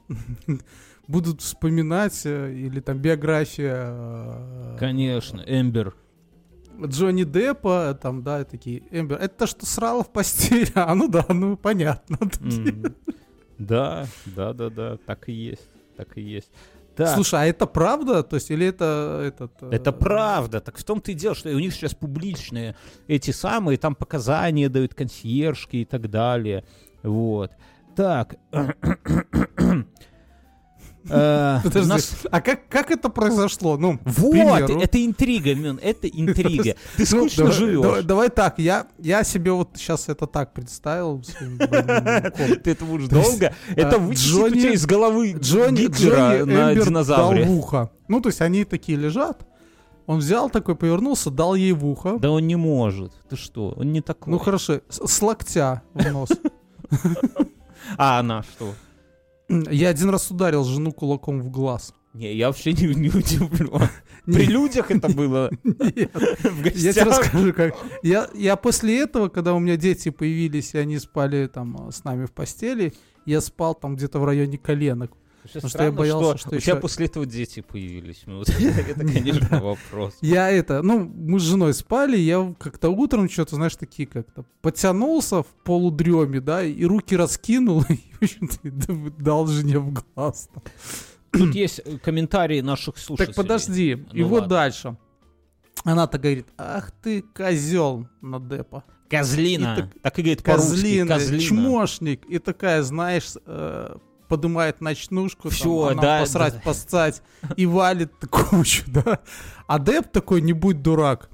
будут 1.09 1.41
вспоминать 1.41 2.23
э, 2.25 2.53
или 2.53 2.81
там 2.81 2.99
биография 2.99 3.87
э, 3.89 4.77
Конечно, 4.79 5.43
Эмбер. 5.47 5.95
Джонни 6.85 7.25
Деппа, 7.25 7.99
там, 8.01 8.23
да, 8.23 8.45
такие, 8.45 8.83
Эмбер, 8.91 9.17
это 9.17 9.47
что 9.47 9.65
срало 9.65 10.03
в 10.03 10.13
постель? 10.13 10.71
А, 10.75 10.95
ну 10.95 11.09
да, 11.09 11.25
ну 11.29 11.57
понятно. 11.57 12.19
М. 12.41 12.95
Да, 13.59 14.07
да, 14.27 14.53
да, 14.53 14.69
да, 14.69 14.99
так 15.07 15.29
и 15.29 15.33
есть, 15.33 15.67
так 15.97 16.19
и 16.19 16.21
есть. 16.21 16.51
Так, 16.95 17.15
Слушай, 17.15 17.41
а 17.43 17.47
это 17.47 17.67
правда? 17.67 18.23
То 18.23 18.37
есть, 18.37 18.51
или 18.51 18.67
это 18.67 19.23
этот... 19.23 19.53
э, 19.61 19.69
это 19.71 19.93
правда. 19.93 20.61
Так 20.61 20.79
в 20.79 20.85
том-то 20.85 21.13
и 21.13 21.15
дело, 21.15 21.35
что 21.35 21.51
у 21.51 21.59
них 21.59 21.75
сейчас 21.75 21.95
публичные 21.95 22.75
эти 23.07 23.33
самые, 23.33 23.77
там 23.77 23.95
показания 23.95 24.71
дают 24.71 24.95
консьержки 24.95 25.77
и 25.77 25.85
так 25.85 26.11
далее. 26.11 26.65
Вот. 27.03 27.53
Так. 27.95 28.37
Э, 31.09 31.59
у 31.61 31.63
Подожди, 31.63 31.89
нас- 31.89 32.13
а 32.31 32.41
как, 32.41 32.69
как 32.69 32.91
это 32.91 33.09
произошло? 33.09 33.77
Ну, 33.77 33.99
Вот, 34.05 34.31
примеру. 34.33 34.81
это 34.81 35.05
интрига, 35.05 35.55
Мюн, 35.55 35.79
это 35.83 36.09
интрига. 36.09 36.75
Ты 36.97 37.03
Ну, 37.03 37.05
скучно 37.07 37.45
давай, 37.45 37.53
живешь. 37.59 37.83
Давай, 37.83 38.03
давай 38.03 38.29
так, 38.31 38.59
я, 38.59 38.87
я 38.99 39.23
себе 39.25 39.53
вот 39.53 39.71
сейчас 39.77 40.09
это 40.09 40.27
так 40.27 40.53
представил. 40.53 41.23
Ты 41.39 42.71
это 42.71 42.85
будешь 42.85 43.09
долго. 43.09 43.55
Это 43.75 43.97
а, 43.97 43.99
вычислить 43.99 44.35
у 44.35 44.47
Джонни- 44.49 44.61
тебя 44.61 44.73
из 44.73 44.87
головы 44.87 45.33
Джонни, 45.39 45.77
Гитлера 45.87 46.45
на 46.45 46.75
динозавре. 46.75 47.47
Ну, 48.09 48.21
то 48.21 48.29
есть 48.29 48.41
они 48.41 48.65
такие 48.65 48.99
лежат. 48.99 49.47
Он 50.07 50.19
взял 50.19 50.49
такой, 50.51 50.77
повернулся, 50.77 51.31
дал 51.31 51.57
ей 51.57 51.73
в 51.73 51.85
ухо. 51.85 52.17
Да 52.19 52.31
он 52.31 52.47
не 52.47 52.55
может. 52.55 53.13
Ты 53.29 53.35
что? 53.37 53.75
Он 53.77 53.93
не 53.93 54.01
такой. 54.01 54.31
Ну 54.33 54.39
хорошо, 54.39 54.81
с, 54.89 55.05
с 55.05 55.23
локтя 55.23 55.83
в 55.95 56.11
нос. 56.13 56.29
А 57.97 58.19
она 58.19 58.43
что? 58.43 58.75
Я 59.49 59.91
один 59.91 60.11
раз 60.11 60.31
ударил 60.31 60.65
жену 60.65 60.93
кулаком 60.93 61.41
в 61.41 61.51
глаз. 61.51 61.95
Не, 62.15 62.35
я 62.35 62.47
вообще 62.47 62.73
не, 62.73 62.87
не 62.95 63.09
удивлен. 63.09 63.89
При 64.25 64.47
людях 64.47 64.91
это 64.91 65.09
было 65.15 65.51
Я 65.65 66.93
тебе 66.93 67.03
расскажу, 67.05 67.53
как. 67.53 67.77
Я, 68.03 68.29
я 68.35 68.57
после 68.57 69.01
этого, 69.01 69.29
когда 69.29 69.55
у 69.55 69.59
меня 69.59 69.77
дети 69.77 70.09
появились, 70.09 70.75
и 70.75 70.79
они 70.79 70.99
спали 70.99 71.47
там 71.47 71.89
э, 71.89 71.93
с 71.93 72.05
нами 72.05 72.25
в 72.25 72.33
постели, 72.33 72.95
я 73.27 73.41
спал 73.41 73.75
там 73.75 73.97
где-то 73.97 74.19
в 74.19 74.25
районе 74.25 74.59
коленок. 74.59 75.13
Вообще 75.55 75.55
Потому 75.55 75.69
что 75.71 75.79
я 75.79 75.85
странно, 75.85 75.93
боялся, 75.99 76.39
что 76.39 76.49
у 76.49 76.59
тебя 76.59 76.73
еще- 76.73 76.81
после 76.81 77.07
этого 77.07 77.27
дети 77.27 77.61
появились. 77.61 78.23
Ну, 78.27 78.39
вот 78.39 78.49
это, 78.61 79.01
конечно, 79.01 79.61
вопрос. 79.63 80.15
Я 80.21 80.51
это, 80.51 80.83
ну, 80.83 81.05
мы 81.15 81.39
с 81.39 81.43
женой 81.43 81.73
спали, 81.75 82.17
я 82.17 82.55
как-то 82.59 82.91
утром 82.91 83.29
что-то, 83.31 83.57
знаешь, 83.57 83.77
такие 83.77 84.07
как-то 84.07 84.45
потянулся 84.63 85.43
в 85.43 85.47
полудреме, 85.65 86.41
да, 86.41 86.63
и 86.65 86.85
руки 86.85 87.17
раскинул, 87.17 87.83
и, 87.89 87.95
в 88.19 88.23
общем-то, 88.23 89.23
дал 89.23 89.47
жене 89.47 89.79
в 89.79 89.93
глаз. 89.93 90.51
Тут 91.31 91.55
есть 91.55 91.81
э, 91.85 91.99
комментарии 91.99 92.61
наших 92.61 92.99
слушателей. 92.99 93.35
Так 93.35 93.37
подожди, 93.37 93.93
и 94.13 94.23
Ну 94.23 94.29
вот 94.29 94.49
дальше. 94.49 94.97
Она-то 95.85 96.19
говорит, 96.19 96.47
ах 96.57 96.91
ты 96.91 97.23
козел 97.23 98.09
на 98.23 98.41
депа. 98.41 98.83
Козлина. 99.09 99.75
И 99.75 99.81
так- 99.83 99.91
Так 100.03 100.19
и 100.19 100.23
говорит 100.23 100.43
по-русски. 100.43 100.71
Козлина, 100.71 101.15
Козлина. 101.15 101.43
чмошник. 101.43 102.25
И 102.27 102.39
такая, 102.39 102.83
знаешь, 102.83 103.35
э, 103.45 103.97
подымает 104.27 104.81
ночнушку, 104.81 105.49
Всё, 105.51 105.89
там, 105.91 106.01
да, 106.01 106.21
посрать, 106.21 106.55
да. 106.55 106.61
поссать, 106.61 107.23
и 107.57 107.67
валит 107.67 108.13
кучу, 108.31 108.83
да. 108.87 109.21
А 109.67 109.79
Деп 109.79 110.11
такой, 110.13 110.43
не 110.43 110.53
будь 110.53 110.83
дурак, 110.83 111.31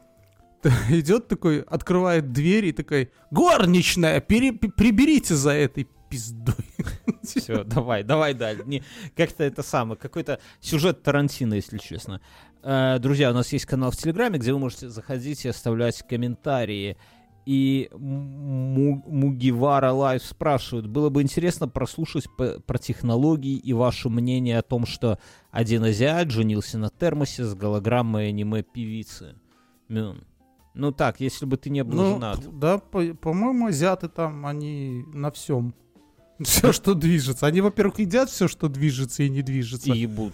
идет 0.91 1.29
такой, 1.29 1.61
открывает 1.63 2.33
дверь 2.33 2.67
и 2.67 2.73
такой, 2.73 3.11
горничная, 3.31 4.21
пере- 4.21 4.53
приберите 4.53 5.35
за 5.35 5.51
этой 5.53 5.89
пиздой. 6.09 6.55
Все, 7.23 7.65
давай, 7.65 8.03
давай 8.05 8.35
дальше. 8.35 8.63
Не, 8.67 8.83
как-то 9.17 9.45
это 9.45 9.63
самое, 9.63 9.97
какой-то 9.99 10.39
сюжет 10.61 11.03
Тарантино, 11.03 11.55
если 11.55 11.79
честно. 11.79 12.21
Э, 12.63 12.99
друзья, 13.01 13.31
у 13.31 13.35
нас 13.35 13.53
есть 13.53 13.67
канал 13.67 13.91
в 13.91 13.97
Телеграме, 13.97 14.39
где 14.39 14.53
вы 14.53 14.59
можете 14.59 14.89
заходить 14.89 15.45
и 15.45 15.49
оставлять 15.49 16.03
комментарии. 16.09 16.97
И 17.45 17.91
Му- 17.93 19.03
Мугивара 19.07 19.91
Лайв 19.93 20.23
спрашивает, 20.25 20.87
было 20.87 21.09
бы 21.09 21.23
интересно 21.23 21.67
прослушать 21.69 22.27
про 22.37 22.79
технологии 22.79 23.57
и 23.57 23.73
ваше 23.73 24.09
мнение 24.09 24.59
о 24.59 24.63
том, 24.63 24.87
что 24.87 25.19
один 25.51 25.83
азиат 25.83 26.31
женился 26.31 26.79
на 26.79 26.89
термосе 26.91 27.45
с 27.45 27.55
голограммой 27.55 28.29
аниме-певицы. 28.29 29.35
Мюн, 29.89 30.25
Ну 30.75 30.93
так, 30.93 31.21
если 31.21 31.45
бы 31.45 31.57
ты 31.57 31.69
не 31.71 31.83
был 31.85 31.97
Ну, 31.97 32.13
женат. 32.15 32.59
да, 32.59 32.79
по- 32.79 33.13
по-моему, 33.15 33.67
азиаты 33.67 34.09
там, 34.09 34.47
они 34.47 35.05
на 35.13 35.31
всем. 35.33 35.75
Все, 36.39 36.73
что 36.73 36.95
движется. 36.95 37.47
Они, 37.47 37.61
во-первых, 37.61 37.99
едят 37.99 38.31
все, 38.31 38.49
что 38.49 38.69
движется 38.69 39.23
и 39.25 39.29
не 39.29 39.43
движется. 39.43 39.93
И 39.93 39.99
ебут. 39.99 40.33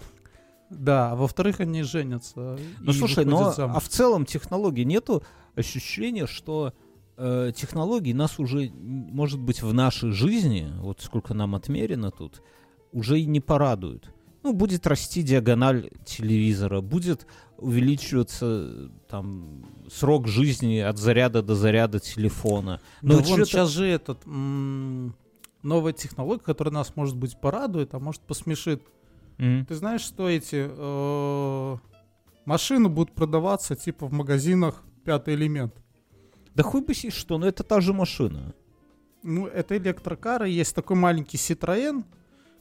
Да, 0.69 1.11
а 1.11 1.15
во-вторых, 1.15 1.59
они 1.59 1.81
женятся. 1.83 2.57
Ну 2.79 2.93
слушай, 2.93 3.25
но 3.25 3.51
замуж. 3.51 3.75
а 3.75 3.79
в 3.79 3.89
целом 3.89 4.25
технологий 4.25 4.85
нету 4.85 5.23
ощущения, 5.55 6.27
что 6.27 6.73
э, 7.19 7.51
технологии 7.55 8.13
нас 8.13 8.39
уже, 8.39 8.71
может 8.73 9.39
быть, 9.39 9.61
в 9.61 9.73
нашей 9.73 10.11
жизни, 10.11 10.71
вот 10.77 11.01
сколько 11.01 11.33
нам 11.33 11.53
отмерено 11.55 12.11
тут, 12.11 12.41
уже 12.91 13.19
и 13.19 13.25
не 13.25 13.39
порадуют. 13.39 14.09
Ну, 14.41 14.53
будет 14.53 14.87
расти 14.87 15.21
диагональ 15.21 15.89
телевизора, 16.05 16.79
будет 16.81 17.27
увеличиваться 17.57 18.45
э, 18.45 18.87
там 19.09 19.65
срок 19.91 20.27
жизни 20.27 20.77
от 20.77 20.97
заряда 20.97 21.41
до 21.43 21.55
заряда 21.55 21.99
телефона. 21.99 22.79
Да 23.01 23.15
Ну, 23.15 23.21
вон 23.21 23.45
сейчас 23.45 23.69
же 23.69 23.85
этот 23.85 24.25
м, 24.25 25.13
новая 25.61 25.91
технология, 25.93 26.43
которая 26.43 26.73
нас, 26.73 26.95
может 26.95 27.17
быть, 27.17 27.39
порадует, 27.39 27.93
а 27.93 27.99
может 27.99 28.21
посмешит. 28.21 28.81
М. 29.37 29.65
Ты 29.65 29.75
знаешь, 29.75 30.01
что 30.01 30.29
эти 30.29 30.67
э, 30.69 31.77
машины 32.45 32.87
будут 32.87 33.13
продаваться 33.13 33.75
типа 33.75 34.07
в 34.07 34.13
магазинах 34.13 34.83
пятый 35.03 35.35
элемент? 35.35 35.73
Да 36.59 36.63
хуй 36.63 36.81
бы 36.81 36.93
си 36.93 37.09
что, 37.09 37.37
но 37.37 37.47
это 37.47 37.63
та 37.63 37.79
же 37.79 37.93
машина. 37.93 38.53
Ну, 39.23 39.47
это 39.47 39.77
электрокары. 39.77 40.49
Есть 40.49 40.75
такой 40.75 40.97
маленький 40.97 41.37
Citroën, 41.37 42.03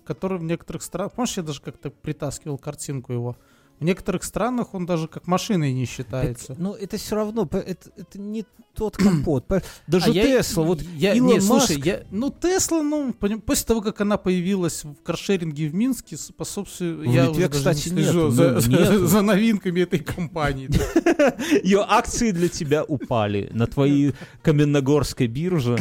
который 0.04 0.38
в 0.38 0.44
некоторых 0.44 0.82
странах... 0.82 1.14
Помнишь, 1.14 1.36
я 1.36 1.42
даже 1.42 1.60
как-то 1.60 1.90
притаскивал 1.90 2.58
картинку 2.58 3.12
его? 3.12 3.36
В 3.80 3.84
некоторых 3.84 4.24
странах 4.24 4.74
он 4.74 4.86
даже 4.86 5.06
как 5.06 5.26
машиной 5.28 5.72
не 5.72 5.84
считается. 5.84 6.48
Так, 6.48 6.58
ну, 6.58 6.72
это 6.74 6.96
все 6.96 7.14
равно, 7.14 7.48
это, 7.52 7.90
это 7.96 8.18
не 8.20 8.44
тот 8.74 8.96
компот. 8.96 9.46
По- 9.46 9.62
Даже 9.86 10.10
А 10.10 10.14
я- 10.14 10.22
Тесла, 10.22 10.64
вот 10.64 10.82
я, 10.82 11.14
Илон 11.14 11.34
не, 11.34 11.40
слушай, 11.40 11.76
Маск- 11.76 11.86
я, 11.86 12.02
ну 12.10 12.30
Тесла, 12.30 12.82
ну 12.82 13.12
после 13.12 13.66
того, 13.66 13.80
как 13.80 14.00
она 14.00 14.16
появилась 14.16 14.82
в 14.84 14.94
каршеринге 15.04 15.68
в 15.68 15.74
Минске, 15.74 16.16
с- 16.16 16.32
по 16.32 16.44
собственно, 16.44 16.96
В 17.08 17.12
я 17.12 17.26
Литве, 17.26 17.44
уже 17.46 17.48
кстати, 17.50 17.88
не 17.90 18.02
слежу 18.02 18.18
нету, 18.24 18.30
за, 18.32 18.50
ну, 18.52 18.60
за- 18.60 18.70
нету. 18.70 19.06
за 19.06 19.22
новинками 19.22 19.80
этой 19.80 19.98
компании. 20.00 20.68
ее 21.64 21.84
акции 21.88 22.32
для 22.32 22.48
тебя 22.48 22.82
упали 22.84 23.48
на 23.52 23.66
твоей 23.68 24.12
Каменногорской 24.42 25.28
бирже. 25.28 25.78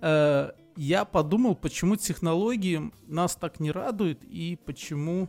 Э, 0.00 0.50
Я 0.76 1.04
подумал, 1.04 1.54
почему 1.54 1.94
технологии 1.96 2.90
нас 3.06 3.36
так 3.36 3.60
не 3.60 3.70
радуют 3.70 4.24
и 4.24 4.58
почему, 4.66 5.20
ну, 5.22 5.28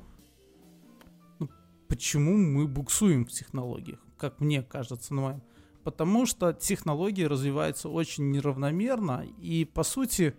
почему 1.88 2.36
мы 2.38 2.68
буксуем 2.68 3.26
в 3.26 3.30
технологиях, 3.32 4.00
как 4.18 4.40
мне 4.40 4.62
кажется, 4.64 5.14
на 5.14 5.22
моем. 5.22 5.42
Потому 5.84 6.26
что 6.26 6.52
технологии 6.54 7.24
развиваются 7.24 7.90
очень 7.90 8.32
неравномерно 8.32 9.26
и, 9.40 9.66
по 9.66 9.84
сути, 9.84 10.34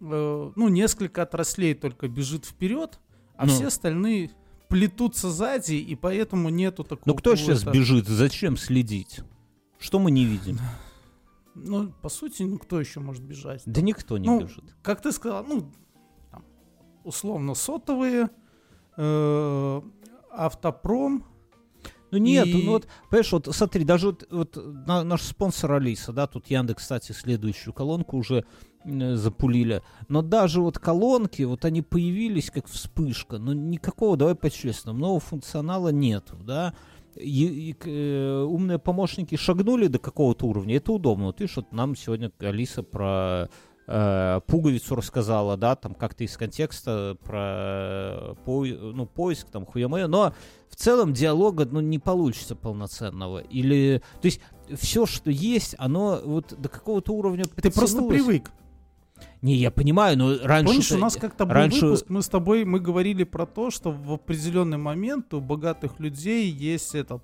э, 0.00 0.52
ну, 0.54 0.68
несколько 0.68 1.22
отраслей 1.22 1.74
только 1.74 2.06
бежит 2.08 2.44
вперед, 2.44 3.00
а 3.36 3.46
Ну. 3.46 3.52
все 3.52 3.68
остальные 3.68 4.30
плетутся 4.68 5.30
сзади, 5.30 5.74
и 5.74 5.94
поэтому 5.94 6.48
нету 6.50 6.84
такого... 6.84 7.02
Ну 7.06 7.14
кто 7.14 7.34
сейчас 7.36 7.64
бежит? 7.64 8.06
Зачем 8.08 8.56
следить? 8.56 9.20
Что 9.78 9.98
мы 9.98 10.10
не 10.10 10.24
видим? 10.24 10.58
Ну, 11.56 11.92
по 12.02 12.08
сути, 12.08 12.42
ну, 12.42 12.58
кто 12.58 12.80
еще 12.80 12.98
может 12.98 13.22
бежать? 13.22 13.62
Да 13.64 13.80
никто 13.80 14.18
не 14.18 14.26
Ну, 14.26 14.40
бежит. 14.42 14.64
как 14.82 15.00
ты 15.00 15.12
сказал, 15.12 15.44
ну, 15.44 15.70
там, 16.32 16.44
условно, 17.04 17.54
сотовые, 17.54 18.28
э, 18.96 19.82
автопром. 20.36 21.24
Ну 22.10 22.18
нет, 22.18 22.46
и- 22.46 22.62
ну 22.64 22.72
вот, 22.72 22.86
понимаешь, 23.10 23.32
вот 23.32 23.48
смотри, 23.52 23.84
даже 23.84 24.06
вот, 24.08 24.26
вот 24.30 24.56
на- 24.86 25.02
наш 25.02 25.22
спонсор 25.22 25.72
Алиса, 25.72 26.12
да, 26.12 26.26
тут 26.28 26.46
Яндекс, 26.48 26.82
кстати, 26.82 27.10
следующую 27.12 27.74
колонку 27.74 28.16
уже 28.18 28.44
э, 28.86 29.14
запулили, 29.16 29.82
но 30.08 30.20
даже 30.22 30.60
вот 30.60 30.78
колонки, 30.78 31.42
вот 31.42 31.64
они 31.64 31.80
появились 31.82 32.50
как 32.50 32.66
вспышка, 32.68 33.38
но 33.38 33.52
никакого, 33.54 34.16
давай 34.16 34.34
по-честному, 34.34 34.98
нового 34.98 35.20
функционала 35.20 35.88
нету, 35.88 36.36
да, 36.36 36.74
И- 37.16 37.70
и 37.70 37.76
э, 37.88 38.42
умные 38.42 38.78
помощники 38.80 39.36
шагнули 39.36 39.86
до 39.86 39.98
какого-то 40.00 40.46
уровня, 40.46 40.76
это 40.76 40.92
удобно. 40.92 41.26
Вот 41.26 41.38
видишь, 41.40 41.54
вот 41.56 41.70
нам 41.72 41.94
сегодня 41.96 42.30
Алиса 42.40 42.82
про 42.82 43.48
э, 43.86 44.40
пуговицу 44.46 44.94
рассказала, 44.94 45.56
да, 45.56 45.76
там 45.76 45.94
как-то 45.94 46.24
из 46.24 46.36
контекста 46.36 47.16
про 47.24 48.34
по, 48.44 48.64
ну, 48.64 49.06
поиск, 49.06 49.48
там, 49.50 49.66
хуя 49.66 49.88
но 49.88 50.34
в 50.68 50.76
целом 50.76 51.12
диалога, 51.12 51.66
ну, 51.70 51.80
не 51.80 51.98
получится 51.98 52.56
полноценного. 52.56 53.38
Или, 53.38 54.02
то 54.20 54.26
есть, 54.26 54.40
все, 54.72 55.06
что 55.06 55.30
есть, 55.30 55.74
оно 55.78 56.20
вот 56.24 56.54
до 56.58 56.68
какого-то 56.68 57.12
уровня 57.12 57.44
Ты 57.44 57.70
просто 57.70 58.02
привык. 58.02 58.50
Не, 59.42 59.54
я 59.56 59.70
понимаю, 59.70 60.16
но 60.18 60.38
раньше... 60.42 60.66
Помнишь, 60.66 60.92
у 60.92 60.98
нас 60.98 61.16
как-то 61.16 61.44
был 61.44 61.54
раньше- 61.54 61.86
выпуск, 61.86 62.06
мы 62.08 62.22
с 62.22 62.28
тобой, 62.28 62.64
мы 62.64 62.80
говорили 62.80 63.24
про 63.24 63.46
то, 63.46 63.70
что 63.70 63.92
в 63.92 64.12
определенный 64.12 64.78
момент 64.78 65.32
у 65.34 65.40
богатых 65.40 66.00
людей 66.00 66.50
есть 66.50 66.94
этот 66.94 67.22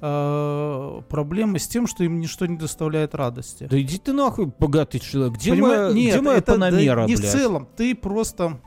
э, 0.00 1.00
проблема 1.08 1.58
с 1.58 1.66
тем, 1.68 1.86
что 1.86 2.04
им 2.04 2.20
ничто 2.20 2.46
не 2.46 2.56
доставляет 2.56 3.14
радости. 3.14 3.66
Да 3.70 3.80
иди 3.80 3.98
ты 3.98 4.12
нахуй, 4.12 4.46
богатый 4.58 4.98
человек. 4.98 5.34
Где 5.34 5.52
Понима- 5.52 5.60
моя, 5.68 5.92
Нет, 5.92 6.14
где 6.14 6.20
моя 6.22 6.38
это 6.38 6.46
да 6.46 6.52
панамера, 6.54 7.06
не 7.06 7.16
в 7.16 7.20
блядь? 7.20 7.32
целом. 7.32 7.68
Ты 7.76 7.94
просто, 7.94 8.60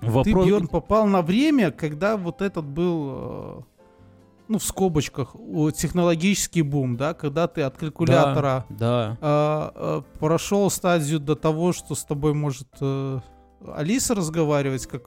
ты, 0.00 0.06
Вопрос- 0.10 0.46
Бьерн, 0.46 0.66
попал 0.68 1.06
на 1.06 1.22
время, 1.22 1.70
когда 1.70 2.16
вот 2.16 2.40
этот 2.42 2.64
был, 2.64 3.10
э, 3.12 3.60
ну, 4.48 4.58
в 4.58 4.64
скобочках, 4.64 5.34
технологический 5.76 6.62
бум, 6.62 6.96
да, 6.96 7.14
когда 7.14 7.46
ты 7.46 7.62
от 7.62 7.76
калькулятора 7.76 8.64
Да. 8.68 9.16
а, 9.20 9.72
а, 9.74 10.02
прошел 10.18 10.70
стадию 10.70 11.20
до 11.20 11.36
того, 11.36 11.72
что 11.72 11.94
с 11.94 12.04
тобой 12.04 12.34
может 12.34 12.68
э, 12.80 13.20
Алиса 13.76 14.14
разговаривать, 14.14 14.86
как, 14.86 15.02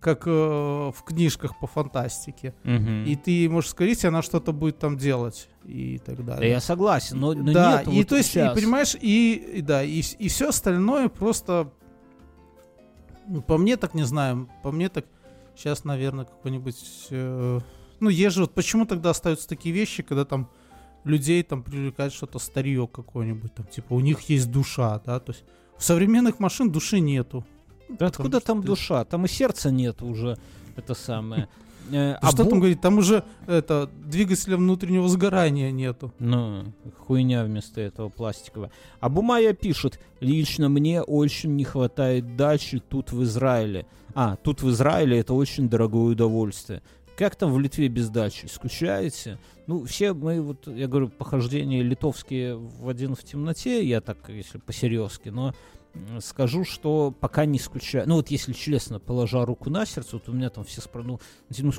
как 0.00 0.26
э, 0.26 0.30
в 0.30 1.02
книжках 1.04 1.58
по 1.58 1.66
фантастике. 1.66 2.54
Мгм. 2.64 3.04
И 3.04 3.16
ты 3.16 3.48
можешь 3.48 3.70
сказать, 3.70 4.02
и 4.02 4.06
она 4.06 4.22
что-то 4.22 4.52
будет 4.52 4.78
там 4.78 4.96
делать 4.96 5.48
и 5.64 5.98
так 5.98 6.24
Да 6.24 6.36
далее. 6.36 6.50
я 6.52 6.60
согласен, 6.60 7.20
но, 7.20 7.34
но 7.34 7.52
да, 7.52 7.78
нету 7.80 7.90
и 7.92 7.98
вот 7.98 8.08
то 8.08 8.16
есть, 8.16 8.30
и, 8.30 8.40
щас. 8.40 8.58
понимаешь, 8.58 8.96
и, 9.00 9.34
и 9.34 9.60
да, 9.60 9.82
и, 9.84 10.00
и 10.00 10.28
все 10.28 10.48
остальное 10.48 11.08
просто, 11.08 11.70
ну, 13.28 13.42
по 13.42 13.58
мне 13.58 13.76
так 13.76 13.94
не 13.94 14.04
знаю, 14.04 14.48
по 14.62 14.72
мне 14.72 14.88
так 14.88 15.04
сейчас, 15.54 15.84
наверное, 15.84 16.24
какой-нибудь, 16.24 17.08
э, 17.10 17.60
ну, 18.00 18.10
же 18.10 18.40
вот 18.40 18.54
почему 18.54 18.86
тогда 18.86 19.10
остаются 19.10 19.46
такие 19.46 19.74
вещи, 19.74 20.02
когда 20.02 20.24
там 20.24 20.48
людей 21.04 21.42
там 21.42 21.62
привлекает 21.62 22.12
что-то 22.14 22.38
старье 22.38 22.88
какое-нибудь, 22.88 23.54
там, 23.54 23.66
типа, 23.66 23.92
у 23.92 24.00
них 24.00 24.20
есть 24.30 24.50
душа, 24.50 25.00
да, 25.04 25.20
то 25.20 25.32
есть 25.32 25.44
у 25.76 25.80
современных 25.80 26.40
машин 26.40 26.70
души 26.70 27.00
нету. 27.00 27.44
Да 27.98 28.06
откуда 28.06 28.40
Потому 28.40 28.40
там 28.40 28.58
что- 28.62 28.66
душа? 28.66 29.04
Там 29.04 29.24
и 29.24 29.28
сердца 29.28 29.70
нет 29.70 30.02
уже, 30.02 30.38
это 30.76 30.94
самое. 30.94 31.48
Э, 31.92 32.12
А 32.20 32.30
что 32.30 32.44
бу- 32.44 32.50
там 32.50 32.58
говорить, 32.60 32.80
там 32.80 32.98
уже 32.98 33.24
это 33.48 33.90
двигателя 34.06 34.56
внутреннего 34.56 35.08
сгорания 35.08 35.72
нету. 35.72 36.12
Ну, 36.20 36.72
хуйня 36.98 37.42
вместо 37.42 37.80
этого 37.80 38.10
пластиковая. 38.10 38.70
А 39.00 39.08
Бумая 39.08 39.54
пишет, 39.54 39.98
лично 40.20 40.68
мне 40.68 41.02
очень 41.02 41.56
не 41.56 41.64
хватает 41.64 42.36
дачи 42.36 42.78
тут 42.78 43.10
в 43.10 43.24
Израиле. 43.24 43.86
А, 44.14 44.36
тут 44.36 44.62
в 44.62 44.70
Израиле 44.70 45.18
это 45.18 45.34
очень 45.34 45.68
дорогое 45.68 46.12
удовольствие. 46.12 46.80
Как 47.16 47.34
там 47.34 47.52
в 47.52 47.58
Литве 47.58 47.88
без 47.88 48.08
дачи? 48.08 48.46
Скучаете? 48.46 49.38
Ну, 49.66 49.84
все 49.84 50.12
мы, 50.12 50.40
вот, 50.40 50.68
я 50.68 50.86
говорю, 50.86 51.08
похождения 51.08 51.82
литовские 51.82 52.54
в 52.56 52.88
один 52.88 53.16
в 53.16 53.24
темноте, 53.24 53.84
я 53.84 54.00
так, 54.00 54.18
если 54.28 54.58
по-серьезки, 54.58 55.30
но 55.30 55.54
скажу, 56.20 56.64
что 56.64 57.10
пока 57.10 57.44
не 57.44 57.58
скучаю. 57.58 58.08
Ну, 58.08 58.16
вот 58.16 58.28
если 58.28 58.52
честно, 58.52 58.98
положа 58.98 59.44
руку 59.44 59.70
на 59.70 59.86
сердце, 59.86 60.16
вот 60.16 60.28
у 60.28 60.32
меня 60.32 60.50
там 60.50 60.64
все 60.64 60.80
спрашивают, 60.80 61.20
ну, 61.48 61.54
ты, 61.54 61.62
ну, 61.62 61.72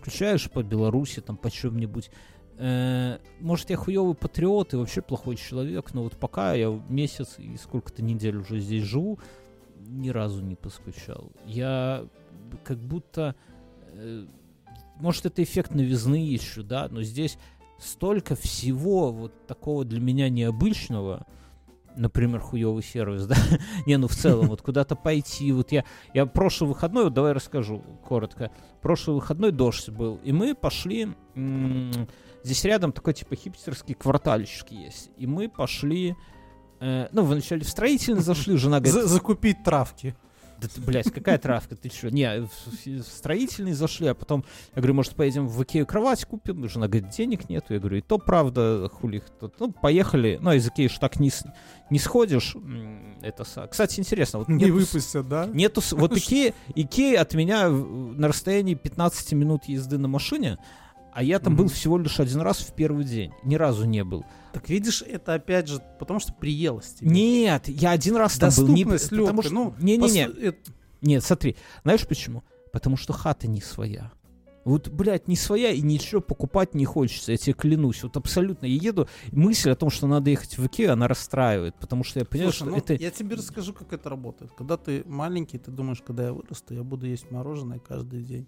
по 0.54 0.64
Беларуси, 0.64 1.22
там, 1.22 1.38
по 1.38 1.50
чем-нибудь? 1.50 2.12
Э, 2.58 3.18
может, 3.40 3.70
я 3.70 3.78
хуёвый 3.78 4.16
патриот 4.16 4.74
и 4.74 4.78
вообще 4.78 5.02
плохой 5.02 5.36
человек, 5.36 5.94
но 5.94 6.04
вот 6.04 6.18
пока 6.18 6.54
я 6.54 6.70
месяц 6.90 7.36
и 7.38 7.58
сколько-то 7.58 8.04
недель 8.04 8.38
уже 8.38 8.60
здесь 8.60 8.84
живу, 8.84 9.20
ни 9.80 10.10
разу 10.10 10.42
не 10.42 10.56
поскучал. 10.56 11.32
Я 11.46 12.06
как 12.64 12.78
будто... 12.78 13.36
э, 13.94 14.26
может, 15.00 15.26
это 15.26 15.42
эффект 15.42 15.74
новизны 15.74 16.24
еще, 16.24 16.62
да, 16.62 16.88
но 16.90 17.02
здесь 17.02 17.38
столько 17.80 18.36
всего 18.36 19.12
вот 19.12 19.48
такого 19.48 19.84
для 19.84 20.00
меня 20.00 20.30
необычного, 20.30 21.26
например, 21.96 22.40
хуёвый 22.40 22.84
сервис, 22.84 23.26
да, 23.28 23.36
не, 23.86 23.98
ну 23.98 24.08
в 24.08 24.16
целом, 24.16 24.48
вот 24.48 24.62
куда-то 24.62 24.96
пойти, 24.96 25.52
вот 25.52 25.72
я, 25.72 25.84
я 26.14 26.26
прошлый 26.26 26.70
выходной, 26.70 27.06
вот 27.06 27.14
давай 27.14 27.34
расскажу 27.34 27.84
коротко, 28.08 28.52
прошлый 28.82 29.16
выходной 29.16 29.52
дождь 29.52 29.90
был, 29.90 30.20
и 30.24 30.32
мы 30.32 30.56
пошли, 30.56 31.10
м, 31.36 31.92
здесь 32.44 32.64
рядом 32.66 32.92
такой 32.92 33.14
типа 33.14 33.36
хипстерский 33.36 33.96
квартальчик 33.96 34.72
есть, 34.72 35.12
и 35.18 35.28
мы 35.28 35.50
пошли, 35.50 36.16
э, 36.80 37.08
ну, 37.12 37.24
вначале 37.24 37.64
в 37.64 37.70
строительный 37.70 38.22
зашли, 38.22 38.58
жена 38.58 38.80
говорит, 38.80 38.94
За- 38.94 39.08
закупить 39.08 39.64
травки. 39.64 40.16
Да 40.62 40.68
блядь, 40.86 41.12
какая 41.12 41.38
травка, 41.38 41.76
ты 41.76 41.90
что? 41.90 42.12
Не, 42.12 42.42
в, 42.42 43.04
строительный 43.04 43.74
зашли, 43.74 44.08
а 44.08 44.14
потом, 44.14 44.46
я 44.76 44.82
говорю, 44.82 44.94
может, 44.94 45.16
поедем 45.16 45.48
в 45.48 45.64
Икею 45.64 45.86
кровать 45.88 46.24
купим? 46.26 46.70
Жена 46.70 46.88
говорит, 46.88 47.10
денег 47.10 47.50
нету. 47.50 47.74
Я 47.74 47.80
говорю, 47.80 47.98
и 47.98 48.02
то 48.02 48.18
правда, 48.18 48.90
хули 48.94 49.24
тут. 49.40 49.60
Ну, 49.60 49.72
поехали. 49.72 50.38
Ну, 50.42 50.52
а 50.52 50.56
из 50.56 50.68
Икеи 50.68 50.88
ж 50.88 50.98
так 51.00 51.20
не, 51.20 51.32
не 51.90 52.00
сходишь. 52.00 52.56
Это, 53.22 53.44
кстати, 53.70 54.00
интересно. 54.00 54.40
Вот 54.40 54.48
Не 54.50 54.66
нету 54.66 54.80
с- 54.80 54.94
выпустят, 54.94 55.28
да? 55.28 55.46
Нету, 55.48 55.82
вот 55.92 56.16
Икея, 56.18 56.54
Икея 56.76 57.22
от 57.22 57.34
меня 57.34 57.70
на 57.70 58.28
расстоянии 58.28 58.76
15 58.76 59.34
минут 59.34 59.66
езды 59.66 59.98
на 59.98 60.08
машине, 60.08 60.58
а 61.14 61.24
я 61.24 61.40
там 61.40 61.56
был 61.56 61.66
Мгм. 61.66 61.74
всего 61.74 61.98
лишь 61.98 62.20
один 62.20 62.42
раз 62.42 62.60
в 62.60 62.74
первый 62.74 63.04
день. 63.06 63.32
Ни 63.44 63.56
разу 63.56 63.86
не 63.86 64.04
был. 64.04 64.26
Так 64.54 64.70
видишь, 64.70 65.02
это 65.02 65.34
опять 65.34 65.68
же, 65.68 65.82
потому 66.00 66.20
что 66.20 66.34
приелось 66.34 66.94
тебе. 66.94 67.10
Нет, 67.10 67.68
я 67.68 67.92
один 67.92 68.16
раз 68.16 68.38
там 68.38 68.52
был. 68.56 68.68
Не, 68.68 68.86
потому 68.86 69.42
что, 69.42 69.54
ну, 69.54 69.76
не-не-не, 69.80 70.26
пос- 70.28 70.40
это- 70.42 70.72
нет, 71.02 71.24
смотри, 71.24 71.56
знаешь 71.84 72.08
почему? 72.08 72.44
Потому 72.72 72.98
что 72.98 73.14
хата 73.14 73.48
не 73.48 73.62
своя. 73.62 74.12
Вот, 74.64 74.90
блядь, 74.90 75.28
не 75.28 75.36
своя 75.36 75.72
и 75.72 75.82
ничего 75.82 76.22
покупать 76.22 76.76
не 76.76 76.86
хочется, 76.86 77.32
я 77.32 77.38
тебе 77.40 77.54
клянусь. 77.54 78.04
Вот 78.04 78.16
абсолютно. 78.16 78.68
Я 78.68 78.76
еду, 78.90 79.08
мысль 79.32 79.72
о 79.72 79.76
том, 79.76 79.90
что 79.90 80.06
надо 80.06 80.30
ехать 80.30 80.58
в 80.60 80.66
Икею, 80.68 80.94
она 80.94 81.08
расстраивает, 81.08 81.74
потому 81.80 82.04
что 82.04 82.20
я 82.20 82.26
понимаю, 82.26 82.52
Слушай, 82.52 82.64
что 82.68 82.72
ну, 82.72 82.78
это... 82.78 82.94
я 82.94 83.10
тебе 83.10 83.36
расскажу, 83.38 83.74
как 83.74 83.92
это 83.92 84.08
работает. 84.10 84.52
Когда 84.56 84.78
ты 84.78 85.04
маленький, 85.08 85.58
ты 85.58 85.72
думаешь, 85.72 86.04
когда 86.06 86.26
я 86.26 86.34
вырасту, 86.34 86.76
я 86.76 86.84
буду 86.84 87.08
есть 87.08 87.32
мороженое 87.32 87.80
каждый 87.80 88.22
день. 88.22 88.48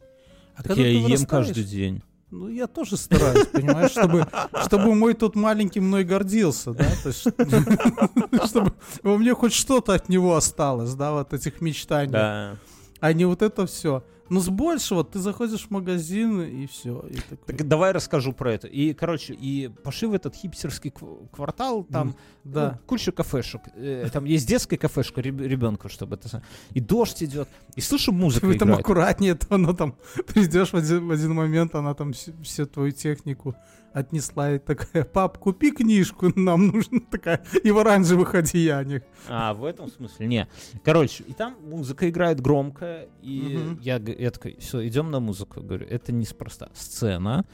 А 0.54 0.58
Так 0.58 0.68
когда 0.68 0.84
я 0.84 1.04
ты 1.08 1.12
ем 1.14 1.26
каждый 1.26 1.64
день. 1.64 2.04
Ну, 2.36 2.50
я 2.50 2.66
тоже 2.66 2.98
стараюсь, 2.98 3.46
понимаешь, 3.46 3.92
чтобы, 3.92 4.26
чтобы 4.66 4.96
мой 4.96 5.14
тот 5.14 5.36
маленький 5.36 5.80
мной 5.80 6.04
гордился, 6.04 6.74
да, 6.74 6.86
то 7.04 7.10
есть, 7.10 7.28
чтобы 8.50 8.74
во 9.04 9.18
мне 9.20 9.36
хоть 9.36 9.54
что-то 9.54 9.94
от 9.94 10.10
него 10.10 10.36
осталось, 10.36 10.96
да, 10.96 11.12
вот 11.12 11.32
этих 11.32 11.62
мечтаний, 11.62 12.58
а 13.00 13.14
не 13.14 13.26
вот 13.26 13.44
это 13.44 13.68
все. 13.68 14.04
Но 14.34 14.40
с 14.40 14.50
большего 14.50 15.04
ты 15.04 15.20
заходишь 15.20 15.68
в 15.68 15.70
магазин 15.70 16.42
и 16.42 16.66
все. 16.66 17.06
И 17.12 17.16
такой, 17.18 17.38
Так 17.46 17.68
давай 17.68 17.92
расскажу 17.92 18.34
про 18.34 18.52
это. 18.54 18.68
И, 18.68 18.94
короче, 18.94 19.34
и 19.36 19.70
пошли 19.84 20.08
в 20.08 20.14
этот 20.14 20.34
хипстерский 20.36 20.90
кв- 20.90 21.30
квартал, 21.32 21.84
там 21.84 22.16
да. 22.44 22.72
ну, 22.72 22.88
куча 22.88 23.12
кафешек. 23.12 23.62
Э, 23.76 24.10
Там 24.12 24.26
есть 24.26 24.48
детская 24.48 24.78
кафешка 24.78 25.22
ребенка, 25.22 25.88
чтобы 25.88 26.16
это... 26.16 26.42
И 26.74 26.80
дождь 26.80 27.22
идет. 27.22 27.48
И 27.76 27.82
слышу, 27.82 28.12
музыка 28.12 28.46
Вы 28.48 28.58
там 28.58 28.70
играет. 28.70 28.82
аккуратнее, 28.82 29.36
то 29.36 29.54
она 29.54 29.74
там 29.74 29.96
придешь 30.34 30.70
в 30.70 30.76
один, 30.78 31.08
в 31.08 31.12
один 31.12 31.36
момент, 31.36 31.76
она 31.76 31.94
там 31.94 32.14
всю, 32.14 32.34
всю 32.42 32.66
твою 32.66 32.92
технику 32.92 33.56
отнесла 33.94 34.54
и 34.54 34.60
такая, 34.60 35.04
пап, 35.06 35.38
купи 35.38 35.72
книжку, 35.72 36.32
нам 36.40 36.68
нужна 36.68 37.00
такая, 37.12 37.44
и 37.64 37.72
в 37.72 37.78
оранжевых 37.78 38.36
одеяниях. 38.36 39.04
А, 39.30 39.54
в 39.54 39.64
этом 39.66 39.90
смысле? 39.90 40.28
Не. 40.28 40.48
Короче, 40.84 41.24
и 41.24 41.34
там 41.34 41.56
музыка 41.64 42.10
играет 42.10 42.42
громко, 42.42 43.08
и 43.22 43.58
Мгм. 43.58 43.80
я, 43.82 43.98
я 43.98 44.32
такой, 44.32 44.58
все, 44.60 44.86
идем 44.88 45.12
на 45.12 45.20
музыку. 45.20 45.62
Говорю, 45.62 45.86
это 45.88 46.12
неспроста. 46.12 46.70
Сцена. 46.74 47.46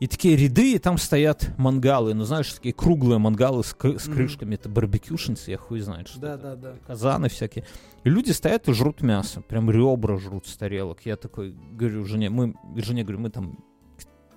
И 0.00 0.06
такие 0.06 0.36
ряды, 0.36 0.74
и 0.74 0.78
там 0.78 0.96
стоят 0.96 1.50
мангалы. 1.58 2.14
Ну, 2.14 2.22
знаешь, 2.22 2.52
такие 2.52 2.72
круглые 2.72 3.18
мангалы 3.18 3.64
с, 3.64 3.74
кры- 3.76 3.98
с 3.98 4.04
крышками. 4.04 4.54
Это 4.54 4.68
барбекюшницы, 4.68 5.50
я 5.50 5.58
хуй 5.58 5.80
знает, 5.80 6.06
что 6.06 6.20
Да, 6.20 6.34
это. 6.34 6.42
да, 6.42 6.56
да. 6.56 6.74
казаны 6.86 7.28
всякие. 7.28 7.64
И 8.04 8.08
люди 8.08 8.30
стоят 8.30 8.68
и 8.68 8.72
жрут 8.74 9.00
мясо. 9.02 9.40
Прям 9.40 9.68
ребра 9.68 10.16
жрут 10.18 10.46
с 10.46 10.56
тарелок. 10.56 11.00
Я 11.04 11.16
такой 11.16 11.52
говорю 11.72 12.04
жене, 12.04 12.30
мы 12.30 12.54
жене 12.76 13.02
говорю, 13.02 13.18
мы 13.18 13.30
там 13.30 13.58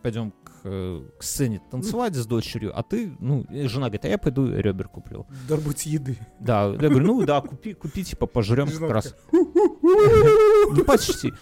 пойдем 0.02 0.34
э, 0.64 1.02
к 1.18 1.24
сцене 1.24 1.62
танцевать 1.72 2.16
с 2.16 2.26
дочерью, 2.26 2.72
а 2.78 2.84
ты, 2.84 3.12
ну, 3.20 3.46
жена 3.50 3.88
говорит, 3.88 4.06
а 4.06 4.08
я 4.10 4.18
пойду 4.18 4.48
ребер 4.48 4.88
куплю. 4.88 5.26
Дарбуть 5.48 5.86
еды. 5.86 6.18
Да, 6.40 6.66
я 6.68 6.90
говорю, 6.90 7.00
ну 7.06 7.26
да, 7.26 7.42
купи, 7.42 7.74
купи, 7.74 8.04
типа, 8.04 8.26
пожрем 8.28 8.68
как 8.70 8.90
раз. 8.92 9.16
Ну, 9.32 10.84
почти. 10.86 11.34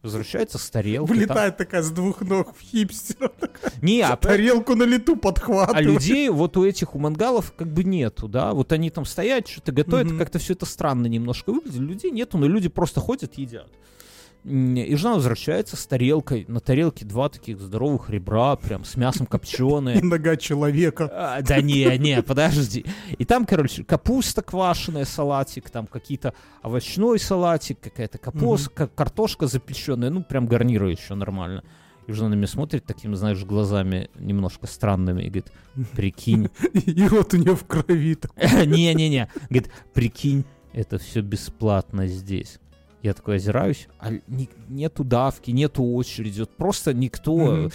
Возвращается 0.00 0.58
с 0.58 0.70
тарелкой. 0.70 1.08
там- 1.08 1.16
Вылетает 1.16 1.56
такая 1.56 1.82
с 1.82 1.90
двух 1.90 2.20
ног 2.20 2.54
в 2.56 2.60
хипстера, 2.62 3.32
Не, 3.82 4.02
а, 4.02 4.16
тарелку 4.16 4.76
на 4.76 4.84
лету 4.84 5.14
а 5.14 5.18
подхватывает. 5.18 5.86
людей 5.86 6.28
вот 6.28 6.56
у 6.56 6.64
этих, 6.64 6.94
у 6.94 7.00
мангалов 7.00 7.52
как 7.56 7.66
бы 7.72 7.82
нету, 7.82 8.28
да, 8.28 8.52
вот 8.54 8.70
они 8.72 8.90
там 8.90 9.04
стоят, 9.04 9.48
что-то 9.48 9.72
готовят, 9.72 10.06
Мгм. 10.06 10.18
как-то 10.18 10.38
все 10.38 10.52
это 10.52 10.66
странно 10.66 11.06
немножко 11.08 11.52
выглядит, 11.52 11.80
людей 11.80 12.10
нету, 12.12 12.38
но 12.38 12.46
люди 12.46 12.68
просто 12.68 13.00
ходят, 13.00 13.34
едят. 13.38 13.72
И 14.44 14.94
жена 14.94 15.16
возвращается 15.16 15.76
с 15.76 15.86
тарелкой, 15.86 16.44
на 16.48 16.60
тарелке 16.60 17.04
два 17.04 17.28
таких 17.28 17.60
здоровых 17.60 18.08
ребра, 18.08 18.56
прям 18.56 18.84
с 18.84 18.96
мясом 18.96 19.26
И 19.26 19.28
копченые. 19.28 20.02
нога 20.02 20.36
человека. 20.36 21.10
А, 21.12 21.42
да 21.42 21.60
не, 21.60 21.98
не, 21.98 22.22
подожди. 22.22 22.86
И 23.18 23.24
там, 23.24 23.44
короче, 23.44 23.84
капуста 23.84 24.42
квашеная, 24.42 25.04
салатик, 25.04 25.68
там 25.70 25.86
какие-то 25.86 26.34
овощной 26.62 27.18
салатик, 27.18 27.80
какая-то 27.80 28.18
капуста, 28.18 28.70
ка- 28.70 28.86
картошка 28.88 29.46
запеченная, 29.46 30.10
ну, 30.10 30.22
прям 30.22 30.46
гарнира 30.46 30.88
еще 30.90 31.14
нормально. 31.14 31.62
И 32.06 32.12
жена 32.12 32.30
на 32.30 32.34
меня 32.34 32.46
смотрит 32.46 32.86
такими, 32.86 33.14
знаешь, 33.16 33.44
глазами 33.44 34.08
немножко 34.18 34.66
странными 34.66 35.22
и 35.24 35.26
говорит, 35.26 35.52
прикинь. 35.94 36.48
И 36.72 37.06
вот 37.08 37.34
у 37.34 37.36
нее 37.36 37.54
в 37.54 37.66
крови. 37.66 38.16
Не-не-не. 38.64 39.28
Говорит, 39.50 39.70
прикинь, 39.92 40.46
это 40.72 40.96
все 40.96 41.20
бесплатно 41.20 42.06
здесь. 42.06 42.60
Я 43.02 43.14
такой 43.14 43.36
озираюсь, 43.36 43.88
а 44.00 44.10
ни- 44.26 44.48
нету 44.68 45.04
давки, 45.04 45.50
нету 45.52 45.84
очереди, 45.84 46.40
вот 46.40 46.50
просто 46.56 46.92
никто... 46.94 47.70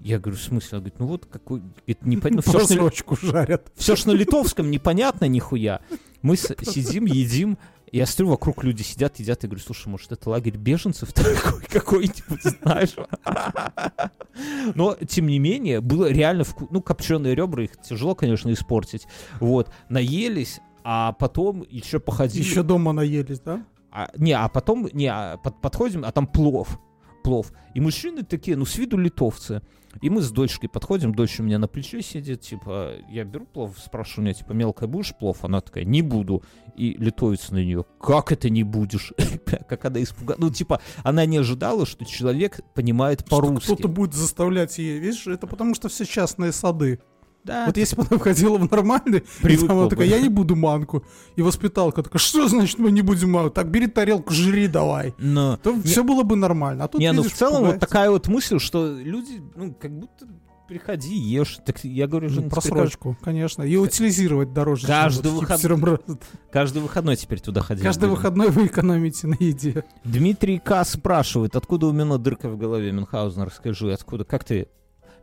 Я 0.00 0.18
говорю, 0.18 0.36
в 0.36 0.42
смысле? 0.42 0.68
Она 0.72 0.80
говорит, 0.80 0.98
ну 0.98 1.06
вот 1.06 1.26
какой... 1.26 1.60
Говорит, 1.60 1.98
непонятно. 2.06 2.42
Все, 2.42 2.58
что, 2.58 2.66
Просрочку 2.74 3.16
жарят. 3.16 3.70
все, 3.76 3.94
что 3.96 4.08
на 4.08 4.16
литовском, 4.16 4.70
непонятно 4.70 5.26
нихуя. 5.26 5.80
Мы 6.22 6.36
с- 6.36 6.54
сидим, 6.62 7.04
едим, 7.06 7.56
я 7.92 8.06
смотрю, 8.06 8.28
вокруг 8.30 8.64
люди 8.64 8.82
сидят, 8.82 9.20
едят, 9.20 9.44
и 9.44 9.46
говорю, 9.46 9.62
слушай, 9.64 9.86
может, 9.88 10.10
это 10.10 10.28
лагерь 10.30 10.56
беженцев 10.56 11.12
такой 11.12 11.62
какой-нибудь, 11.68 12.42
знаешь? 12.62 12.94
Но, 14.74 14.96
тем 15.06 15.26
не 15.26 15.38
менее, 15.38 15.80
было 15.80 16.10
реально 16.10 16.44
вкусно. 16.44 16.68
Ну, 16.72 16.82
копченые 16.82 17.34
ребра, 17.34 17.64
их 17.64 17.80
тяжело, 17.80 18.14
конечно, 18.14 18.52
испортить. 18.52 19.06
Вот, 19.40 19.70
наелись, 19.88 20.60
а 20.84 21.12
потом 21.12 21.64
еще 21.68 22.00
походили. 22.00 22.42
Еще 22.42 22.62
дома 22.62 22.92
наелись, 22.92 23.40
да? 23.40 23.64
А, 23.92 24.10
не, 24.16 24.32
а 24.32 24.48
потом, 24.48 24.88
не, 24.92 25.06
а 25.06 25.36
под- 25.36 25.60
подходим, 25.60 26.04
а 26.04 26.12
там 26.12 26.26
плов. 26.26 26.80
Плов. 27.22 27.52
И 27.74 27.80
мужчины 27.80 28.22
такие, 28.22 28.56
ну, 28.56 28.64
с 28.64 28.76
виду 28.76 28.96
литовцы. 28.96 29.62
И 30.00 30.08
мы 30.08 30.22
с 30.22 30.30
дочкой 30.30 30.70
подходим, 30.70 31.14
дочь 31.14 31.38
у 31.38 31.42
меня 31.42 31.58
на 31.58 31.68
плече 31.68 32.00
сидит, 32.00 32.40
типа, 32.40 32.92
я 33.10 33.24
беру 33.24 33.44
плов, 33.44 33.78
спрашиваю 33.78 34.22
у 34.22 34.24
нее, 34.24 34.34
типа, 34.34 34.52
мелкая 34.52 34.88
будешь 34.88 35.14
плов? 35.14 35.44
Она 35.44 35.60
такая, 35.60 35.84
не 35.84 36.00
буду. 36.00 36.42
И 36.74 36.94
литовец 36.94 37.50
на 37.50 37.58
нее, 37.58 37.84
как 38.00 38.32
это 38.32 38.48
не 38.48 38.62
будешь? 38.62 39.12
как 39.68 39.84
она 39.84 40.02
испугалась. 40.02 40.40
Ну, 40.40 40.50
типа, 40.50 40.80
она 41.04 41.26
не 41.26 41.36
ожидала, 41.36 41.84
что 41.84 42.06
человек 42.06 42.60
понимает 42.74 43.26
по-русски. 43.26 43.66
кто-то 43.66 43.88
будет 43.88 44.14
заставлять 44.14 44.78
ее. 44.78 44.98
Видишь, 44.98 45.26
это 45.26 45.46
потому 45.46 45.74
что 45.74 45.88
все 45.90 46.06
частные 46.06 46.52
сады. 46.52 47.00
Да, 47.44 47.66
Вот 47.66 47.76
если 47.76 47.96
бы 47.96 48.06
она 48.08 48.18
входила 48.18 48.56
в 48.56 48.70
нормальный, 48.70 49.18
и 49.18 49.42
Привыкла 49.42 49.68
там 49.68 49.76
она 49.78 49.84
бы. 49.86 49.90
такая, 49.90 50.06
я 50.06 50.20
не 50.20 50.28
буду 50.28 50.54
манку. 50.54 51.04
И 51.36 51.42
воспиталка 51.42 52.02
такая, 52.02 52.20
что 52.20 52.46
значит 52.48 52.78
мы 52.78 52.92
не 52.92 53.02
будем 53.02 53.32
манку? 53.32 53.50
Так, 53.50 53.68
бери 53.70 53.88
тарелку, 53.88 54.32
жри 54.32 54.68
давай. 54.68 55.14
но... 55.18 55.56
То 55.56 55.72
Не- 55.72 55.82
все 55.82 56.04
было 56.04 56.22
бы 56.22 56.36
нормально. 56.36 56.84
А 56.84 56.88
тут, 56.88 57.00
не, 57.00 57.10
ну 57.12 57.22
в 57.22 57.24
видишь, 57.24 57.38
целом 57.38 57.52
вот 57.54 57.60
пугается. 57.60 57.86
такая 57.86 58.10
вот 58.10 58.28
мысль, 58.28 58.58
что 58.60 58.96
люди, 58.96 59.42
ну, 59.56 59.74
как 59.74 59.90
будто 59.98 60.26
приходи, 60.68 61.14
ешь. 61.16 61.58
Так 61.66 61.82
я 61.84 62.06
говорю, 62.06 62.28
Ну, 62.28 62.36
теперь 62.36 62.48
просрочку, 62.50 63.16
конечно. 63.20 63.62
И 63.64 63.76
утилизировать 63.76 64.52
дороже, 64.52 64.86
Каждый 64.86 65.24
чем 65.24 65.32
вот 65.32 65.40
выход- 65.40 66.22
Каждый 66.52 66.80
выходной 66.80 67.16
теперь 67.16 67.40
туда 67.40 67.60
ходить. 67.60 67.82
Каждый 67.82 68.02
будем. 68.02 68.14
выходной 68.14 68.50
вы 68.50 68.66
экономите 68.66 69.26
на 69.26 69.34
еде. 69.38 69.84
Дмитрий 70.04 70.58
К. 70.60 70.84
спрашивает, 70.84 71.56
откуда 71.56 71.88
у 71.88 71.92
Мена 71.92 72.18
дырка 72.18 72.48
в 72.48 72.56
голове, 72.56 72.92
Мюнхгаузен, 72.92 73.42
расскажи, 73.42 73.92
откуда, 73.92 74.24
как 74.24 74.44
ты... 74.44 74.68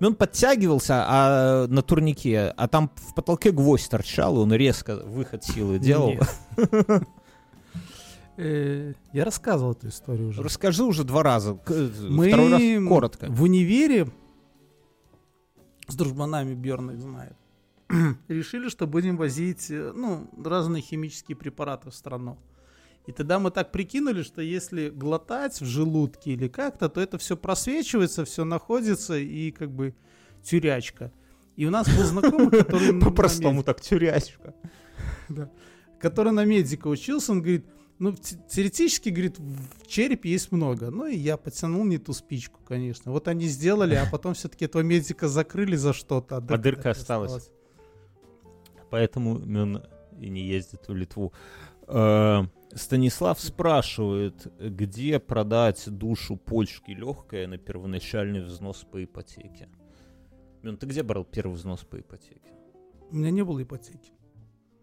Он 0.01 0.15
подтягивался 0.15 1.03
а, 1.07 1.67
на 1.67 1.81
турнике, 1.81 2.53
а 2.55 2.67
там 2.67 2.89
в 2.95 3.13
потолке 3.13 3.51
гвоздь 3.51 3.89
торчал, 3.89 4.37
и 4.37 4.39
он 4.39 4.53
резко 4.53 4.95
выход 4.95 5.43
силы 5.43 5.79
делал. 5.79 6.11
Нет. 6.11 6.29
Э, 8.41 8.93
Я 9.11 9.25
рассказывал 9.25 9.73
эту 9.73 9.89
историю 9.89 10.29
уже. 10.29 10.41
Расскажи 10.41 10.83
уже 10.83 11.03
два 11.03 11.23
раза. 11.23 11.59
Мы 11.67 12.29
Второй 12.29 12.51
раз 12.51 12.87
коротко. 12.87 13.27
в 13.29 13.43
универе 13.43 14.07
с 15.87 15.95
дружбанами 15.95 16.53
Бьерн 16.53 16.91
их 16.91 17.01
знает. 17.01 17.35
Решили, 18.29 18.69
что 18.69 18.87
будем 18.87 19.17
возить 19.17 19.69
э, 19.69 19.91
ну, 19.93 20.29
разные 20.41 20.81
химические 20.81 21.35
препараты 21.35 21.89
в 21.89 21.93
страну. 21.93 22.37
И 23.09 23.11
тогда 23.11 23.39
мы 23.39 23.49
так 23.49 23.71
прикинули, 23.71 24.21
что 24.21 24.39
если 24.43 24.89
глотать 24.89 25.59
в 25.59 25.65
желудке 25.65 26.33
или 26.33 26.47
как-то, 26.47 26.89
то 26.89 27.01
это 27.01 27.17
все 27.17 27.35
просвечивается, 27.35 28.23
все 28.23 28.45
находится 28.45 29.17
и 29.17 29.49
как 29.49 29.71
бы 29.71 29.95
тюрячка. 30.43 31.11
И 31.55 31.65
у 31.65 31.71
нас 31.71 31.87
был 31.87 32.03
знакомый, 32.03 32.51
который... 32.51 32.99
По-простому 33.01 33.63
так, 33.63 33.81
тюрячка. 33.81 34.53
который 35.99 36.31
на 36.31 36.45
медика 36.45 36.85
учился, 36.85 37.31
он 37.31 37.41
говорит, 37.41 37.65
ну, 37.97 38.13
те- 38.13 38.37
теоретически, 38.47 39.09
говорит, 39.09 39.39
в 39.39 39.87
черепе 39.87 40.29
есть 40.29 40.51
много. 40.51 40.91
Ну, 40.91 41.07
и 41.07 41.15
я 41.15 41.37
потянул 41.37 41.85
не 41.85 41.97
ту 41.97 42.13
спичку, 42.13 42.59
конечно. 42.63 43.11
Вот 43.11 43.27
они 43.27 43.47
сделали, 43.47 43.95
а 43.95 44.05
потом 44.05 44.35
все-таки 44.35 44.65
этого 44.65 44.83
медика 44.83 45.27
закрыли 45.27 45.77
за 45.77 45.93
что-то. 45.93 46.37
А 46.37 46.41
дырка 46.41 46.89
и 46.89 46.91
осталась. 46.91 47.49
Поэтому 48.91 49.39
Мюн 49.39 49.81
и 50.19 50.29
не 50.29 50.41
ездит 50.41 50.87
в 50.87 50.93
Литву. 50.93 51.33
Э, 51.89 52.43
Станислав 52.73 53.39
спрашивает, 53.39 54.47
где 54.59 55.19
продать 55.19 55.89
душу 55.89 56.37
почки 56.37 56.91
легкая 56.91 57.47
на 57.47 57.57
первоначальный 57.57 58.41
взнос 58.41 58.85
по 58.91 59.03
ипотеке? 59.03 59.69
Мин, 60.61 60.77
ты 60.77 60.85
где 60.85 61.01
брал 61.01 61.23
первый 61.23 61.55
взнос 61.55 61.79
по 61.79 61.99
ипотеке? 61.99 62.53
У 63.09 63.15
меня 63.15 63.31
не 63.31 63.43
было 63.43 63.63
ипотеки. 63.63 64.11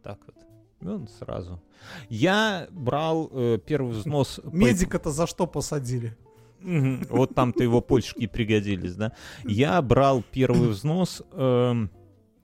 Так 0.03 0.19
вот. 0.27 0.35
Мин 0.81 1.07
сразу. 1.07 1.63
Я 2.09 2.67
брал 2.73 3.31
э, 3.33 3.59
первый 3.65 3.93
взнос... 3.93 4.41
Медика-то 4.45 5.11
за 5.11 5.27
что 5.27 5.47
посадили? 5.47 6.17
Вот 6.61 7.35
там-то 7.35 7.63
его 7.63 7.81
почки 7.81 8.27
пригодились, 8.27 8.97
да. 8.97 9.13
Я 9.45 9.81
брал 9.83 10.25
первый 10.33 10.71
взнос, 10.71 11.23
эм, 11.33 11.91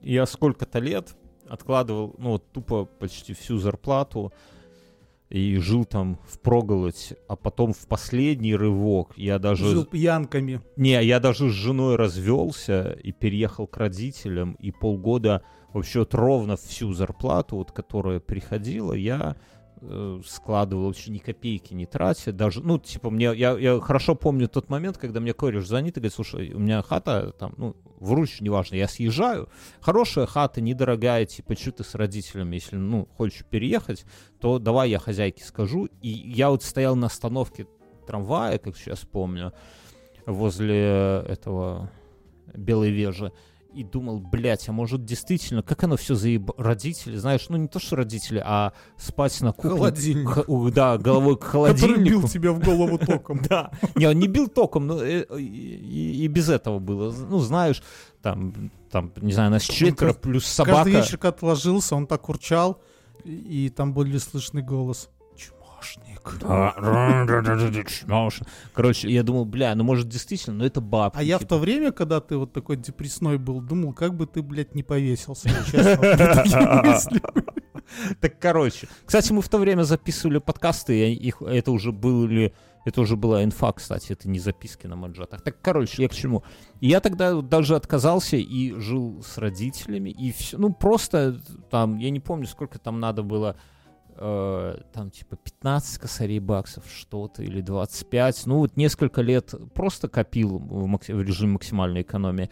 я 0.01 0.25
сколько-то 0.25 0.79
лет 0.79 1.15
откладывал, 1.47 2.15
ну 2.17 2.31
вот 2.31 2.51
тупо 2.51 2.85
почти 2.85 3.33
всю 3.33 3.57
зарплату 3.57 4.31
и 5.33 5.57
жил 5.57 5.83
там 5.83 6.19
в 6.27 6.39
проголодь, 6.39 7.15
а 7.27 7.35
потом 7.35 7.73
в 7.73 7.87
последний 7.87 8.55
рывок 8.55 9.13
я 9.17 9.39
даже... 9.39 9.65
Жил 9.65 9.83
пьянками. 9.83 10.61
Не, 10.75 11.03
я 11.03 11.19
даже 11.19 11.49
с 11.49 11.53
женой 11.53 11.95
развелся 11.95 12.91
и 13.03 13.11
переехал 13.11 13.65
к 13.65 13.77
родителям, 13.77 14.53
и 14.59 14.69
полгода 14.69 15.41
вообще 15.73 15.99
вот 15.99 16.13
ровно 16.13 16.55
всю 16.55 16.93
зарплату, 16.93 17.55
вот, 17.55 17.71
которая 17.71 18.19
приходила, 18.19 18.93
я 18.93 19.35
складывал 20.25 20.85
вообще 20.85 21.11
ни 21.11 21.17
копейки 21.17 21.73
не 21.73 21.85
тратя, 21.85 22.31
даже, 22.31 22.61
ну, 22.61 22.79
типа, 22.79 23.09
мне, 23.09 23.33
я, 23.35 23.57
я 23.57 23.79
хорошо 23.79 24.15
помню 24.15 24.47
тот 24.47 24.69
момент, 24.69 24.97
когда 24.97 25.19
мне 25.19 25.33
кореш 25.33 25.65
звонит 25.65 25.97
и 25.97 25.99
говорит, 25.99 26.13
слушай, 26.13 26.53
у 26.53 26.59
меня 26.59 26.81
хата 26.81 27.33
там, 27.37 27.53
ну, 27.57 27.75
в 27.99 28.13
Русь, 28.13 28.41
неважно, 28.41 28.75
я 28.75 28.87
съезжаю, 28.87 29.49
хорошая 29.79 30.25
хата, 30.25 30.61
недорогая, 30.61 31.25
типа, 31.25 31.55
что 31.55 31.71
ты 31.71 31.83
с 31.83 31.95
родителями, 31.95 32.55
если, 32.55 32.75
ну, 32.75 33.07
хочешь 33.17 33.45
переехать, 33.45 34.05
то 34.39 34.59
давай 34.59 34.89
я 34.89 34.99
хозяйке 34.99 35.43
скажу, 35.43 35.87
и 36.01 36.09
я 36.09 36.49
вот 36.49 36.63
стоял 36.63 36.95
на 36.95 37.07
остановке 37.07 37.67
трамвая, 38.05 38.57
как 38.57 38.77
сейчас 38.77 38.99
помню, 38.99 39.53
возле 40.25 41.23
этого 41.27 41.91
Белой 42.53 42.91
Вежи, 42.91 43.31
и 43.73 43.83
думал, 43.83 44.19
блядь, 44.19 44.69
а 44.69 44.71
может 44.71 45.03
действительно, 45.05 45.63
как 45.63 45.83
оно 45.83 45.97
все 45.97 46.15
заеб... 46.15 46.51
Родители, 46.57 47.17
знаешь, 47.17 47.47
ну 47.49 47.57
не 47.57 47.67
то, 47.67 47.79
что 47.79 47.95
родители, 47.95 48.41
а 48.43 48.73
спать 48.97 49.39
на 49.41 49.51
кухне. 49.51 49.71
Холодильник. 49.71 50.29
Х- 50.29 50.71
да, 50.71 50.97
головой 50.97 51.37
к 51.37 51.41
Который 51.41 51.73
холодильнику. 51.75 52.19
бил 52.21 52.29
тебя 52.29 52.51
в 52.51 52.59
голову 52.59 52.97
током. 52.97 53.41
Да, 53.49 53.71
не, 53.95 54.05
он 54.05 54.19
не 54.19 54.27
бил 54.27 54.47
током, 54.47 54.87
но 54.87 55.03
э, 55.03 55.25
и, 55.39 56.27
без 56.27 56.49
этого 56.49 56.79
было. 56.79 57.11
Ну, 57.11 57.39
знаешь, 57.39 57.83
там, 58.21 58.71
там, 58.89 59.11
не 59.17 59.33
знаю, 59.33 59.51
нас 59.51 59.63
четверо, 59.63 60.13
плюс 60.13 60.45
собака. 60.45 60.83
Каждый 60.83 60.93
вечер, 60.93 61.17
когда 61.17 61.31
ты 61.31 61.45
ложился, 61.45 61.95
он 61.95 62.07
так 62.07 62.29
урчал, 62.29 62.81
и, 63.23 63.71
там 63.75 63.93
были 63.93 64.17
слышный 64.17 64.61
голос. 64.61 65.09
Чмошник. 67.89 68.47
Да, 68.47 68.69
Короче, 68.73 69.09
я 69.09 69.23
думал, 69.23 69.45
бля, 69.45 69.75
ну 69.75 69.83
может 69.83 70.07
действительно, 70.07 70.57
но 70.57 70.65
это 70.65 70.81
бабки. 70.81 71.17
А 71.17 71.23
я 71.23 71.37
в 71.37 71.41
типа. 71.41 71.49
то 71.49 71.59
время, 71.59 71.91
когда 71.91 72.19
ты 72.19 72.37
вот 72.37 72.53
такой 72.53 72.77
депрессной 72.77 73.37
был, 73.37 73.61
думал, 73.61 73.93
как 73.93 74.15
бы 74.15 74.25
ты, 74.25 74.41
блядь, 74.41 74.75
не 74.75 74.83
повесился. 74.83 75.49
Так, 78.21 78.39
короче. 78.39 78.87
Кстати, 79.05 79.31
мы 79.33 79.41
в 79.41 79.49
то 79.49 79.59
время 79.59 79.83
записывали 79.83 80.39
подкасты, 80.39 81.13
их, 81.13 81.41
это 81.41 81.71
уже 81.71 81.91
были... 81.91 82.53
Это 82.85 83.01
уже 83.01 83.15
была 83.15 83.43
инфа, 83.43 83.71
кстати, 83.71 84.11
это 84.11 84.27
не 84.27 84.39
записки 84.39 84.87
на 84.87 84.95
манжетах. 84.95 85.41
Так, 85.41 85.61
короче, 85.61 86.01
я 86.01 86.09
к 86.09 86.13
чему? 86.13 86.43
Я 86.81 87.01
тогда 87.01 87.41
даже 87.41 87.75
отказался 87.75 88.35
и 88.35 88.73
жил 88.73 89.23
с 89.23 89.37
родителями, 89.37 90.09
и 90.09 90.33
все, 90.33 90.57
ну, 90.57 90.73
просто 90.73 91.39
там, 91.69 91.97
я 91.97 92.09
не 92.09 92.19
помню, 92.19 92.45
сколько 92.45 92.79
там 92.79 92.99
надо 92.99 93.23
было, 93.23 93.55
э, 94.15 94.75
там, 94.93 95.09
типа, 95.11 95.35
15 95.37 95.97
косарей 95.99 96.39
баксов 96.39 96.83
что-то, 96.89 97.43
или 97.43 97.61
25, 97.61 98.43
ну, 98.45 98.59
вот 98.59 98.77
несколько 98.77 99.21
лет 99.21 99.53
просто 99.73 100.07
копил 100.07 100.57
в, 100.59 100.85
макси- 100.87 101.13
в 101.13 101.21
режиме 101.21 101.53
максимальной 101.53 102.01
экономии. 102.01 102.49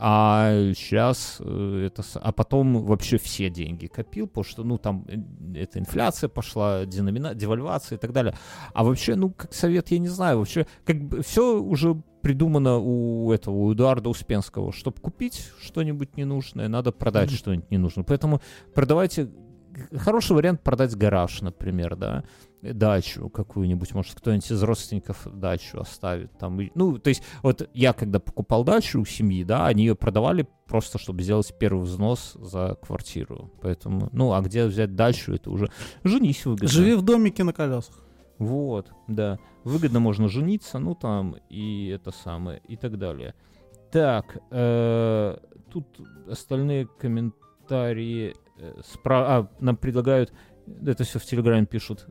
А 0.00 0.52
сейчас 0.76 1.40
это... 1.40 2.02
с- 2.04 2.18
А 2.20 2.30
потом 2.32 2.84
вообще 2.84 3.18
все 3.18 3.50
деньги 3.50 3.88
копил, 3.88 4.28
потому 4.28 4.44
что, 4.44 4.62
ну, 4.62 4.78
там, 4.78 5.04
э, 5.08 5.16
эта 5.62 5.80
инфляция 5.80 6.28
пошла, 6.28 6.84
деномина... 6.86 7.34
девальвация 7.34 7.96
и 7.96 8.00
так 8.00 8.12
далее. 8.12 8.34
А 8.74 8.84
вообще, 8.84 9.16
ну, 9.16 9.30
как 9.30 9.52
совет, 9.52 9.88
я 9.90 9.98
не 9.98 10.06
знаю, 10.06 10.38
вообще, 10.38 10.66
как 10.84 11.02
бы 11.02 11.22
все 11.22 11.60
уже 11.60 12.00
придумано 12.22 12.78
у 12.78 13.32
этого, 13.32 13.54
у 13.56 13.72
Эдуарда 13.72 14.08
Успенского. 14.08 14.72
Чтобы 14.72 15.00
купить 15.00 15.50
что-нибудь 15.60 16.16
ненужное, 16.16 16.68
надо 16.68 16.92
продать 16.92 17.30
Мгм. 17.30 17.36
что-нибудь 17.36 17.70
ненужное. 17.72 18.04
Поэтому 18.04 18.40
продавайте... 18.74 19.28
Хороший 19.96 20.36
вариант 20.36 20.62
продать 20.62 20.94
гараж, 20.96 21.40
например, 21.42 21.96
да, 21.96 22.24
дачу 22.62 23.28
какую-нибудь, 23.28 23.94
может, 23.94 24.14
кто-нибудь 24.14 24.50
из 24.50 24.62
родственников 24.62 25.26
дачу 25.32 25.80
оставит 25.80 26.36
там. 26.38 26.58
Ну, 26.74 26.98
то 26.98 27.08
есть, 27.08 27.22
вот 27.42 27.68
я 27.74 27.92
когда 27.92 28.18
покупал 28.18 28.64
дачу 28.64 29.00
у 29.00 29.04
семьи, 29.04 29.44
да, 29.44 29.66
они 29.66 29.84
ее 29.84 29.94
продавали 29.94 30.48
просто, 30.66 30.98
чтобы 30.98 31.22
сделать 31.22 31.54
первый 31.58 31.84
взнос 31.84 32.34
за 32.34 32.76
квартиру. 32.80 33.50
Поэтому, 33.62 34.08
ну, 34.12 34.32
а 34.32 34.40
где 34.40 34.66
взять 34.66 34.94
дачу, 34.94 35.32
это 35.32 35.50
уже 35.50 35.70
женись 36.04 36.44
выгодно. 36.44 36.68
Живи 36.68 36.94
в 36.94 37.02
домике 37.02 37.44
на 37.44 37.52
колесах. 37.52 37.94
Вот, 38.38 38.92
да. 39.08 39.38
Выгодно 39.64 40.00
можно 40.00 40.28
жениться, 40.28 40.78
ну 40.78 40.94
там, 40.94 41.36
и 41.48 41.88
это 41.88 42.12
самое, 42.12 42.60
и 42.68 42.76
так 42.76 42.96
далее. 42.98 43.34
Так, 43.90 44.38
э, 44.50 45.36
тут 45.70 45.86
остальные 46.30 46.86
комментарии 46.86 48.34
спра- 48.82 49.24
а, 49.26 49.50
нам 49.60 49.76
предлагают, 49.76 50.32
это 50.84 51.04
все 51.04 51.18
в 51.18 51.24
Телеграме 51.24 51.66
пишут, 51.66 52.06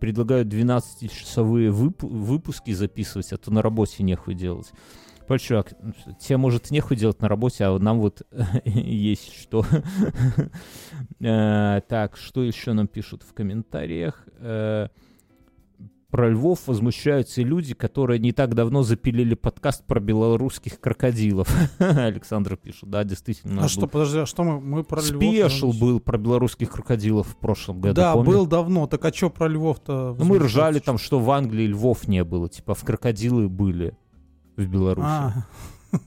предлагают 0.00 0.48
12-часовые 0.48 1.70
вып- 1.70 2.06
выпуски 2.06 2.72
записывать, 2.72 3.32
а 3.32 3.36
то 3.38 3.52
на 3.52 3.62
работе 3.62 4.02
нехуй 4.02 4.34
делать. 4.34 4.70
Понимаешь, 5.26 5.42
чувак, 5.42 5.72
ну, 5.82 5.92
тебе, 6.20 6.36
может, 6.36 6.70
нехуй 6.70 6.96
делать 6.96 7.20
на 7.20 7.28
работе, 7.28 7.64
а 7.64 7.78
нам 7.78 7.98
вот 8.00 8.22
есть 8.64 9.32
что. 9.34 9.64
Э, 11.20 11.80
Так, 11.88 12.16
что 12.16 12.42
еще 12.42 12.72
нам 12.74 12.86
пишут 12.86 13.22
в 13.22 13.32
комментариях? 13.32 14.26
Про 16.16 16.30
Львов 16.30 16.60
возмущаются 16.66 17.42
люди, 17.42 17.74
которые 17.74 18.18
не 18.18 18.32
так 18.32 18.54
давно 18.54 18.82
запилили 18.82 19.34
подкаст 19.34 19.84
про 19.84 20.00
белорусских 20.00 20.80
крокодилов. 20.80 21.46
Александр 21.78 22.56
пишет, 22.56 22.88
да, 22.88 23.04
действительно. 23.04 23.62
А 23.62 23.68
что, 23.68 23.82
был 23.82 23.88
подожди, 23.88 24.20
а 24.20 24.24
что 24.24 24.42
мы, 24.42 24.58
мы 24.58 24.82
про 24.82 25.02
Львов? 25.02 25.22
Спешл 25.22 25.66
наверное, 25.66 25.78
был 25.78 26.00
про 26.00 26.16
белорусских 26.16 26.70
крокодилов 26.70 27.26
в 27.28 27.36
прошлом 27.36 27.82
году. 27.82 27.96
Да, 27.96 28.14
помнишь? 28.14 28.32
был 28.32 28.46
давно. 28.46 28.86
Так 28.86 29.04
а 29.04 29.12
что 29.12 29.28
про 29.28 29.46
Львов-то? 29.46 30.16
Ну, 30.18 30.24
мы 30.24 30.38
ржали 30.38 30.78
там, 30.78 30.96
что 30.96 31.20
в 31.20 31.30
Англии 31.30 31.66
львов 31.66 32.08
не 32.08 32.24
было. 32.24 32.48
Типа, 32.48 32.74
в 32.74 32.82
крокодилы 32.82 33.50
были 33.50 33.94
в 34.56 34.66
Беларуси. 34.66 35.06
А, 35.06 35.34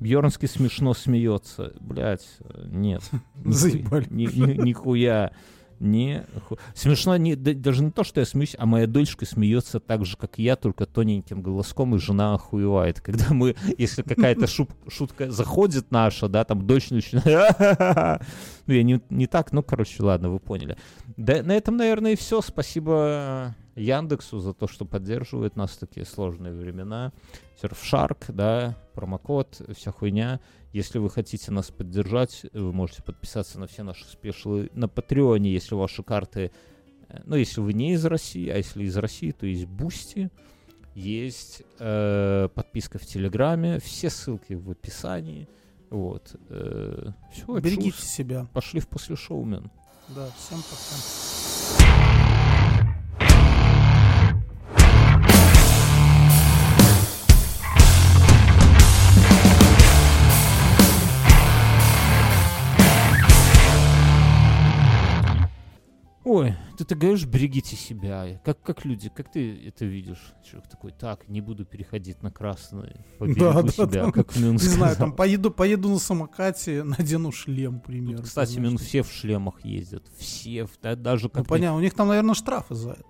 Бьернский 0.00 0.48
смешно 0.48 0.92
смеется. 0.92 1.72
Блять, 1.78 2.26
нет. 2.64 3.08
Заебали. 3.44 4.08
ни- 4.10 4.26
ни- 4.26 4.60
Нихуя. 4.60 5.30
Не, 5.78 6.26
смешно 6.74 7.16
не, 7.16 7.34
да- 7.36 7.54
даже 7.54 7.84
не 7.84 7.90
то, 7.90 8.04
что 8.04 8.20
я 8.20 8.26
смеюсь, 8.26 8.56
а 8.58 8.66
моя 8.66 8.86
дочка 8.86 9.26
смеется 9.26 9.78
так 9.78 10.04
же, 10.04 10.16
как 10.16 10.38
я, 10.38 10.56
только 10.56 10.86
тоненьким 10.86 11.42
голоском, 11.42 11.94
и 11.94 11.98
жена 11.98 12.34
охуевает. 12.34 13.00
Когда 13.00 13.26
мы, 13.30 13.54
если 13.76 14.02
какая-то 14.02 14.46
шут- 14.46 14.70
шутка 14.88 15.30
заходит 15.30 15.90
наша, 15.90 16.28
да, 16.28 16.44
там 16.44 16.66
дочь 16.66 16.90
начинает... 16.90 18.20
Ну, 18.66 18.74
я 18.74 18.82
не, 18.82 19.00
не 19.10 19.28
так, 19.28 19.52
ну, 19.52 19.62
короче, 19.62 20.02
ладно, 20.02 20.28
вы 20.28 20.40
поняли. 20.40 20.76
Да, 21.16 21.40
на 21.44 21.52
этом, 21.52 21.76
наверное, 21.76 22.12
и 22.14 22.16
все. 22.16 22.40
Спасибо 22.40 23.54
Яндексу 23.76 24.38
за 24.38 24.54
то, 24.54 24.66
что 24.66 24.84
поддерживает 24.84 25.54
нас 25.54 25.72
в 25.72 25.78
такие 25.78 26.06
сложные 26.06 26.54
времена. 26.54 27.12
Surfshark, 27.62 28.32
да, 28.32 28.74
промокод, 28.94 29.62
вся 29.76 29.92
хуйня. 29.92 30.40
Если 30.72 30.98
вы 30.98 31.10
хотите 31.10 31.52
нас 31.52 31.70
поддержать, 31.70 32.46
вы 32.52 32.72
можете 32.72 33.02
подписаться 33.02 33.60
на 33.60 33.66
все 33.66 33.82
наши 33.82 34.04
спешлы 34.06 34.70
на 34.74 34.88
Patreon 34.88 35.38
е, 35.38 35.52
если 35.52 35.74
ваши 35.74 36.02
карты, 36.02 36.50
э, 37.08 37.20
ну, 37.24 37.36
если 37.36 37.60
вы 37.60 37.74
не 37.74 37.92
из 37.92 38.04
России, 38.04 38.48
а 38.48 38.56
если 38.56 38.84
из 38.84 38.96
России, 38.96 39.30
то 39.30 39.46
есть 39.46 39.66
Boosty, 39.66 40.30
есть 40.94 41.62
э, 41.78 42.48
подписка 42.54 42.98
в 42.98 43.04
Телеграме, 43.06 43.78
все 43.80 44.08
ссылки 44.08 44.54
в 44.54 44.70
описании. 44.70 45.48
Вот. 45.90 46.34
все, 47.30 47.60
Берегите 47.60 48.02
себя. 48.02 48.48
Пошли 48.52 48.80
в 48.80 48.88
после 48.88 49.14
шоумен. 49.14 49.70
Да, 50.08 50.28
всем 50.36 50.60
пока. 50.62 52.25
Ты, 66.76 66.84
ты 66.84 66.94
говоришь, 66.94 67.24
берегите 67.26 67.74
себя. 67.76 68.40
Как, 68.44 68.60
как 68.62 68.84
люди, 68.84 69.08
как 69.08 69.30
ты 69.32 69.66
это 69.66 69.84
видишь? 69.84 70.34
Человек 70.44 70.68
такой, 70.70 70.92
так, 70.92 71.28
не 71.28 71.40
буду 71.40 71.64
переходить 71.64 72.22
на 72.22 72.30
красный, 72.30 72.94
поберегу 73.18 73.62
Да, 73.62 73.68
себя, 73.68 73.86
да. 74.06 74.12
как 74.12 74.36
Мюн 74.36 74.52
Не 74.52 74.58
знаю, 74.58 74.92
сказал. 74.94 74.96
там 75.08 75.12
поеду, 75.16 75.50
поеду 75.50 75.88
на 75.88 75.98
самокате, 75.98 76.82
надену 76.84 77.32
шлем, 77.32 77.80
к 77.80 77.86
примеру. 77.86 78.18
Тут, 78.18 78.26
кстати. 78.26 78.58
Мюн 78.58 78.78
все 78.78 79.02
в 79.02 79.10
шлемах 79.10 79.64
ездят. 79.64 80.04
Все, 80.18 80.66
да, 80.82 80.94
даже 80.94 81.24
Ну, 81.24 81.30
как 81.30 81.46
понятно, 81.48 81.76
у 81.76 81.80
них 81.80 81.94
там, 81.94 82.08
наверное, 82.08 82.34
штрафы 82.34 82.74
за 82.74 82.90
это. 82.92 83.04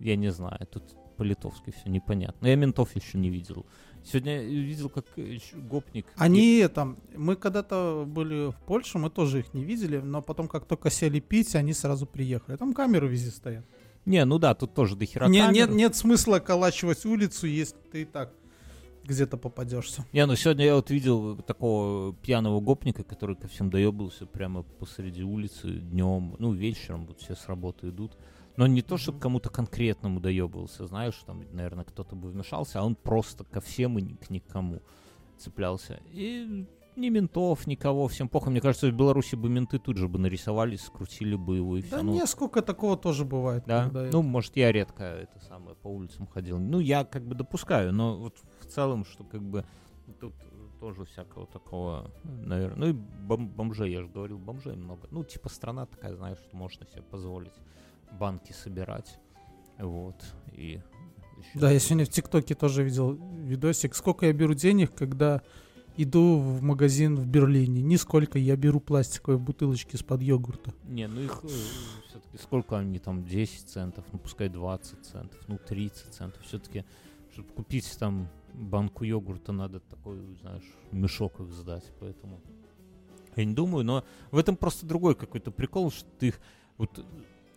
Я 0.00 0.16
не 0.16 0.30
знаю, 0.32 0.66
тут 0.70 0.82
по-литовски 1.16 1.70
все 1.70 1.88
непонятно. 1.90 2.46
Я 2.46 2.56
ментов 2.56 2.96
еще 2.96 3.18
не 3.18 3.30
видел. 3.30 3.66
Сегодня 4.04 4.42
я 4.42 4.62
видел, 4.62 4.88
как 4.88 5.06
э, 5.16 5.38
гопник... 5.54 6.06
Они 6.16 6.66
там, 6.74 6.98
мы 7.16 7.36
когда-то 7.36 8.04
были 8.06 8.50
в 8.50 8.56
Польше, 8.66 8.98
мы 8.98 9.10
тоже 9.10 9.40
их 9.40 9.54
не 9.54 9.64
видели, 9.64 9.98
но 9.98 10.22
потом, 10.22 10.48
как 10.48 10.66
только 10.66 10.90
сели 10.90 11.20
пить, 11.20 11.54
они 11.54 11.72
сразу 11.72 12.06
приехали. 12.06 12.56
Там 12.56 12.74
камеры 12.74 13.08
везде 13.08 13.30
стоят. 13.30 13.64
Не, 14.04 14.24
ну 14.24 14.38
да, 14.38 14.54
тут 14.54 14.74
тоже 14.74 14.96
дохера 14.96 15.28
Не- 15.28 15.40
камер. 15.40 15.54
нет, 15.54 15.70
нет 15.70 15.96
смысла 15.96 16.38
околачивать 16.38 17.04
улицу, 17.04 17.46
если 17.46 17.76
ты 17.90 18.02
и 18.02 18.04
так 18.04 18.32
где-то 19.04 19.36
попадешься. 19.36 20.04
Не, 20.12 20.26
ну 20.26 20.36
сегодня 20.36 20.64
я 20.64 20.74
вот 20.76 20.90
видел 20.90 21.36
такого 21.36 22.14
пьяного 22.14 22.60
гопника, 22.60 23.02
который 23.04 23.36
ко 23.36 23.48
всем 23.48 23.70
доебался 23.70 24.26
прямо 24.26 24.62
посреди 24.62 25.22
улицы 25.22 25.68
днем, 25.68 26.36
ну 26.38 26.52
вечером, 26.52 27.06
вот 27.06 27.20
все 27.20 27.34
с 27.34 27.46
работы 27.48 27.88
идут. 27.88 28.16
Но 28.56 28.66
не 28.66 28.82
то, 28.82 28.96
чтобы 28.96 29.18
кому-то 29.18 29.48
конкретному 29.50 30.20
доебывался, 30.20 30.86
знаешь, 30.86 31.14
там, 31.26 31.42
наверное, 31.52 31.84
кто-то 31.84 32.14
бы 32.16 32.28
вмешался, 32.28 32.80
а 32.80 32.84
он 32.84 32.94
просто 32.94 33.44
ко 33.44 33.60
всем 33.60 33.98
и 33.98 34.14
к 34.14 34.30
никому 34.30 34.80
цеплялся. 35.38 36.00
И 36.12 36.66
ни 36.96 37.08
ментов, 37.08 37.66
никого, 37.66 38.06
всем 38.08 38.28
похуй. 38.28 38.50
Мне 38.52 38.60
кажется, 38.60 38.88
в 38.88 38.92
Беларуси 38.92 39.34
бы 39.34 39.48
менты 39.48 39.78
тут 39.78 39.96
же 39.96 40.08
бы 40.08 40.18
нарисовались, 40.18 40.82
скрутили 40.82 41.34
бы 41.36 41.56
его 41.56 41.78
и 41.78 41.80
все. 41.80 41.96
Да 41.96 42.02
ну, 42.02 42.12
несколько 42.12 42.60
такого 42.60 42.96
тоже 42.98 43.24
бывает. 43.24 43.64
да? 43.66 43.84
когда 43.84 44.02
Ну, 44.02 44.06
это- 44.08 44.22
может, 44.22 44.56
я 44.56 44.70
редко 44.70 45.02
это 45.02 45.40
самое 45.40 45.74
по 45.76 45.88
улицам 45.88 46.26
ходил. 46.26 46.58
Ну, 46.58 46.78
я 46.80 47.04
как 47.04 47.26
бы 47.26 47.34
допускаю, 47.34 47.92
но 47.94 48.18
вот 48.18 48.36
в 48.60 48.66
целом, 48.66 49.06
что 49.06 49.24
как 49.24 49.42
бы 49.42 49.64
тут 50.20 50.34
тоже 50.80 51.04
всякого 51.06 51.46
такого, 51.46 52.10
наверное. 52.24 52.76
Ну 52.76 52.86
и 52.88 52.92
бом- 52.92 53.48
бомжей, 53.48 53.92
я 53.92 54.02
же 54.02 54.08
говорил, 54.08 54.38
бомжей 54.38 54.74
много. 54.76 55.08
Ну, 55.10 55.24
типа 55.24 55.48
страна 55.48 55.86
такая, 55.86 56.14
знаешь, 56.14 56.38
что 56.38 56.56
можно 56.56 56.84
себе 56.86 57.02
позволить 57.02 57.54
банки 58.18 58.52
собирать. 58.52 59.18
Вот. 59.78 60.16
И 60.52 60.80
Да, 61.54 61.70
я 61.70 61.78
сегодня 61.78 62.04
в 62.04 62.08
ТикТоке 62.08 62.54
тоже 62.54 62.82
видел 62.82 63.12
видосик. 63.12 63.94
Сколько 63.94 64.26
я 64.26 64.32
беру 64.32 64.54
денег, 64.54 64.94
когда 64.94 65.42
иду 65.96 66.38
в 66.38 66.62
магазин 66.62 67.16
в 67.16 67.26
Берлине? 67.26 67.82
Нисколько. 67.82 68.38
Я 68.38 68.56
беру 68.56 68.80
пластиковые 68.80 69.38
бутылочки 69.38 69.96
из-под 69.96 70.22
йогурта. 70.22 70.72
Не, 70.84 71.08
ну 71.08 71.20
их 71.20 71.42
все-таки 72.08 72.38
сколько 72.38 72.78
они 72.78 72.98
там, 72.98 73.24
10 73.24 73.68
центов, 73.68 74.04
ну 74.12 74.18
пускай 74.18 74.48
20 74.48 75.04
центов, 75.04 75.40
ну 75.48 75.58
30 75.58 76.14
центов. 76.14 76.42
Все-таки, 76.44 76.84
чтобы 77.32 77.48
купить 77.48 77.96
там 77.98 78.28
банку 78.54 79.04
йогурта, 79.04 79.52
надо 79.52 79.80
такой, 79.80 80.18
знаешь, 80.40 80.64
мешок 80.90 81.40
их 81.40 81.50
сдать, 81.50 81.84
поэтому... 82.00 82.40
Я 83.34 83.46
не 83.46 83.54
думаю, 83.54 83.84
но 83.84 84.04
в 84.30 84.36
этом 84.36 84.56
просто 84.56 84.84
другой 84.84 85.14
какой-то 85.14 85.50
прикол, 85.50 85.90
что 85.90 86.06
ты 86.18 86.28
их... 86.28 86.40
Вот 86.76 87.04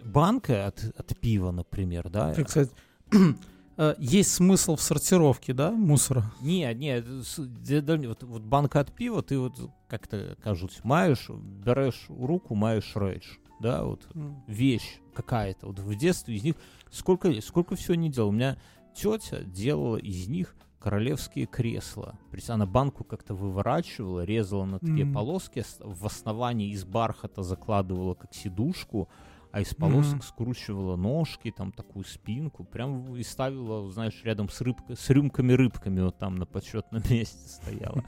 банка 0.05 0.67
от, 0.67 0.83
от 0.97 1.17
пива, 1.19 1.51
например, 1.51 2.09
да? 2.09 2.33
Так 2.33 2.49
сказать, 2.49 2.71
э, 3.77 3.95
есть 3.97 4.31
смысл 4.33 4.75
в 4.75 4.81
сортировке, 4.81 5.53
да, 5.53 5.71
мусора? 5.71 6.23
Не, 6.41 6.73
не, 6.73 7.01
с- 7.23 7.39
де- 7.39 7.81
да, 7.81 7.97
вот, 7.97 8.23
вот 8.23 8.41
банка 8.43 8.79
от 8.79 8.91
пива, 8.93 9.21
ты 9.21 9.37
вот 9.39 9.53
как-то, 9.87 10.35
кажуть, 10.43 10.83
маешь, 10.83 11.29
берешь 11.29 12.05
руку, 12.09 12.55
маешь 12.55 12.91
речь, 12.95 13.39
да, 13.59 13.83
вот 13.83 14.07
вещь 14.47 14.99
какая-то. 15.13 15.67
Вот 15.67 15.79
в 15.79 15.95
детстве 15.95 16.35
из 16.35 16.43
них 16.43 16.55
сколько, 16.91 17.41
сколько 17.41 17.75
всего 17.75 17.95
не 17.95 18.09
делал. 18.09 18.29
У 18.29 18.33
меня 18.33 18.57
тетя 18.95 19.41
делала 19.43 19.97
из 19.97 20.27
них 20.27 20.55
королевские 20.79 21.45
кресла. 21.47 22.17
То 22.29 22.35
есть 22.35 22.49
она 22.49 22.65
банку 22.67 23.03
как-то 23.03 23.33
выворачивала, 23.33 24.23
резала 24.23 24.65
на 24.65 24.79
такие 24.79 25.05
Мгм. 25.05 25.13
полоски, 25.15 25.63
в 25.79 26.05
основании 26.05 26.69
из 26.71 26.83
бархата 26.85 27.41
закладывала 27.43 28.13
как 28.13 28.33
сидушку, 28.35 29.09
а 29.55 29.61
из 29.61 29.73
полосок 29.73 30.15
Мгм. 30.15 30.21
скручивала 30.21 30.97
ножки, 30.97 31.49
там 31.49 31.71
такую 31.71 32.03
спинку, 32.03 32.65
прям 32.65 33.15
и 33.15 33.23
ставила, 33.23 33.89
знаешь, 33.89 34.19
рядом 34.25 34.49
с, 34.49 34.59
рыбкой, 34.59 34.97
с 34.97 35.09
рюмками-рыбками 35.09 36.01
вот 36.01 36.17
там 36.17 36.35
на 36.35 36.45
почетном 36.45 37.01
месте 37.09 37.47
стояла. 37.47 38.03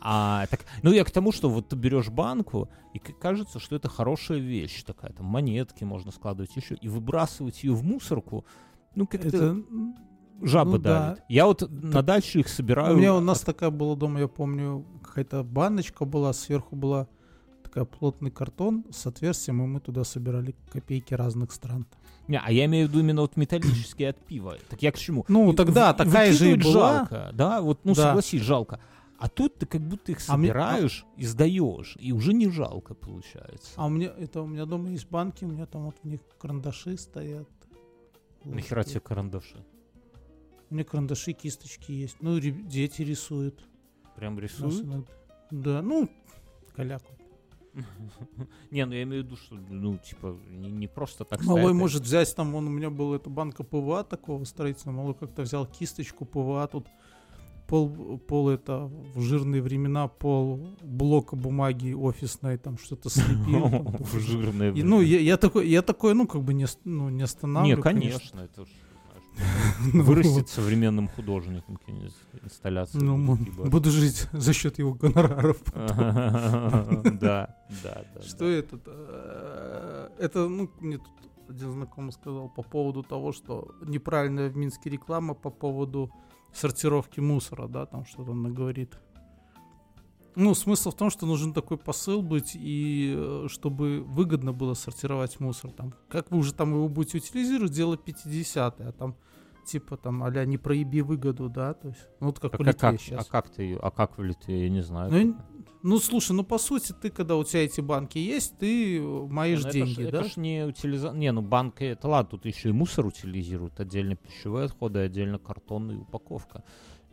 А, 0.00 0.46
так, 0.50 0.64
ну 0.82 0.90
я 0.90 1.04
к 1.04 1.12
тому, 1.12 1.30
что 1.30 1.48
вот 1.48 1.68
ты 1.68 1.76
берешь 1.76 2.08
банку, 2.08 2.68
и 2.92 2.98
кажется, 2.98 3.60
что 3.60 3.76
это 3.76 3.88
хорошая 3.88 4.38
вещь 4.38 4.82
такая, 4.82 5.12
там 5.12 5.26
монетки 5.26 5.84
можно 5.84 6.10
складывать 6.10 6.56
еще, 6.56 6.74
и 6.74 6.88
выбрасывать 6.88 7.62
ее 7.62 7.72
в 7.72 7.84
мусорку, 7.84 8.44
ну 8.96 9.06
как-то 9.06 9.28
Это... 9.28 9.44
м, 9.44 9.94
жаба 10.42 10.72
ну 10.72 10.78
да. 10.78 11.06
давит. 11.06 11.24
Я 11.28 11.46
вот 11.46 11.70
на 11.70 12.02
даче 12.02 12.40
их 12.40 12.48
собираю. 12.48 12.96
У 12.96 12.98
меня 12.98 13.14
у 13.14 13.20
нас 13.20 13.42
такая 13.42 13.70
была 13.70 13.94
дома, 13.94 14.18
я 14.18 14.26
помню, 14.26 14.84
какая-то 15.04 15.44
баночка 15.44 16.04
была, 16.04 16.32
сверху 16.32 16.74
была 16.74 17.06
такая 17.74 17.84
плотный 17.86 18.30
картон 18.30 18.84
с 18.92 19.04
отверстием, 19.06 19.60
и 19.64 19.66
мы 19.66 19.80
туда 19.80 20.04
собирали 20.04 20.54
копейки 20.70 21.12
разных 21.12 21.50
стран. 21.50 21.86
Не, 22.28 22.38
а 22.38 22.52
я 22.52 22.66
имею 22.66 22.86
в 22.86 22.90
виду 22.90 23.00
именно 23.00 23.22
вот 23.22 23.36
металлические 23.36 24.10
от 24.10 24.18
пива. 24.24 24.56
Так 24.70 24.80
я 24.80 24.92
к 24.92 24.98
чему? 24.98 25.24
Ну, 25.28 25.52
И 25.52 25.56
тогда 25.56 25.92
в- 25.92 25.96
такая 25.96 26.32
же 26.32 26.52
и 26.52 26.54
была. 26.54 26.72
жалко, 26.72 27.30
да, 27.34 27.60
вот, 27.60 27.80
ну, 27.84 27.94
Да. 27.94 28.02
согласись, 28.02 28.42
жалко. 28.42 28.78
А 29.18 29.28
тут 29.28 29.56
ты 29.58 29.66
как 29.66 29.80
будто 29.80 30.12
их 30.12 30.18
А 30.28 30.36
мне- 30.36 30.48
собираешь 30.48 31.04
и 31.16 31.26
сдаешь, 31.26 31.96
и 31.98 32.12
уже 32.12 32.32
не 32.32 32.48
жалко 32.48 32.94
получается. 32.94 33.72
А 33.76 33.86
у 33.86 33.88
меня, 33.88 34.12
это 34.18 34.42
у 34.42 34.46
меня 34.46 34.66
дома 34.66 34.90
есть 34.90 35.08
банки, 35.10 35.44
у 35.44 35.48
меня 35.48 35.66
там 35.66 35.86
вот 35.86 35.96
в 36.02 36.06
них 36.06 36.20
карандаши 36.38 36.96
стоят. 36.96 37.48
Нахера 38.44 38.84
тебе 38.84 39.00
карандаши? 39.00 39.64
У 40.70 40.74
меня 40.74 40.84
карандаши, 40.84 41.32
кисточки 41.32 41.90
есть. 41.90 42.18
Ну, 42.20 42.38
дети 42.38 43.02
рисуют. 43.02 43.64
Прям 44.14 44.38
рисуют? 44.38 45.08
Да, 45.50 45.82
ну, 45.82 46.08
коляку. 46.76 47.10
Не, 48.70 48.86
ну 48.86 48.92
я 48.92 49.02
имею 49.02 49.22
в 49.22 49.26
виду, 49.26 49.36
что, 49.36 49.54
ну, 49.54 49.98
типа, 49.98 50.36
не, 50.48 50.70
не 50.70 50.86
просто 50.86 51.24
так 51.24 51.42
Малой 51.42 51.62
стоят, 51.62 51.76
может 51.76 52.02
взять, 52.02 52.34
там, 52.34 52.54
он, 52.54 52.66
у 52.66 52.70
меня 52.70 52.90
была 52.90 53.16
эта 53.16 53.30
банка 53.30 53.64
ПВА 53.64 54.04
такого 54.04 54.44
строительного, 54.44 54.96
малой 54.98 55.14
как-то 55.14 55.42
взял 55.42 55.66
кисточку 55.66 56.24
ПВА, 56.24 56.66
тут 56.68 56.86
пол, 57.66 58.18
пол 58.18 58.48
это 58.50 58.90
в 59.14 59.20
жирные 59.20 59.62
времена, 59.62 60.08
пол 60.08 60.76
блока 60.82 61.36
бумаги 61.36 61.92
офисной, 61.92 62.58
там 62.58 62.78
что-то 62.78 63.10
слепил. 63.10 63.68
В 63.98 64.18
жирное 64.20 64.72
И, 64.72 64.82
ну, 64.82 65.00
я, 65.00 65.36
такой, 65.36 65.68
я 65.68 65.82
такой, 65.82 66.14
ну, 66.14 66.26
как 66.26 66.42
бы 66.42 66.54
не, 66.54 66.66
ну, 66.84 67.08
не 67.08 67.16
Не, 67.16 67.22
останавливаю. 67.22 67.82
конечно, 67.82 68.40
это 68.40 68.64
ж, 68.64 68.68
знаешь, 68.68 68.78
Ну, 68.80 68.83
вырастет 69.92 70.48
современным 70.48 71.08
художником 71.08 71.78
инсталляции. 72.42 72.98
Ну, 72.98 73.36
буду 73.70 73.90
жить 73.90 74.28
за 74.32 74.52
счет 74.52 74.78
его 74.78 74.94
гонораров. 74.94 75.58
Да, 75.74 77.56
да, 77.82 78.04
да. 78.14 78.22
Что 78.22 78.44
это? 78.46 78.78
э, 78.86 80.08
Это, 80.18 80.48
ну, 80.48 80.70
мне 80.80 80.98
тут 80.98 81.08
один 81.48 81.72
знакомый 81.72 82.12
сказал 82.12 82.48
по 82.48 82.62
поводу 82.62 83.02
того, 83.02 83.32
что 83.32 83.74
неправильная 83.82 84.48
в 84.48 84.56
Минске 84.56 84.90
реклама 84.90 85.34
по 85.34 85.50
поводу 85.50 86.10
сортировки 86.52 87.20
мусора, 87.20 87.68
да, 87.68 87.86
там 87.86 88.04
что-то 88.06 88.32
она 88.32 88.50
говорит. 88.50 88.98
Ну, 90.36 90.54
смысл 90.54 90.90
в 90.90 90.96
том, 90.96 91.10
что 91.10 91.26
нужен 91.26 91.52
такой 91.52 91.78
посыл 91.78 92.22
быть, 92.22 92.52
и 92.54 93.14
э, 93.16 93.46
чтобы 93.48 94.00
выгодно 94.00 94.52
было 94.52 94.74
сортировать 94.74 95.38
мусор. 95.40 95.70
Там, 95.70 95.94
как 96.08 96.30
вы 96.30 96.38
уже 96.38 96.52
там 96.52 96.72
его 96.72 96.88
будете 96.88 97.18
утилизировать, 97.18 97.72
дело 97.72 97.96
50 97.96 98.80
а 98.80 98.92
там 98.92 99.16
типа 99.64 99.96
там 99.96 100.22
а 100.22 100.44
не 100.44 100.58
проеби 100.58 101.00
выгоду, 101.00 101.48
да, 101.48 101.74
то 101.74 101.88
есть, 101.88 102.06
ну, 102.20 102.26
вот 102.28 102.38
как 102.38 102.52
Так, 102.52 102.60
в 102.60 102.62
а, 102.62 102.66
Литве 102.66 102.90
как, 102.90 103.00
сейчас. 103.00 103.26
а 103.26 103.30
как 103.30 103.48
ты 103.48 103.62
ее, 103.62 103.78
а 103.78 103.90
как 103.90 104.18
в 104.18 104.22
Литве, 104.22 104.64
я 104.64 104.68
не 104.68 104.82
знаю. 104.82 105.10
Ну, 105.10 105.36
ну, 105.82 105.98
слушай, 105.98 106.32
ну 106.32 106.44
по 106.44 106.58
сути, 106.58 106.92
ты, 106.92 107.10
когда 107.10 107.36
у 107.36 107.44
тебя 107.44 107.64
эти 107.64 107.80
банки 107.80 108.18
есть, 108.18 108.56
ты 108.58 109.00
маешь 109.00 109.62
Ну, 109.62 109.68
это 109.68 109.72
деньги, 109.72 110.02
ж- 110.02 110.10
да? 110.10 110.20
Это 110.20 110.28
ж 110.28 110.36
не 110.36 110.64
утилиза... 110.64 111.10
Не, 111.10 111.30
ну 111.32 111.42
банки, 111.42 111.84
это 111.84 112.08
ладно, 112.08 112.30
тут 112.30 112.46
еще 112.46 112.70
и 112.70 112.72
мусор 112.72 113.06
утилизируют. 113.06 113.78
Отдельно 113.80 114.16
пищевые 114.16 114.66
отходы, 114.66 115.00
отдельно 115.00 115.38
картонная 115.38 115.98
упаковка. 115.98 116.64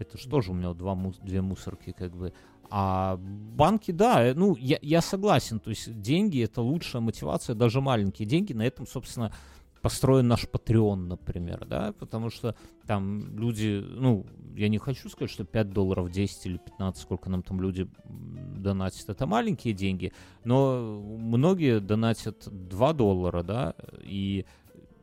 Это 0.01 0.17
же 0.17 0.27
тоже 0.27 0.51
у 0.51 0.53
меня 0.53 0.73
два 0.73 0.95
две 1.21 1.41
мусорки 1.41 1.91
как 1.91 2.15
бы. 2.15 2.33
А 2.69 3.17
банки, 3.17 3.91
да, 3.91 4.23
э, 4.23 4.33
ну, 4.33 4.55
я, 4.55 4.79
я 4.81 5.01
согласен. 5.01 5.59
То 5.59 5.69
есть 5.69 6.01
деньги— 6.01 6.41
это 6.43 6.61
лучшая 6.61 7.01
мотивация, 7.01 7.53
даже 7.53 7.81
маленькие 7.81 8.27
деньги. 8.27 8.53
На 8.53 8.65
этом, 8.65 8.87
собственно, 8.87 9.33
построен 9.81 10.27
наш 10.27 10.45
Patreon, 10.45 10.95
например, 10.95 11.65
да, 11.65 11.93
потому 11.99 12.29
что 12.29 12.55
там 12.85 13.37
люди, 13.37 13.83
ну, 13.85 14.25
я 14.55 14.69
не 14.69 14.77
хочу 14.77 15.09
сказать, 15.09 15.31
что 15.31 15.43
5 15.43 15.71
долларов, 15.71 16.11
10 16.11 16.45
или 16.45 16.57
15, 16.57 17.01
сколько 17.01 17.29
нам 17.29 17.41
там 17.41 17.59
люди 17.59 17.87
донатят, 18.05 19.09
это 19.09 19.25
маленькие 19.25 19.73
деньги, 19.73 20.13
но 20.43 21.01
многие 21.17 21.79
донатят 21.79 22.47
2 22.47 22.93
доллара, 22.93 23.43
да, 23.43 23.75
и 24.03 24.45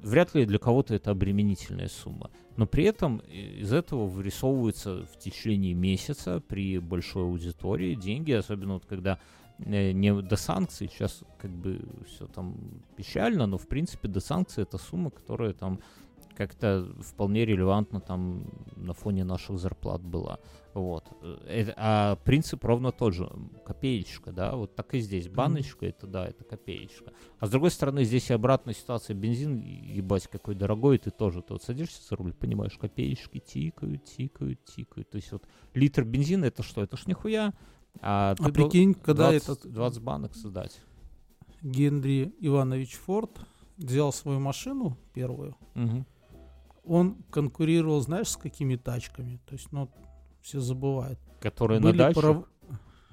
вряд 0.03 0.35
ли 0.35 0.45
для 0.45 0.59
кого-то 0.59 0.95
это 0.95 1.11
обременительная 1.11 1.89
сумма. 1.89 2.31
Но 2.57 2.67
при 2.67 2.85
этом 2.85 3.19
из 3.19 3.73
этого 3.73 4.07
вырисовываются 4.07 5.07
в 5.07 5.19
течение 5.19 5.75
месяца 5.75 6.41
при 6.41 6.79
большой 6.79 7.25
аудитории 7.25 7.95
деньги, 7.95 8.33
особенно 8.33 8.75
вот 8.75 8.87
когда 8.87 9.19
э, 9.59 9.93
не 9.93 10.13
до 10.23 10.37
санкций, 10.37 10.89
сейчас 10.89 11.23
как 11.39 11.51
бы 11.51 11.81
все 12.07 12.27
там 12.27 12.57
печально, 12.97 13.47
но 13.47 13.59
в 13.59 13.69
принципе 13.69 14.09
до 14.09 14.21
санкций 14.21 14.63
это 14.63 14.79
сумма, 14.79 15.11
которая 15.11 15.53
там 15.53 15.81
как-то 16.37 16.87
вполне 17.01 17.45
релевантно 17.45 18.01
там 18.01 18.45
на 18.77 18.93
фоне 18.93 19.25
наших 19.25 19.59
зарплат 19.59 20.01
была. 20.01 20.39
Вот. 20.79 21.05
Это, 21.49 21.75
а 21.77 22.17
принцип 22.25 22.65
ровно 22.65 22.93
тот 22.93 23.13
же. 23.15 23.29
Копеечка, 23.67 24.31
да, 24.33 24.55
вот 24.55 24.77
так 24.77 24.95
и 24.95 25.01
здесь. 25.01 25.29
Баночка, 25.29 25.87
это 25.87 26.07
да, 26.07 26.27
это 26.29 26.45
копеечка. 26.45 27.13
А 27.41 27.47
с 27.47 27.51
другой 27.51 27.71
стороны, 27.73 28.05
здесь 28.05 28.31
и 28.31 28.33
обратная 28.33 28.75
ситуация. 28.75 29.15
Бензин, 29.15 29.57
ебать, 29.59 30.29
какой 30.29 30.55
дорогой, 30.55 30.99
ты 30.99 31.11
тоже. 31.11 31.43
Ты 31.43 31.55
вот 31.55 31.63
садишься 31.63 32.01
за 32.09 32.15
руль, 32.17 32.33
понимаешь, 32.33 32.79
копеечки 32.79 33.39
тикают, 33.41 34.05
тикают, 34.05 34.65
тикают. 34.65 35.11
То 35.11 35.17
есть 35.17 35.33
вот 35.33 35.45
литр 35.75 36.05
бензина, 36.05 36.45
это 36.45 36.63
что? 36.63 36.83
Это 36.83 36.97
ж 36.97 37.07
нихуя. 37.07 37.53
А, 38.01 38.37
А 38.39 38.51
прикинь, 38.53 38.95
когда 38.95 39.31
20, 39.31 39.43
этот 39.49 39.73
20 39.73 40.03
банок 40.03 40.35
создать. 40.37 40.81
Генри 41.63 42.33
Иванович 42.39 42.95
Форд 42.95 43.41
взял 43.77 44.13
свою 44.13 44.39
машину 44.39 44.97
первую, 45.13 45.57
Мгм. 45.75 46.07
он 46.85 47.17
конкурировал, 47.31 48.01
знаешь, 48.01 48.29
с 48.29 48.37
какими 48.37 48.77
тачками? 48.77 49.41
То 49.47 49.55
есть, 49.55 49.73
ну, 49.73 49.91
все 50.49 50.61
забывают. 50.61 51.19
Которые 51.41 51.79
на 51.79 51.89
Были 51.89 51.99
даче. 51.99 52.21
прав- 52.21 52.45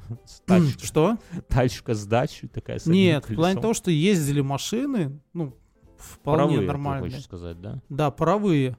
Тачка, 0.45 0.85
Что? 0.85 1.17
тачка 1.49 1.93
с 1.93 2.05
дачей 2.05 2.47
такая. 2.47 2.79
с 2.79 2.85
Нет, 2.85 3.27
в 3.29 3.35
плане 3.35 3.59
того, 3.59 3.73
что 3.73 3.91
ездили 3.91 4.39
машины, 4.39 5.19
ну, 5.33 5.53
вполне 5.97 6.37
Паровые, 6.43 6.59
ты 6.61 6.65
нормальные. 6.67 7.11
хочешь 7.11 7.25
сказать, 7.25 7.59
да? 7.59 7.81
Да, 7.89 8.09
паровые. 8.11 8.77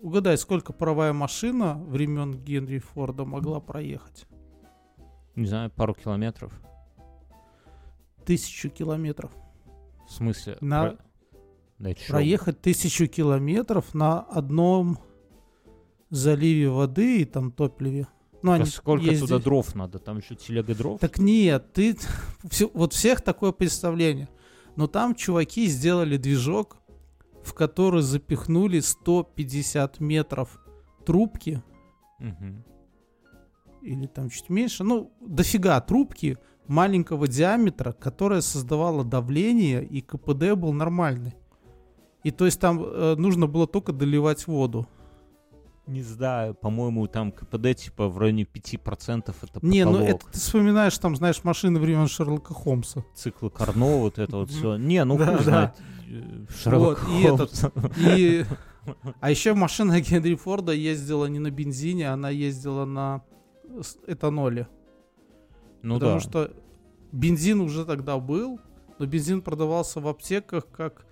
Угадай, 0.00 0.38
сколько 0.38 0.72
паровая 0.72 1.12
машина 1.12 1.74
времен 1.86 2.32
Генри 2.32 2.78
Форда 2.78 3.24
могла 3.26 3.60
проехать? 3.60 4.26
Не 5.36 5.46
знаю, 5.46 5.70
пару 5.70 5.94
километров. 5.94 6.52
Тысячу 8.24 8.70
километров. 8.70 9.30
В 10.08 10.12
смысле? 10.12 10.56
На- 10.60 10.90
про- 10.90 10.98
Да? 11.78 11.90
Проехать 12.08 12.60
тысячу 12.62 13.08
километров 13.08 13.92
на 13.94 14.20
одном 14.20 14.98
заливе 16.16 16.68
воды 16.70 17.22
и 17.22 17.24
там 17.24 17.50
топливе. 17.52 18.06
Ну, 18.42 18.52
А 18.52 18.54
они 18.56 18.66
сколько 18.66 19.04
ездили- 19.04 19.26
туда 19.28 19.38
дров 19.38 19.74
надо? 19.74 19.98
Там 19.98 20.18
еще 20.18 20.34
телега 20.34 20.74
дров? 20.74 21.00
Так 21.00 21.18
нет, 21.18 21.72
ты 21.72 21.96
всё- 22.50 22.70
вот 22.74 22.92
всех 22.92 23.20
такое 23.22 23.52
представление. 23.52 24.28
Но 24.76 24.86
там 24.86 25.14
чуваки 25.14 25.66
сделали 25.66 26.16
движок, 26.16 26.76
в 27.42 27.54
который 27.54 28.02
запихнули 28.02 28.80
150 28.80 30.00
метров 30.00 30.58
трубки, 31.06 31.62
Мгм. 32.18 32.64
или 33.82 34.06
там 34.06 34.30
чуть 34.30 34.48
меньше, 34.50 34.84
ну, 34.84 35.12
дофига 35.20 35.80
трубки 35.80 36.38
маленького 36.66 37.28
диаметра, 37.28 37.92
которая 37.92 38.40
создавала 38.40 39.04
давление, 39.04 39.84
и 39.84 40.00
КПД 40.00 40.54
был 40.54 40.72
нормальный. 40.72 41.34
И 42.24 42.30
то 42.30 42.46
есть 42.46 42.58
там 42.60 42.82
э, 42.82 43.14
нужно 43.16 43.46
было 43.46 43.66
только 43.66 43.92
доливать 43.92 44.46
воду. 44.46 44.86
Не 45.86 46.02
знаю, 46.02 46.54
по-моему, 46.54 47.06
там 47.08 47.30
КПД 47.30 47.74
типа 47.76 48.08
в 48.08 48.18
районе 48.18 48.44
5% 48.44 49.34
это 49.42 49.58
Не, 49.60 49.84
ну 49.84 49.92
потолок. 49.98 50.08
это 50.08 50.26
ты 50.32 50.38
вспоминаешь, 50.38 50.96
там, 50.96 51.14
знаешь, 51.14 51.44
машины 51.44 51.78
времен 51.78 52.08
Шерлока 52.08 52.54
Холмса. 52.54 53.04
Циклы 53.14 53.50
Карно, 53.50 53.98
вот 53.98 54.18
это 54.18 54.38
вот 54.38 54.50
все. 54.50 54.76
Не, 54.76 55.04
ну 55.04 55.18
Да, 55.18 55.38
да. 55.44 55.74
э, 56.08 56.46
Шерлок 56.62 57.04
Вот, 57.04 57.20
и 57.20 57.28
Холмс. 57.28 57.64
И... 57.98 58.44
А 59.20 59.30
еще 59.30 59.52
машина 59.54 60.00
Генри 60.00 60.34
Форда 60.36 60.72
ездила 60.72 61.26
не 61.26 61.38
на 61.38 61.50
бензине, 61.50 62.10
она 62.10 62.30
ездила 62.30 62.84
на 62.86 63.22
этаноле. 64.06 64.68
Ну 65.82 65.94
потому 65.94 66.14
да. 66.14 66.20
что 66.20 66.50
бензин 67.12 67.60
уже 67.60 67.84
тогда 67.84 68.18
был, 68.18 68.58
но 68.98 69.04
бензин 69.06 69.42
продавался 69.42 70.00
в 70.00 70.08
аптеках 70.08 70.66
как 70.70 71.06